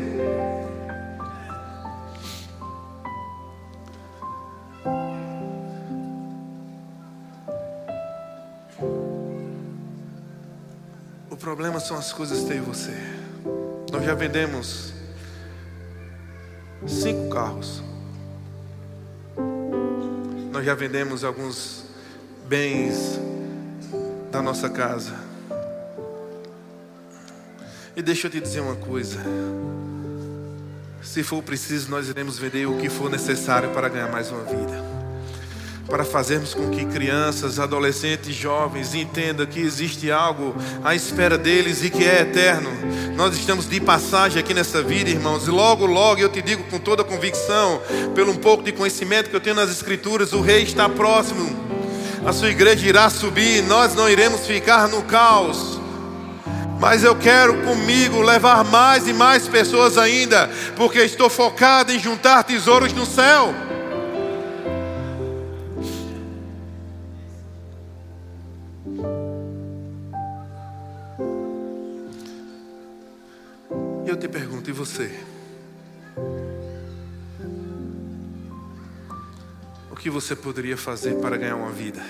O 11.30 11.36
problema 11.36 11.78
são 11.78 11.98
as 11.98 12.10
coisas 12.10 12.42
ter 12.44 12.62
você. 12.62 12.94
Nós 13.92 14.02
já 14.02 14.12
vendemos 14.12 14.93
cinco 16.86 17.28
carros. 17.30 17.82
Nós 20.52 20.64
já 20.64 20.74
vendemos 20.74 21.24
alguns 21.24 21.84
bens 22.46 23.18
da 24.30 24.42
nossa 24.42 24.68
casa. 24.68 25.14
E 27.96 28.02
deixa 28.02 28.26
eu 28.26 28.30
te 28.30 28.40
dizer 28.40 28.60
uma 28.60 28.76
coisa. 28.76 29.20
Se 31.02 31.22
for 31.22 31.42
preciso, 31.42 31.90
nós 31.90 32.08
iremos 32.08 32.38
vender 32.38 32.66
o 32.66 32.78
que 32.78 32.88
for 32.88 33.10
necessário 33.10 33.70
para 33.70 33.88
ganhar 33.88 34.10
mais 34.10 34.30
uma 34.30 34.42
vida 34.42 34.83
para 35.88 36.04
fazermos 36.04 36.54
com 36.54 36.70
que 36.70 36.84
crianças, 36.86 37.58
adolescentes, 37.58 38.34
jovens 38.34 38.94
entendam 38.94 39.46
que 39.46 39.60
existe 39.60 40.10
algo 40.10 40.54
à 40.82 40.94
espera 40.94 41.36
deles 41.36 41.84
e 41.84 41.90
que 41.90 42.04
é 42.04 42.22
eterno. 42.22 42.70
Nós 43.16 43.36
estamos 43.36 43.68
de 43.68 43.80
passagem 43.80 44.38
aqui 44.40 44.54
nessa 44.54 44.82
vida, 44.82 45.10
irmãos, 45.10 45.46
e 45.46 45.50
logo, 45.50 45.86
logo 45.86 46.20
eu 46.20 46.28
te 46.28 46.40
digo 46.40 46.64
com 46.64 46.78
toda 46.78 47.04
convicção, 47.04 47.82
pelo 48.14 48.32
um 48.32 48.36
pouco 48.36 48.62
de 48.62 48.72
conhecimento 48.72 49.30
que 49.30 49.36
eu 49.36 49.40
tenho 49.40 49.56
nas 49.56 49.70
Escrituras, 49.70 50.32
o 50.32 50.40
Rei 50.40 50.62
está 50.62 50.88
próximo, 50.88 51.64
a 52.26 52.32
sua 52.32 52.50
igreja 52.50 52.88
irá 52.88 53.10
subir, 53.10 53.62
nós 53.62 53.94
não 53.94 54.08
iremos 54.08 54.46
ficar 54.46 54.88
no 54.88 55.02
caos. 55.02 55.78
Mas 56.80 57.04
eu 57.04 57.14
quero 57.14 57.62
comigo 57.62 58.20
levar 58.20 58.64
mais 58.64 59.06
e 59.06 59.12
mais 59.12 59.46
pessoas 59.46 59.96
ainda, 59.96 60.50
porque 60.76 60.98
estou 60.98 61.30
focado 61.30 61.92
em 61.92 61.98
juntar 61.98 62.42
tesouros 62.42 62.92
no 62.92 63.06
céu. 63.06 63.54
Eu 74.06 74.16
te 74.16 74.28
pergunto, 74.28 74.70
e 74.70 74.72
você? 74.72 75.10
O 79.90 79.96
que 79.96 80.08
você 80.08 80.36
poderia 80.36 80.76
fazer 80.76 81.14
para 81.16 81.36
ganhar 81.36 81.56
uma 81.56 81.70
vida? 81.70 82.00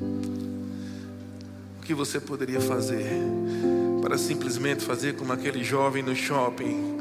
O 0.00 1.82
que 1.82 1.94
você 1.94 2.18
poderia 2.18 2.60
fazer 2.60 3.06
para 4.00 4.18
simplesmente 4.18 4.84
fazer 4.84 5.14
como 5.14 5.32
aquele 5.32 5.62
jovem 5.62 6.02
no 6.02 6.16
shopping? 6.16 6.91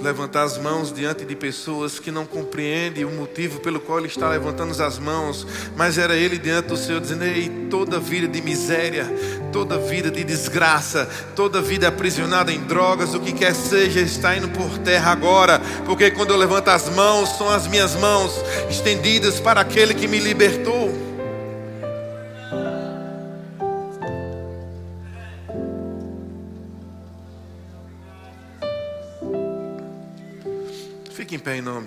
Levantar 0.00 0.42
as 0.42 0.58
mãos 0.58 0.92
diante 0.92 1.24
de 1.24 1.34
pessoas 1.34 1.98
que 1.98 2.10
não 2.10 2.26
compreendem 2.26 3.04
o 3.04 3.10
motivo 3.10 3.60
pelo 3.60 3.80
qual 3.80 3.98
ele 3.98 4.08
está 4.08 4.28
levantando 4.28 4.70
as 4.82 4.98
mãos, 4.98 5.46
mas 5.76 5.98
era 5.98 6.14
ele 6.14 6.38
diante 6.38 6.68
do 6.68 6.76
Senhor 6.76 7.00
dizendo: 7.00 7.24
Ei, 7.24 7.48
toda 7.70 7.98
vida 7.98 8.28
de 8.28 8.40
miséria, 8.40 9.06
toda 9.52 9.78
vida 9.78 10.10
de 10.10 10.22
desgraça, 10.22 11.08
toda 11.34 11.62
vida 11.62 11.88
aprisionada 11.88 12.52
em 12.52 12.60
drogas, 12.60 13.14
o 13.14 13.20
que 13.20 13.32
quer 13.32 13.54
seja, 13.54 14.00
está 14.00 14.36
indo 14.36 14.48
por 14.48 14.78
terra 14.78 15.10
agora, 15.12 15.60
porque 15.84 16.10
quando 16.10 16.30
eu 16.30 16.36
levanto 16.36 16.68
as 16.68 16.88
mãos, 16.90 17.30
são 17.36 17.48
as 17.48 17.66
minhas 17.66 17.94
mãos 17.94 18.32
estendidas 18.68 19.40
para 19.40 19.60
aquele 19.60 19.94
que 19.94 20.06
me 20.06 20.18
libertou. 20.18 20.85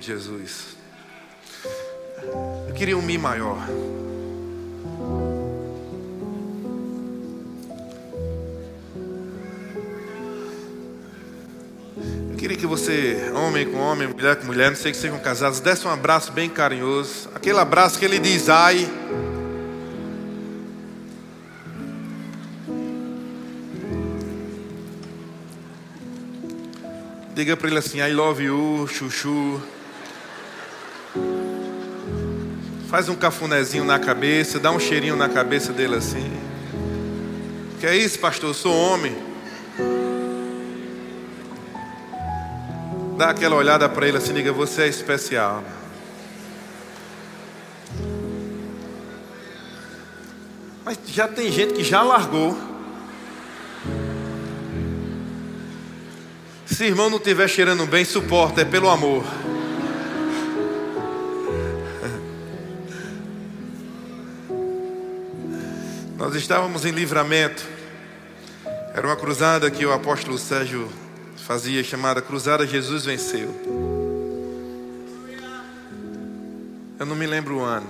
Jesus. 0.10 0.76
Eu 2.68 2.74
queria 2.74 2.97
um 2.97 3.01
Mi 3.01 3.16
maior. 3.16 3.60
Eu 12.32 12.38
queria 12.38 12.57
que 12.57 12.66
você, 12.66 13.32
homem 13.36 13.70
com 13.70 13.78
homem, 13.78 14.07
mulher 14.07 14.38
com 14.38 14.47
mulher, 14.47 14.70
não 14.70 14.78
sei 14.78 14.91
que 14.91 14.97
sejam 14.97 15.20
casados, 15.20 15.60
desse 15.60 15.86
um 15.86 15.91
abraço 15.91 16.32
bem 16.32 16.49
carinhoso. 16.49 17.30
Aquele 17.36 17.60
abraço 17.60 17.99
que 17.99 18.05
ele 18.05 18.18
diz, 18.18 18.49
ai. 18.49 18.89
Diga 27.36 27.55
para 27.55 27.68
ele 27.68 27.78
assim: 27.78 27.99
I 27.99 28.12
love 28.12 28.43
you, 28.43 28.88
chuchu. 28.88 29.62
Faz 32.90 33.08
um 33.08 33.16
cafunézinho 33.16 33.86
na 33.86 34.00
cabeça, 34.00 34.60
dá 34.60 34.72
um 34.72 34.80
cheirinho 34.80 35.16
na 35.16 35.30
cabeça 35.30 35.72
dele 35.72 35.94
assim. 35.94 36.28
Que 37.80 37.86
é 37.86 37.96
isso, 37.96 38.18
pastor? 38.18 38.50
Eu 38.50 38.54
sou 38.56 38.76
homem. 38.76 39.16
Dá 43.16 43.30
aquela 43.30 43.56
olhada 43.56 43.88
para 43.88 44.08
ele 44.08 44.18
assim, 44.18 44.34
diga: 44.34 44.52
Você 44.52 44.82
é 44.82 44.88
especial. 44.88 45.64
Mas 50.84 50.98
já 51.06 51.28
tem 51.28 51.52
gente 51.52 51.76
que 51.76 51.84
já 51.84 52.02
largou. 52.02 52.58
Se 56.66 56.86
irmão 56.86 57.08
não 57.08 57.18
estiver 57.18 57.48
cheirando 57.48 57.86
bem, 57.86 58.04
suporta, 58.04 58.62
é 58.62 58.66
pelo 58.66 58.90
amor. 58.90 59.24
Nós 66.30 66.38
estávamos 66.38 66.86
em 66.86 66.92
livramento. 66.92 67.68
Era 68.94 69.08
uma 69.08 69.16
cruzada 69.16 69.72
que 69.72 69.84
o 69.84 69.92
apóstolo 69.92 70.38
Sérgio 70.38 70.88
fazia, 71.36 71.84
chamada 71.84 72.22
Cruzada 72.22 72.68
Jesus 72.68 73.04
Venceu. 73.04 73.50
Eu 77.00 77.06
não 77.08 77.16
me 77.16 77.26
lembro 77.26 77.58
o 77.58 77.62
ano. 77.62 77.88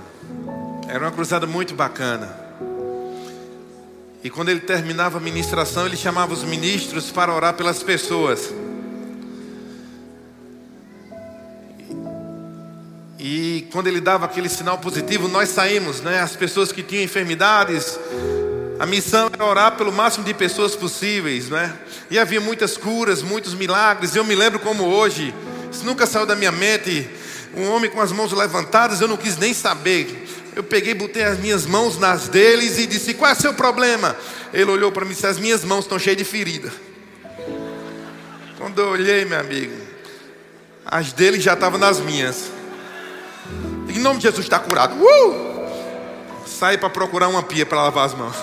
Era 0.87 1.03
uma 1.03 1.11
cruzada 1.11 1.45
muito 1.45 1.75
bacana. 1.75 2.33
E 4.23 4.29
quando 4.29 4.47
ele 4.47 4.61
terminava 4.61 5.17
a 5.17 5.21
ministração, 5.21 5.85
ele 5.85 5.97
chamava 5.97 6.31
os 6.31 6.45
ministros 6.45 7.11
para 7.11 7.35
orar 7.35 7.55
pelas 7.55 7.83
pessoas. 7.83 8.53
Quando 13.79 13.87
ele 13.87 14.01
dava 14.01 14.25
aquele 14.25 14.49
sinal 14.49 14.77
positivo, 14.77 15.29
nós 15.29 15.47
saímos, 15.47 16.01
né? 16.01 16.19
As 16.19 16.35
pessoas 16.35 16.69
que 16.69 16.83
tinham 16.83 17.01
enfermidades, 17.01 17.97
a 18.77 18.85
missão 18.85 19.29
era 19.31 19.45
orar 19.45 19.77
pelo 19.77 19.89
máximo 19.89 20.25
de 20.25 20.33
pessoas 20.33 20.75
possíveis, 20.75 21.47
né? 21.47 21.73
E 22.11 22.19
havia 22.19 22.41
muitas 22.41 22.75
curas, 22.75 23.21
muitos 23.21 23.53
milagres. 23.53 24.13
Eu 24.17 24.25
me 24.25 24.35
lembro 24.35 24.59
como 24.59 24.83
hoje, 24.83 25.33
isso 25.71 25.85
nunca 25.85 26.05
saiu 26.05 26.25
da 26.25 26.35
minha 26.35 26.51
mente. 26.51 27.09
Um 27.55 27.69
homem 27.69 27.89
com 27.89 28.01
as 28.01 28.11
mãos 28.11 28.33
levantadas, 28.33 28.99
eu 28.99 29.07
não 29.07 29.15
quis 29.15 29.37
nem 29.37 29.53
saber. 29.53 30.27
Eu 30.57 30.63
peguei, 30.63 30.93
botei 30.93 31.23
as 31.23 31.39
minhas 31.39 31.65
mãos 31.65 31.97
nas 31.97 32.27
deles 32.27 32.77
e 32.77 32.85
disse: 32.85 33.13
Qual 33.13 33.31
é 33.31 33.33
o 33.33 33.37
seu 33.37 33.53
problema? 33.53 34.13
Ele 34.53 34.69
olhou 34.69 34.91
para 34.91 35.05
mim 35.05 35.11
e 35.11 35.13
disse: 35.13 35.25
As 35.25 35.39
minhas 35.39 35.63
mãos 35.63 35.85
estão 35.85 35.97
cheias 35.97 36.17
de 36.17 36.25
ferida. 36.25 36.69
Quando 38.57 38.81
eu 38.81 38.89
olhei, 38.89 39.23
meu 39.23 39.39
amigo, 39.39 39.73
as 40.85 41.13
dele 41.13 41.39
já 41.39 41.53
estavam 41.53 41.79
nas 41.79 42.01
minhas. 42.01 42.58
Em 43.89 43.99
nome 43.99 44.17
de 44.17 44.23
Jesus 44.23 44.45
está 44.45 44.59
curado. 44.59 44.95
Uh! 44.95 45.49
Sai 46.45 46.77
para 46.77 46.89
procurar 46.89 47.27
uma 47.27 47.43
pia 47.43 47.65
para 47.65 47.83
lavar 47.83 48.05
as 48.05 48.13
mãos. 48.13 48.35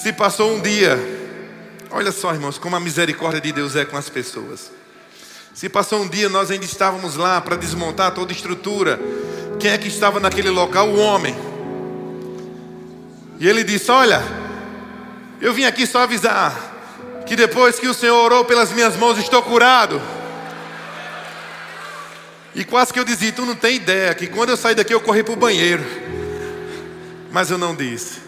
Se 0.00 0.12
passou 0.12 0.52
um 0.52 0.60
dia, 0.60 0.98
olha 1.90 2.12
só, 2.12 2.32
irmãos, 2.32 2.56
como 2.56 2.76
a 2.76 2.80
misericórdia 2.80 3.40
de 3.40 3.52
Deus 3.52 3.76
é 3.76 3.84
com 3.84 3.96
as 3.96 4.08
pessoas. 4.08 4.70
Se 5.52 5.68
passou 5.68 6.02
um 6.02 6.08
dia, 6.08 6.28
nós 6.28 6.50
ainda 6.50 6.64
estávamos 6.64 7.16
lá 7.16 7.40
para 7.40 7.56
desmontar 7.56 8.12
toda 8.12 8.32
a 8.32 8.34
estrutura. 8.34 8.98
Quem 9.58 9.70
é 9.70 9.76
que 9.76 9.88
estava 9.88 10.20
naquele 10.20 10.50
local? 10.50 10.88
O 10.88 10.98
homem. 10.98 11.36
E 13.38 13.48
ele 13.48 13.64
disse: 13.64 13.90
Olha, 13.90 14.22
eu 15.40 15.52
vim 15.52 15.64
aqui 15.64 15.86
só 15.86 16.02
avisar 16.02 16.70
que 17.26 17.36
depois 17.36 17.78
que 17.78 17.88
o 17.88 17.94
Senhor 17.94 18.16
orou 18.16 18.44
pelas 18.44 18.72
minhas 18.72 18.96
mãos, 18.96 19.18
estou 19.18 19.42
curado. 19.42 20.00
E 22.54 22.64
quase 22.64 22.92
que 22.92 22.98
eu 22.98 23.04
dizia: 23.04 23.32
Tu 23.32 23.44
não 23.44 23.54
tem 23.54 23.76
ideia 23.76 24.14
que 24.14 24.26
quando 24.26 24.50
eu 24.50 24.56
saí 24.56 24.74
daqui 24.74 24.92
eu 24.92 25.00
corri 25.00 25.22
para 25.22 25.34
o 25.34 25.36
banheiro. 25.36 25.84
Mas 27.30 27.50
eu 27.50 27.58
não 27.58 27.74
disse. 27.74 28.20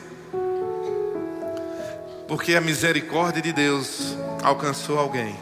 Porque 2.28 2.54
a 2.54 2.60
misericórdia 2.60 3.42
de 3.42 3.52
Deus 3.52 4.16
alcançou 4.42 4.98
alguém, 4.98 5.36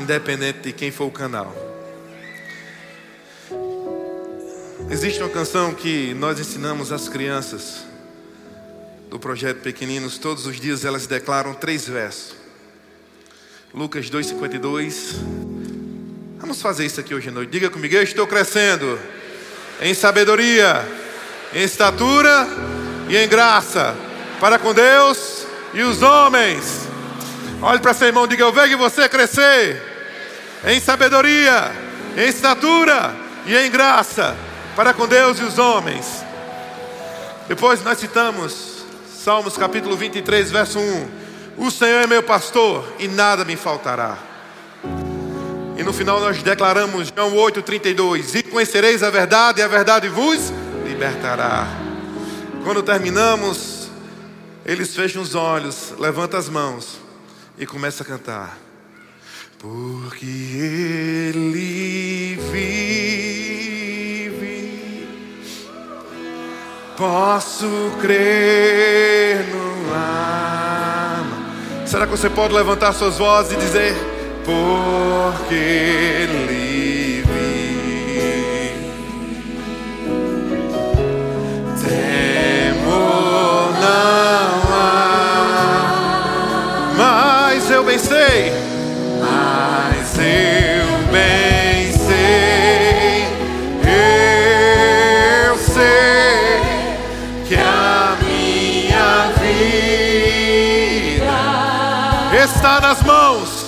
independente 0.00 0.60
de 0.60 0.72
quem 0.72 0.90
for 0.90 1.06
o 1.06 1.10
canal. 1.10 1.54
Existe 4.88 5.20
uma 5.22 5.28
canção 5.28 5.74
que 5.74 6.14
nós 6.14 6.38
ensinamos 6.38 6.92
às 6.92 7.08
crianças 7.08 7.84
do 9.10 9.18
projeto 9.18 9.60
Pequeninos, 9.60 10.16
todos 10.16 10.46
os 10.46 10.58
dias 10.58 10.84
elas 10.84 11.06
declaram 11.06 11.52
três 11.52 11.86
versos. 11.86 12.34
Lucas 13.74 14.10
2,52. 14.10 15.41
Vamos 16.42 16.60
fazer 16.60 16.84
isso 16.84 16.98
aqui 16.98 17.14
hoje 17.14 17.28
à 17.28 17.32
noite. 17.32 17.50
Diga 17.50 17.70
comigo, 17.70 17.94
eu 17.94 18.02
estou 18.02 18.26
crescendo 18.26 18.98
em 19.80 19.94
sabedoria, 19.94 20.84
em 21.54 21.62
estatura 21.62 22.48
e 23.08 23.16
em 23.16 23.28
graça 23.28 23.94
para 24.40 24.58
com 24.58 24.74
Deus 24.74 25.46
e 25.72 25.82
os 25.82 26.02
homens. 26.02 26.88
Olhe 27.62 27.78
para 27.78 27.94
seu 27.94 28.08
irmão, 28.08 28.26
diga: 28.26 28.42
Eu 28.42 28.52
vejo 28.52 28.76
você 28.76 29.08
crescer 29.08 29.80
em 30.66 30.80
sabedoria, 30.80 31.70
em 32.16 32.26
estatura 32.26 33.14
e 33.46 33.56
em 33.56 33.70
graça 33.70 34.36
para 34.74 34.92
com 34.92 35.06
Deus 35.06 35.38
e 35.38 35.44
os 35.44 35.60
homens. 35.60 36.24
Depois 37.46 37.84
nós 37.84 37.98
citamos 37.98 38.84
Salmos 39.14 39.56
capítulo 39.56 39.96
23, 39.96 40.50
verso 40.50 40.80
1. 40.80 41.08
O 41.58 41.70
Senhor 41.70 42.02
é 42.02 42.06
meu 42.08 42.24
pastor 42.24 42.84
e 42.98 43.06
nada 43.06 43.44
me 43.44 43.54
faltará. 43.54 44.31
E 45.76 45.82
no 45.82 45.92
final 45.92 46.20
nós 46.20 46.42
declaramos 46.42 47.12
João 47.14 47.34
8,32: 47.34 48.34
E 48.34 48.42
conhecereis 48.42 49.02
a 49.02 49.10
verdade, 49.10 49.60
e 49.60 49.62
a 49.62 49.68
verdade 49.68 50.08
vos 50.08 50.52
libertará. 50.84 51.66
Quando 52.62 52.82
terminamos, 52.82 53.90
eles 54.64 54.94
fecham 54.94 55.20
os 55.22 55.34
olhos, 55.34 55.94
levantam 55.98 56.38
as 56.38 56.48
mãos 56.48 57.00
e 57.58 57.66
começam 57.66 58.04
a 58.04 58.08
cantar. 58.08 58.58
Porque 59.58 60.26
Ele 61.34 62.38
vive, 62.52 62.68
posso 66.96 67.66
crer 68.00 69.44
no 69.48 69.94
ar. 69.94 71.24
Será 71.86 72.06
que 72.06 72.10
você 72.10 72.28
pode 72.28 72.52
levantar 72.52 72.92
suas 72.92 73.18
vozes 73.18 73.52
e 73.52 73.56
dizer? 73.56 74.21
Porque 74.44 76.26
livre 76.48 77.32
temor 81.80 83.72
não 83.80 84.50
há, 84.72 84.82
mas 86.96 87.70
eu 87.70 87.84
bem 87.84 87.98
sei, 87.98 88.52
mas 89.20 90.18
eu 90.18 90.86
bem 91.12 91.92
sei, 91.92 93.26
eu 95.46 95.56
sei 95.58 96.50
que 97.46 97.54
a 97.54 98.16
minha 98.20 99.30
vida 99.40 99.74
está 102.44 102.80
nas 102.80 103.00
mãos 103.02 103.62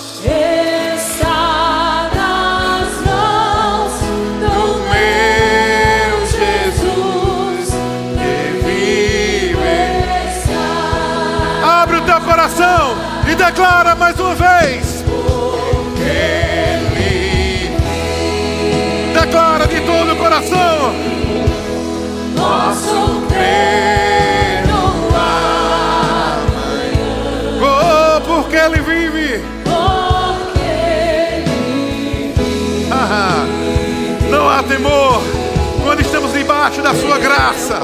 declara 13.54 13.94
mais 13.94 14.18
uma 14.18 14.34
vez. 14.34 15.04
Declara 19.12 19.66
de 19.68 19.80
todo 19.82 20.12
o 20.12 20.16
coração. 20.16 20.92
Posso 22.36 23.22
perdoar 23.28 24.74
Oh, 27.62 28.20
porque 28.22 28.56
Ele 28.56 28.80
vive. 28.80 29.44
porque 29.64 30.60
Ele 31.46 32.34
Ah, 32.90 33.46
Não 34.28 34.48
há 34.48 34.62
temor 34.64 35.22
quando 35.84 36.00
estamos 36.00 36.32
debaixo 36.32 36.82
da 36.82 36.92
Sua 36.94 37.18
graça. 37.18 37.78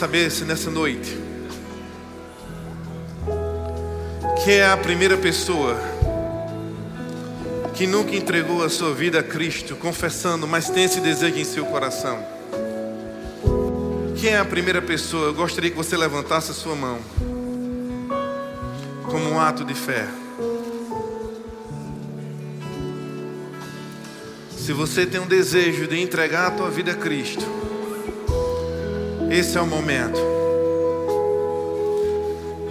Saber 0.00 0.30
se 0.30 0.46
nessa 0.46 0.70
noite 0.70 1.14
quem 4.42 4.54
é 4.54 4.66
a 4.66 4.74
primeira 4.74 5.18
pessoa 5.18 5.78
que 7.74 7.86
nunca 7.86 8.16
entregou 8.16 8.64
a 8.64 8.70
sua 8.70 8.94
vida 8.94 9.20
a 9.20 9.22
Cristo, 9.22 9.76
confessando, 9.76 10.48
mas 10.48 10.70
tem 10.70 10.84
esse 10.84 11.02
desejo 11.02 11.36
em 11.36 11.44
seu 11.44 11.66
coração. 11.66 12.18
Quem 14.18 14.30
é 14.30 14.38
a 14.38 14.44
primeira 14.44 14.80
pessoa? 14.80 15.26
Eu 15.26 15.34
gostaria 15.34 15.70
que 15.70 15.76
você 15.76 15.98
levantasse 15.98 16.50
a 16.50 16.54
sua 16.54 16.74
mão 16.74 16.98
como 19.04 19.28
um 19.28 19.38
ato 19.38 19.66
de 19.66 19.74
fé. 19.74 20.08
Se 24.56 24.72
você 24.72 25.04
tem 25.04 25.20
um 25.20 25.26
desejo 25.26 25.86
de 25.86 26.00
entregar 26.00 26.46
a 26.46 26.50
tua 26.52 26.70
vida 26.70 26.92
a 26.92 26.94
Cristo, 26.94 27.69
esse 29.30 29.56
é 29.56 29.60
o 29.60 29.66
momento. 29.66 30.18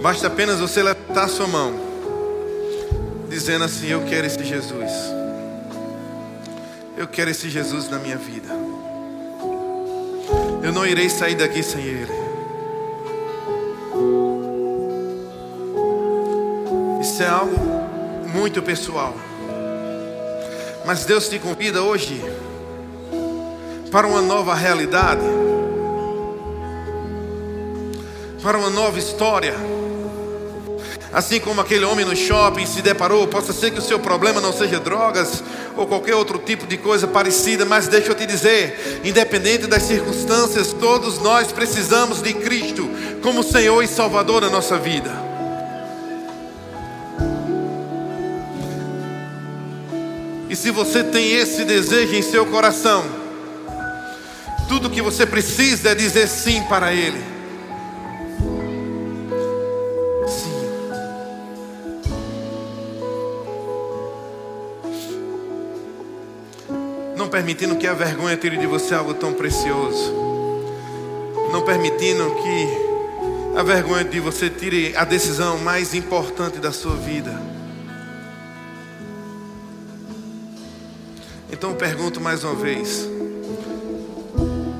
Basta 0.02 0.26
apenas 0.28 0.60
você 0.60 0.82
levantar 0.82 1.28
sua 1.28 1.46
mão, 1.46 1.74
dizendo 3.28 3.64
assim: 3.64 3.88
Eu 3.88 4.02
quero 4.04 4.26
esse 4.26 4.44
Jesus. 4.44 4.92
Eu 6.96 7.08
quero 7.08 7.30
esse 7.30 7.48
Jesus 7.48 7.88
na 7.88 7.98
minha 7.98 8.16
vida. 8.16 8.48
Eu 10.62 10.72
não 10.72 10.86
irei 10.86 11.08
sair 11.08 11.34
daqui 11.34 11.62
sem 11.62 11.82
Ele. 11.82 12.12
Isso 17.00 17.22
é 17.22 17.28
algo 17.28 17.56
muito 18.32 18.62
pessoal. 18.62 19.14
Mas 20.84 21.04
Deus 21.04 21.28
te 21.28 21.38
convida 21.38 21.82
hoje 21.82 22.22
para 23.90 24.06
uma 24.06 24.20
nova 24.20 24.54
realidade, 24.54 25.24
para 28.42 28.58
uma 28.58 28.70
nova 28.70 28.98
história. 28.98 29.54
Assim 31.12 31.40
como 31.40 31.60
aquele 31.60 31.84
homem 31.84 32.04
no 32.04 32.14
shopping 32.14 32.64
se 32.64 32.82
deparou, 32.82 33.26
possa 33.26 33.52
ser 33.52 33.72
que 33.72 33.80
o 33.80 33.82
seu 33.82 33.98
problema 33.98 34.40
não 34.40 34.52
seja 34.52 34.78
drogas 34.78 35.42
ou 35.76 35.86
qualquer 35.86 36.14
outro 36.14 36.38
tipo 36.38 36.66
de 36.66 36.76
coisa 36.76 37.06
parecida, 37.08 37.64
mas 37.64 37.88
deixa 37.88 38.12
eu 38.12 38.14
te 38.14 38.24
dizer, 38.26 39.00
independente 39.04 39.66
das 39.66 39.82
circunstâncias, 39.82 40.72
todos 40.72 41.18
nós 41.18 41.50
precisamos 41.50 42.22
de 42.22 42.32
Cristo 42.34 42.88
como 43.22 43.42
Senhor 43.42 43.82
e 43.82 43.88
Salvador 43.88 44.40
da 44.40 44.50
nossa 44.50 44.78
vida. 44.78 45.10
E 50.48 50.54
se 50.54 50.70
você 50.70 51.02
tem 51.02 51.32
esse 51.32 51.64
desejo 51.64 52.14
em 52.14 52.22
seu 52.22 52.46
coração, 52.46 53.04
tudo 54.68 54.90
que 54.90 55.02
você 55.02 55.26
precisa 55.26 55.90
é 55.90 55.94
dizer 55.94 56.28
sim 56.28 56.62
para 56.64 56.92
Ele. 56.92 57.39
Permitindo 67.40 67.74
que 67.76 67.86
a 67.86 67.94
vergonha 67.94 68.36
tire 68.36 68.58
de 68.58 68.66
você 68.66 68.94
algo 68.94 69.14
tão 69.14 69.32
precioso. 69.32 70.12
Não 71.50 71.62
permitindo 71.62 72.34
que 72.34 73.58
a 73.58 73.62
vergonha 73.62 74.04
de 74.04 74.20
você 74.20 74.50
tire 74.50 74.94
a 74.94 75.06
decisão 75.06 75.56
mais 75.56 75.94
importante 75.94 76.58
da 76.58 76.70
sua 76.70 76.94
vida. 76.96 77.32
Então 81.50 81.70
eu 81.70 81.76
pergunto 81.76 82.20
mais 82.20 82.44
uma 82.44 82.54
vez: 82.54 83.08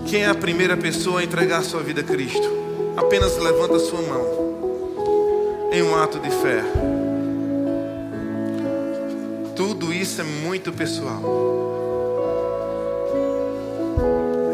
quem 0.07 0.25
é 0.25 0.29
a 0.29 0.35
primeira 0.35 0.77
pessoa 0.77 1.21
a 1.21 1.25
entregar 1.25 1.61
a 1.61 1.63
sua 1.63 1.83
vida 1.83 2.03
a 2.03 2.05
Cristo? 2.05 2.47
Apenas 2.95 3.39
levanta 3.39 3.77
a 3.77 3.81
sua 3.81 4.03
mão 4.03 5.71
em 5.73 5.83
um 5.83 5.97
ato 5.97 6.19
de 6.19 6.29
fé. 6.29 6.63
Tudo 9.57 9.95
isso 9.95 10.21
é 10.21 10.25
muito 10.25 10.71
pessoal. 10.71 11.80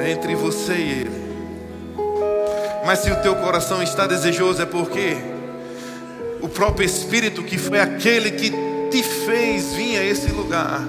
Entre 0.07 0.35
você 0.35 0.73
e 0.73 0.91
Ele. 1.01 1.27
Mas 2.87 3.01
se 3.01 3.11
o 3.11 3.17
teu 3.17 3.35
coração 3.37 3.83
está 3.83 4.07
desejoso, 4.07 4.63
é 4.63 4.67
porque 4.67 5.17
o 6.41 6.49
próprio 6.49 6.87
Espírito, 6.87 7.43
que 7.43 7.59
foi 7.59 7.81
aquele 7.81 8.31
que 8.31 8.53
te 8.91 9.03
fez 9.03 9.75
vir 9.75 9.99
a 9.99 10.05
esse 10.05 10.31
lugar, 10.31 10.87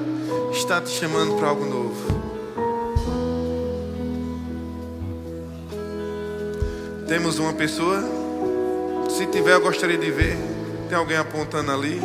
está 0.52 0.80
te 0.80 0.90
chamando 0.90 1.36
para 1.36 1.48
algo 1.48 1.66
novo. 1.66 2.18
Temos 7.08 7.40
uma 7.40 7.54
pessoa. 7.54 8.04
Se 9.10 9.26
tiver, 9.26 9.54
eu 9.54 9.62
gostaria 9.62 9.98
de 9.98 10.12
ver. 10.12 10.38
Tem 10.90 10.98
alguém 10.98 11.18
apontando 11.18 11.72
ali? 11.72 12.00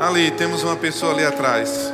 Ali, 0.00 0.30
temos 0.30 0.62
uma 0.62 0.76
pessoa 0.76 1.12
ali 1.12 1.24
atrás. 1.24 1.92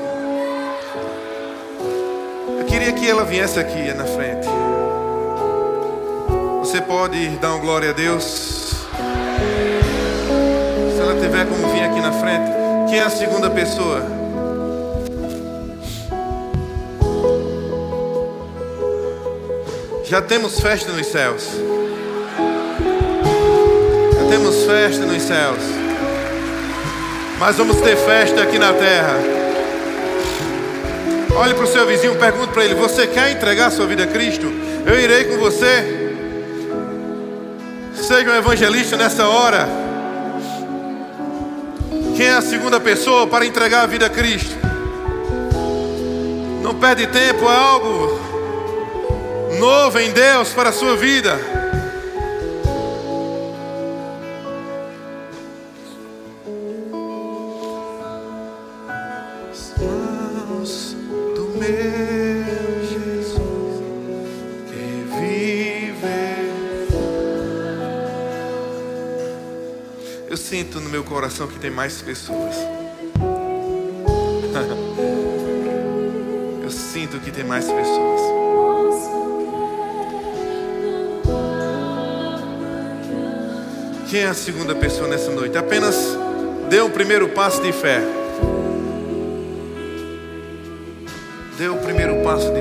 Queria 2.85 3.01
que 3.01 3.09
ela 3.09 3.25
viesse 3.25 3.59
aqui 3.59 3.95
na 3.95 4.05
frente. 4.05 4.47
Você 6.59 6.83
pode 6.83 7.29
dar 7.39 7.55
um 7.55 7.61
glória 7.61 7.89
a 7.89 7.93
Deus? 7.95 8.85
Se 10.95 11.01
ela 11.01 11.19
tiver 11.19 11.47
como 11.47 11.67
vir 11.73 11.83
aqui 11.83 11.99
na 11.99 12.13
frente. 12.13 12.51
Quem 12.91 12.99
é 12.99 13.05
a 13.05 13.09
segunda 13.09 13.49
pessoa? 13.49 14.03
Já 20.05 20.21
temos 20.21 20.61
festa 20.61 20.93
nos 20.93 21.07
céus. 21.07 21.49
Já 24.13 24.29
temos 24.29 24.65
festa 24.67 25.07
nos 25.07 25.23
céus. 25.23 25.63
Mas 27.41 27.57
vamos 27.57 27.81
ter 27.81 27.97
festa 27.97 28.43
aqui 28.43 28.59
na 28.59 28.75
terra. 28.75 29.34
Olhe 31.37 31.53
para 31.53 31.65
o 31.65 31.67
seu 31.67 31.85
vizinho, 31.87 32.15
pergunte 32.17 32.53
para 32.53 32.65
ele: 32.65 32.75
Você 32.75 33.07
quer 33.07 33.33
entregar 33.33 33.71
sua 33.71 33.87
vida 33.87 34.05
a 34.05 34.07
Cristo? 34.07 34.47
Eu 34.87 34.99
irei 34.99 35.25
com 35.25 35.39
você. 35.39 36.13
Seja 37.95 38.31
um 38.31 38.37
evangelista 38.37 38.97
nessa 38.97 39.27
hora. 39.27 39.69
Quem 42.17 42.27
é 42.27 42.35
a 42.35 42.43
segunda 42.43 42.79
pessoa 42.79 43.27
para 43.27 43.45
entregar 43.45 43.83
a 43.83 43.87
vida 43.87 44.07
a 44.07 44.11
Cristo? 44.11 44.55
Não 46.63 46.75
perde 46.75 47.09
tempo, 47.09 47.45
é 47.45 47.57
algo 47.57 48.21
novo 49.59 49.99
em 49.99 50.13
Deus 50.13 50.51
para 50.51 50.69
a 50.69 50.73
sua 50.73 50.97
vida. 50.97 51.54
Coração 71.15 71.47
que 71.47 71.61
tem 71.61 71.71
mais 71.71 72.03
pessoas. 72.03 72.57
Eu 76.61 76.71
sinto 76.71 77.21
que 77.21 77.31
tem 77.31 77.45
mais 77.45 77.67
pessoas. 77.67 78.21
Quem 84.11 84.23
é 84.23 84.27
a 84.27 84.35
segunda 84.35 84.75
pessoa 84.75 85.07
nessa 85.07 85.31
noite? 85.31 85.57
Apenas 85.57 85.95
dê 86.69 86.81
o 86.81 86.91
primeiro 86.91 87.29
passo 87.29 87.63
de 87.63 87.71
fé. 87.71 88.01
Dê 91.57 91.69
o 91.69 91.77
primeiro 91.77 92.25
passo 92.25 92.53
de 92.53 92.61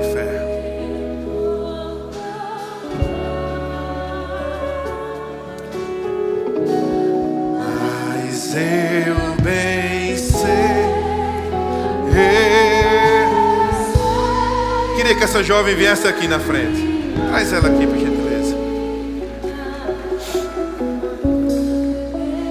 jovem 15.44 15.76
viesse 15.76 16.08
aqui 16.08 16.26
na 16.26 16.40
frente. 16.40 16.82
Traz 17.28 17.52
ela 17.52 17.68
aqui, 17.68 17.86
por 17.86 17.98
gentileza. 17.98 18.56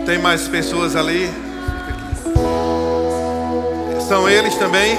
Tem 0.06 0.20
mais 0.20 0.48
pessoas 0.48 0.96
ali? 0.96 1.30
São 4.08 4.30
eles 4.30 4.56
também? 4.56 4.98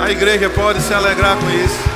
A 0.00 0.10
igreja 0.10 0.48
pode 0.48 0.80
se 0.80 0.94
alegrar 0.94 1.36
com 1.36 1.50
isso. 1.50 1.88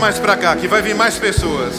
Mais 0.00 0.18
para 0.18 0.36
cá, 0.36 0.56
que 0.56 0.66
vai 0.66 0.82
vir 0.82 0.96
mais 0.96 1.16
pessoas. 1.16 1.74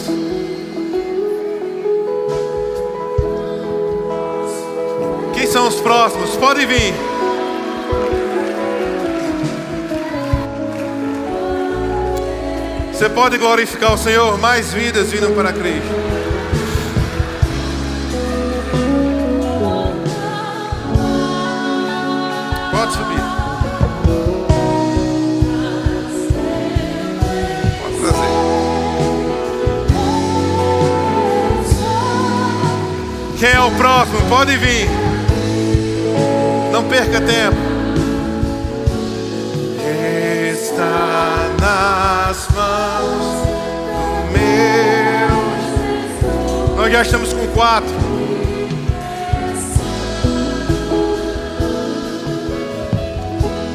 São 5.54 5.68
os 5.68 5.80
próximos? 5.80 6.34
Pode 6.34 6.66
vir. 6.66 6.92
Você 12.92 13.08
pode 13.08 13.38
glorificar 13.38 13.94
o 13.94 13.96
Senhor, 13.96 14.36
mais 14.38 14.72
vidas 14.72 15.12
vindo 15.12 15.32
para 15.32 15.52
Cristo. 15.52 15.94
Pode 22.72 22.92
subir. 22.92 23.22
Pode 27.80 27.96
trazer. 28.00 28.32
Quem 33.38 33.50
é 33.50 33.60
o 33.60 33.70
próximo? 33.76 34.28
Pode 34.28 34.56
vir. 34.56 35.03
Não 36.84 36.90
perca 36.90 37.18
tempo. 37.18 37.56
Está 40.52 41.48
nas 41.58 42.46
mãos 42.48 43.24
do 43.46 44.32
meu. 44.32 45.30
Nós 46.76 46.92
já 46.92 47.00
estamos 47.00 47.32
com 47.32 47.46
quatro. 47.48 47.94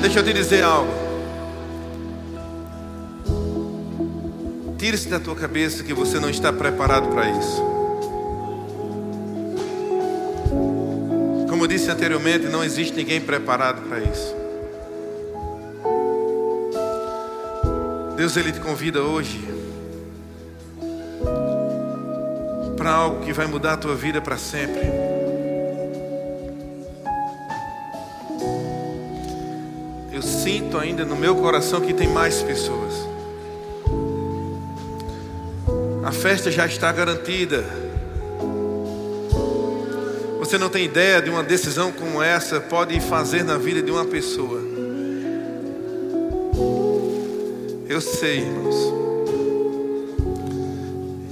Deixa 0.02 0.20
eu 0.20 0.24
te 0.24 0.32
dizer 0.32 0.64
algo. 0.64 0.94
Tire-se 4.78 5.10
da 5.10 5.20
tua 5.20 5.36
cabeça 5.36 5.84
que 5.84 5.96
você 5.96 6.20
não 6.20 6.30
está 6.30 6.54
preparado 6.54 7.08
para 7.08 7.28
isso. 7.32 7.69
Disse 11.90 11.92
anteriormente, 11.92 12.48
não 12.48 12.64
existe 12.64 12.96
ninguém 12.96 13.20
preparado 13.20 13.82
para 13.88 14.00
isso. 14.00 14.36
Deus 18.16 18.38
ele 18.38 18.52
te 18.52 18.60
convida 18.60 19.02
hoje 19.02 19.40
para 22.78 22.92
algo 22.92 23.26
que 23.26 23.34
vai 23.34 23.48
mudar 23.48 23.74
a 23.74 23.78
tua 23.78 23.96
vida 23.96 24.22
para 24.22 24.38
sempre. 24.38 24.82
Eu 30.12 30.22
sinto 30.22 30.78
ainda 30.78 31.06
no 31.06 31.16
meu 31.16 31.36
coração 31.36 31.82
que 31.82 31.94
tem 31.94 32.08
mais 32.08 32.42
pessoas. 32.42 32.94
A 36.04 36.12
festa 36.12 36.52
já 36.52 36.66
está 36.66 36.92
garantida. 36.92 37.89
Você 40.50 40.58
não 40.58 40.68
tem 40.68 40.84
ideia 40.84 41.22
de 41.22 41.30
uma 41.30 41.44
decisão 41.44 41.92
como 41.92 42.24
essa 42.24 42.60
pode 42.60 43.00
fazer 43.02 43.44
na 43.44 43.56
vida 43.56 43.84
de 43.84 43.92
uma 43.92 44.04
pessoa. 44.04 44.60
Eu 47.88 48.02
sei, 48.02 48.40
irmãos. 48.40 48.76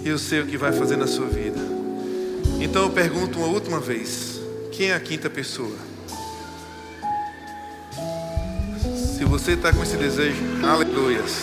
Eu 0.05 0.19
sei 0.19 0.41
o 0.41 0.45
que 0.45 0.55
vai 0.55 0.71
fazer 0.71 0.97
na 0.97 1.07
sua 1.07 1.25
vida. 1.25 1.59
Então 2.61 2.83
eu 2.83 2.91
pergunto 2.91 3.39
uma 3.39 3.47
última 3.47 3.79
vez: 3.79 4.39
quem 4.71 4.91
é 4.91 4.93
a 4.93 4.99
quinta 4.99 5.31
pessoa? 5.31 5.75
Se 9.17 9.25
você 9.25 9.53
está 9.53 9.73
com 9.73 9.81
esse 9.81 9.97
desejo, 9.97 10.43
aleluias. 10.63 11.41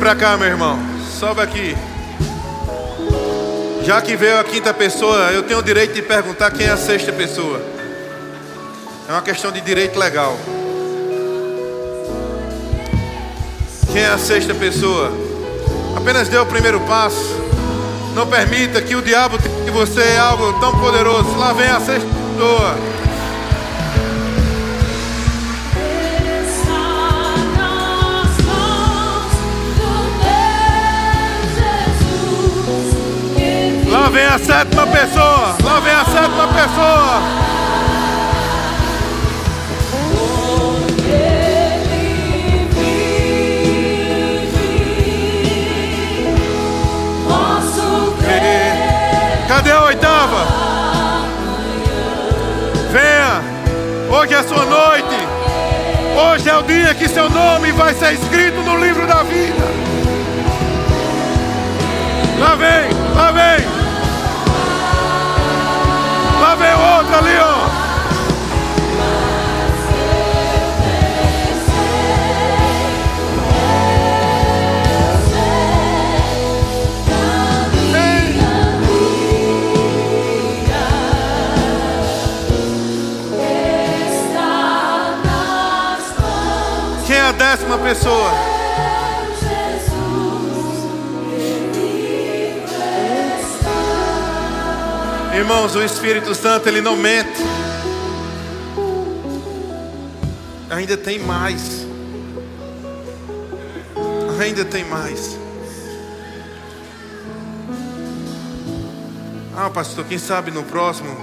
Pra 0.00 0.16
cá, 0.16 0.34
meu 0.38 0.48
irmão. 0.48 0.78
Sobe 1.18 1.42
aqui. 1.42 1.76
Já 3.84 4.00
que 4.00 4.16
veio 4.16 4.40
a 4.40 4.44
quinta 4.44 4.72
pessoa, 4.72 5.30
eu 5.30 5.42
tenho 5.42 5.60
o 5.60 5.62
direito 5.62 5.92
de 5.92 6.00
perguntar 6.00 6.50
quem 6.52 6.66
é 6.66 6.70
a 6.70 6.76
sexta 6.78 7.12
pessoa. 7.12 7.60
É 9.06 9.12
uma 9.12 9.20
questão 9.20 9.52
de 9.52 9.60
direito 9.60 9.98
legal. 9.98 10.38
Quem 13.92 14.00
é 14.00 14.08
a 14.08 14.16
sexta 14.16 14.54
pessoa? 14.54 15.12
Apenas 15.94 16.30
dê 16.30 16.38
o 16.38 16.46
primeiro 16.46 16.80
passo. 16.80 17.36
Não 18.14 18.26
permita 18.26 18.80
que 18.80 18.96
o 18.96 19.02
diabo 19.02 19.36
tenha 19.36 19.64
de 19.66 19.70
você 19.70 20.16
algo 20.18 20.58
tão 20.60 20.80
poderoso. 20.80 21.36
Lá 21.36 21.52
vem 21.52 21.68
a 21.68 21.78
sexta 21.78 22.08
pessoa. 22.08 22.74
Lá 34.00 34.08
vem 34.08 34.24
a 34.24 34.38
sétima 34.38 34.86
pessoa. 34.86 35.56
Lá 35.62 35.80
vem 35.80 35.92
a 35.92 36.04
sétima 36.06 36.48
pessoa. 36.54 37.20
Cadê 49.46 49.70
a 49.70 49.82
oitava? 49.82 50.46
Venha. 52.90 53.42
Hoje 54.10 54.32
é 54.32 54.38
a 54.38 54.42
sua 54.44 54.64
noite. 54.64 55.28
Hoje 56.16 56.48
é 56.48 56.56
o 56.56 56.62
dia 56.62 56.94
que 56.94 57.06
seu 57.06 57.28
nome 57.28 57.70
vai 57.72 57.92
ser 57.92 58.14
escrito 58.14 58.62
no 58.62 58.82
livro 58.82 59.06
da 59.06 59.22
vida. 59.24 59.66
Lá 62.38 62.54
vem, 62.54 62.88
lá 63.14 63.30
vem. 63.32 63.69
Vem 66.60 66.74
outro 66.74 67.16
ali, 67.16 67.38
ó. 67.38 67.90
É 87.12 87.32
décima 87.32 87.78
pessoa? 87.78 88.49
Irmãos, 95.40 95.74
o 95.74 95.82
Espírito 95.82 96.34
Santo 96.34 96.68
ele 96.68 96.82
não 96.82 96.98
mente. 96.98 97.40
Ainda 100.68 100.98
tem 100.98 101.18
mais. 101.18 101.86
Ainda 104.38 104.66
tem 104.66 104.84
mais. 104.84 105.38
Ah, 109.56 109.70
pastor, 109.70 110.04
quem 110.04 110.18
sabe 110.18 110.50
no 110.50 110.62
próximo? 110.62 111.16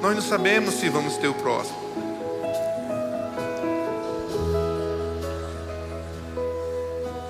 Nós 0.00 0.14
não 0.14 0.22
sabemos 0.22 0.76
se 0.76 0.88
vamos 0.88 1.18
ter 1.18 1.28
o 1.28 1.34
próximo. 1.34 1.76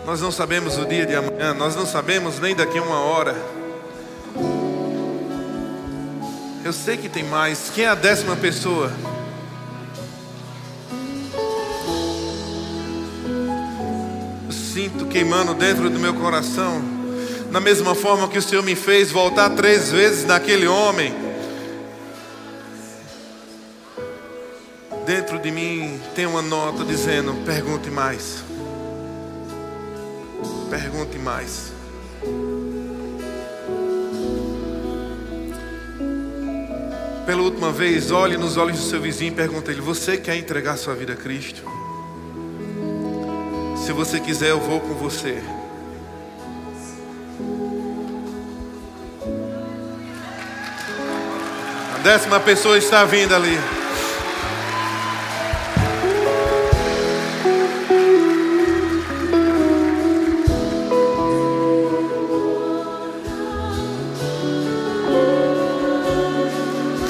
Nós 0.06 0.20
não 0.20 0.30
sabemos 0.30 0.78
o 0.78 0.86
dia 0.86 1.04
de 1.04 1.16
amanhã, 1.16 1.52
nós 1.52 1.74
não 1.74 1.84
sabemos 1.84 2.38
nem 2.38 2.54
daqui 2.54 2.78
a 2.78 2.82
uma 2.82 3.00
hora. 3.00 3.57
Eu 6.68 6.72
sei 6.74 6.98
que 6.98 7.08
tem 7.08 7.24
mais. 7.24 7.70
Quem 7.74 7.86
é 7.86 7.88
a 7.88 7.94
décima 7.94 8.36
pessoa? 8.36 8.92
Eu 14.44 14.52
sinto 14.52 15.06
queimando 15.06 15.54
dentro 15.54 15.88
do 15.88 15.98
meu 15.98 16.12
coração. 16.12 16.82
Da 17.50 17.58
mesma 17.58 17.94
forma 17.94 18.28
que 18.28 18.36
o 18.36 18.42
Senhor 18.42 18.62
me 18.62 18.74
fez 18.74 19.10
voltar 19.10 19.48
três 19.48 19.90
vezes 19.90 20.26
naquele 20.26 20.66
homem. 20.66 21.14
Dentro 25.06 25.38
de 25.38 25.50
mim 25.50 25.98
tem 26.14 26.26
uma 26.26 26.42
nota 26.42 26.84
dizendo: 26.84 27.32
pergunte 27.46 27.88
mais. 27.88 28.44
Pergunte 30.68 31.18
mais. 31.18 31.72
Pela 37.28 37.42
última 37.42 37.70
vez, 37.70 38.10
olhe 38.10 38.38
nos 38.38 38.56
olhos 38.56 38.78
do 38.78 38.84
seu 38.84 39.02
vizinho 39.02 39.32
e 39.32 39.34
pergunte 39.34 39.70
ele: 39.70 39.82
Você 39.82 40.16
quer 40.16 40.34
entregar 40.36 40.78
sua 40.78 40.94
vida 40.94 41.12
a 41.12 41.16
Cristo? 41.16 41.62
Se 43.84 43.92
você 43.92 44.18
quiser, 44.18 44.48
eu 44.48 44.58
vou 44.58 44.80
com 44.80 44.94
você. 44.94 45.38
A 51.94 51.98
décima 52.02 52.40
pessoa 52.40 52.78
está 52.78 53.04
vindo 53.04 53.34
ali. 53.34 53.58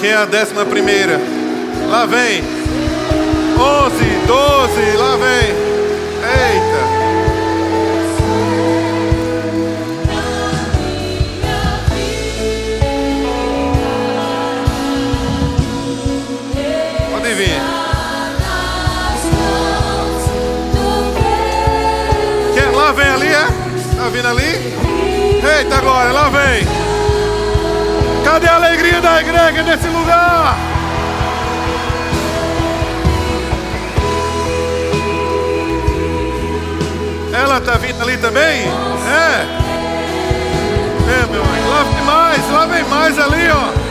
Quem 0.01 0.11
é 0.11 0.15
a 0.15 0.25
décima 0.25 0.65
primeira? 0.65 1.19
Lá 1.91 2.07
vem. 2.07 2.41
Onze, 3.59 3.98
Cadê 28.39 28.51
a 28.51 28.55
alegria 28.55 29.01
da 29.01 29.21
igreja 29.21 29.65
nesse 29.65 29.89
lugar? 29.89 30.57
Ela 37.33 37.61
tá 37.61 37.73
vindo 37.79 38.01
ali 38.01 38.17
também? 38.19 38.41
É. 38.41 39.45
É, 41.11 41.27
meu 41.33 41.43
amigo. 41.43 41.69
Lá 41.69 41.83
vem 41.83 42.05
mais, 42.05 42.51
lá 42.53 42.67
vem 42.67 42.85
mais 42.85 43.19
ali, 43.19 43.49
ó. 43.51 43.88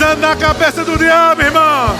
Pisando 0.00 0.22
na 0.22 0.34
cabeça 0.34 0.82
do 0.82 0.96
diabo, 0.96 1.42
irmão. 1.42 1.94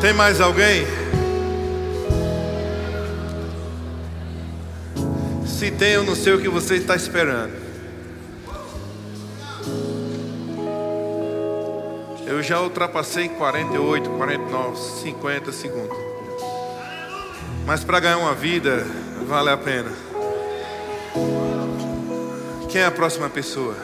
Tem 0.00 0.12
mais 0.12 0.40
alguém? 0.40 0.84
Se 5.46 5.70
tem, 5.70 5.92
eu 5.92 6.02
não 6.02 6.16
sei 6.16 6.32
o 6.32 6.40
que 6.40 6.48
você 6.48 6.74
está 6.74 6.96
esperando. 6.96 7.59
Já 12.50 12.60
ultrapassei 12.60 13.28
48, 13.28 14.10
49, 14.10 14.76
50 14.76 15.52
segundos. 15.52 15.96
Mas 17.64 17.84
para 17.84 18.00
ganhar 18.00 18.18
uma 18.18 18.34
vida, 18.34 18.84
vale 19.24 19.50
a 19.50 19.56
pena. 19.56 19.92
Quem 22.68 22.80
é 22.80 22.86
a 22.86 22.90
próxima 22.90 23.30
pessoa? 23.30 23.76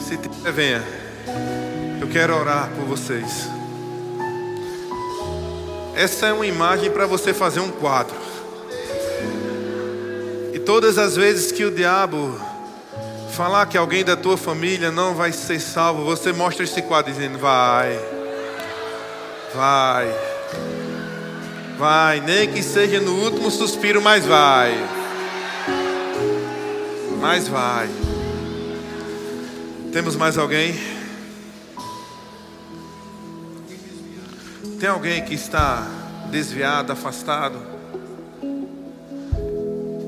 Se 0.00 0.16
tiver, 0.16 0.50
venha. 0.50 0.82
Eu 2.00 2.08
quero 2.08 2.34
orar 2.34 2.70
por 2.70 2.86
vocês. 2.86 3.50
Essa 5.94 6.28
é 6.28 6.32
uma 6.32 6.46
imagem 6.46 6.90
para 6.90 7.04
você 7.04 7.34
fazer 7.34 7.60
um 7.60 7.70
quadro. 7.70 8.16
E 10.54 10.58
todas 10.58 10.96
as 10.96 11.16
vezes 11.16 11.52
que 11.52 11.66
o 11.66 11.70
diabo 11.70 12.51
falar 13.32 13.64
que 13.66 13.78
alguém 13.78 14.04
da 14.04 14.14
tua 14.14 14.36
família 14.36 14.92
não 14.92 15.14
vai 15.14 15.32
ser 15.32 15.58
salvo, 15.58 16.04
você 16.04 16.32
mostra 16.32 16.64
esse 16.64 16.82
quadro 16.82 17.10
dizendo: 17.10 17.38
vai, 17.38 17.98
vai, 19.54 20.06
vai, 21.78 22.20
nem 22.20 22.52
que 22.52 22.62
seja 22.62 23.00
no 23.00 23.14
último 23.24 23.50
suspiro, 23.50 24.02
mas 24.02 24.26
vai, 24.26 24.72
mas 27.20 27.48
vai. 27.48 27.88
Temos 29.92 30.14
mais 30.14 30.36
alguém? 30.36 30.78
Tem 34.78 34.88
alguém 34.88 35.24
que 35.24 35.34
está 35.34 35.86
desviado, 36.30 36.92
afastado 36.92 37.58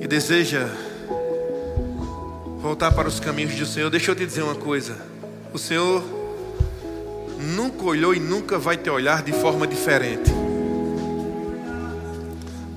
e 0.01 0.07
deseja 0.07 0.69
voltar 2.65 2.93
para 2.93 3.07
os 3.07 3.21
caminhos 3.21 3.55
do 3.57 3.67
Senhor? 3.67 3.91
Deixa 3.91 4.11
eu 4.11 4.17
te 4.17 4.25
dizer 4.25 4.41
uma 4.41 4.55
coisa: 4.55 4.97
o 5.53 5.59
Senhor 5.59 6.03
nunca 7.39 7.85
olhou 7.85 8.15
e 8.15 8.19
nunca 8.19 8.59
vai 8.59 8.75
te 8.75 8.89
olhar 8.89 9.23
de 9.23 9.33
forma 9.33 9.67
diferente. 9.67 10.31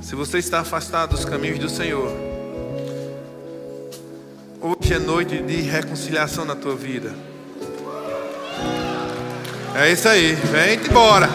Se 0.01 0.13
você 0.13 0.39
está 0.39 0.59
afastado 0.59 1.11
dos 1.11 1.23
caminhos 1.23 1.57
do 1.59 1.69
Senhor, 1.69 2.11
hoje 4.59 4.93
é 4.93 4.99
noite 4.99 5.41
de 5.41 5.61
reconciliação 5.61 6.43
na 6.43 6.55
tua 6.55 6.75
vida. 6.75 7.15
É 9.73 9.89
isso 9.89 10.09
aí, 10.09 10.33
vem 10.33 10.85
embora. 10.85 11.29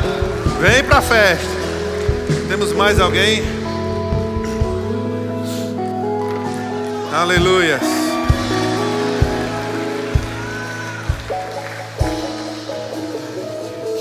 Vem 0.61 0.84
para 0.84 0.98
a 0.98 1.03
festa. 1.03 1.48
Temos 2.48 2.72
mais 2.74 3.00
alguém? 3.00 3.42
Aleluia. 7.14 8.01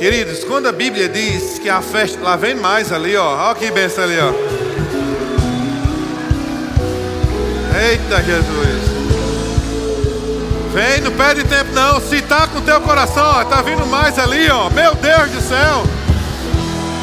Queridos, 0.02 0.44
quando 0.44 0.68
a 0.68 0.72
Bíblia 0.72 1.08
diz 1.08 1.60
que 1.60 1.70
a 1.70 1.80
festa, 1.80 2.20
lá 2.24 2.36
vem 2.36 2.56
mais 2.56 2.92
ali, 2.92 3.16
ó. 3.16 3.50
Olha 3.50 3.54
que 3.54 3.70
benção 3.70 4.04
ali, 4.04 4.18
ó. 4.18 4.34
Eita 7.80 8.24
Jesus. 8.24 8.82
Vem, 10.74 11.02
não 11.02 11.12
perde 11.12 11.44
tempo 11.44 11.72
não. 11.74 12.02
Se 12.02 12.20
tá 12.24 12.48
com 12.48 12.62
teu 12.62 12.82
coração, 12.82 13.24
ó, 13.24 13.44
tá 13.46 13.62
vindo 13.62 13.86
mais 13.86 14.18
ali, 14.18 14.50
ó. 14.50 14.72
Meu 14.72 14.96
Deus 14.96 15.30
do 15.30 15.40
céu. 15.40 15.84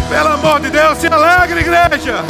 Pelo 0.09 0.29
amor 0.31 0.59
de 0.59 0.69
Deus, 0.69 0.99
se 0.99 1.07
alegre, 1.07 1.61
igreja. 1.61 2.25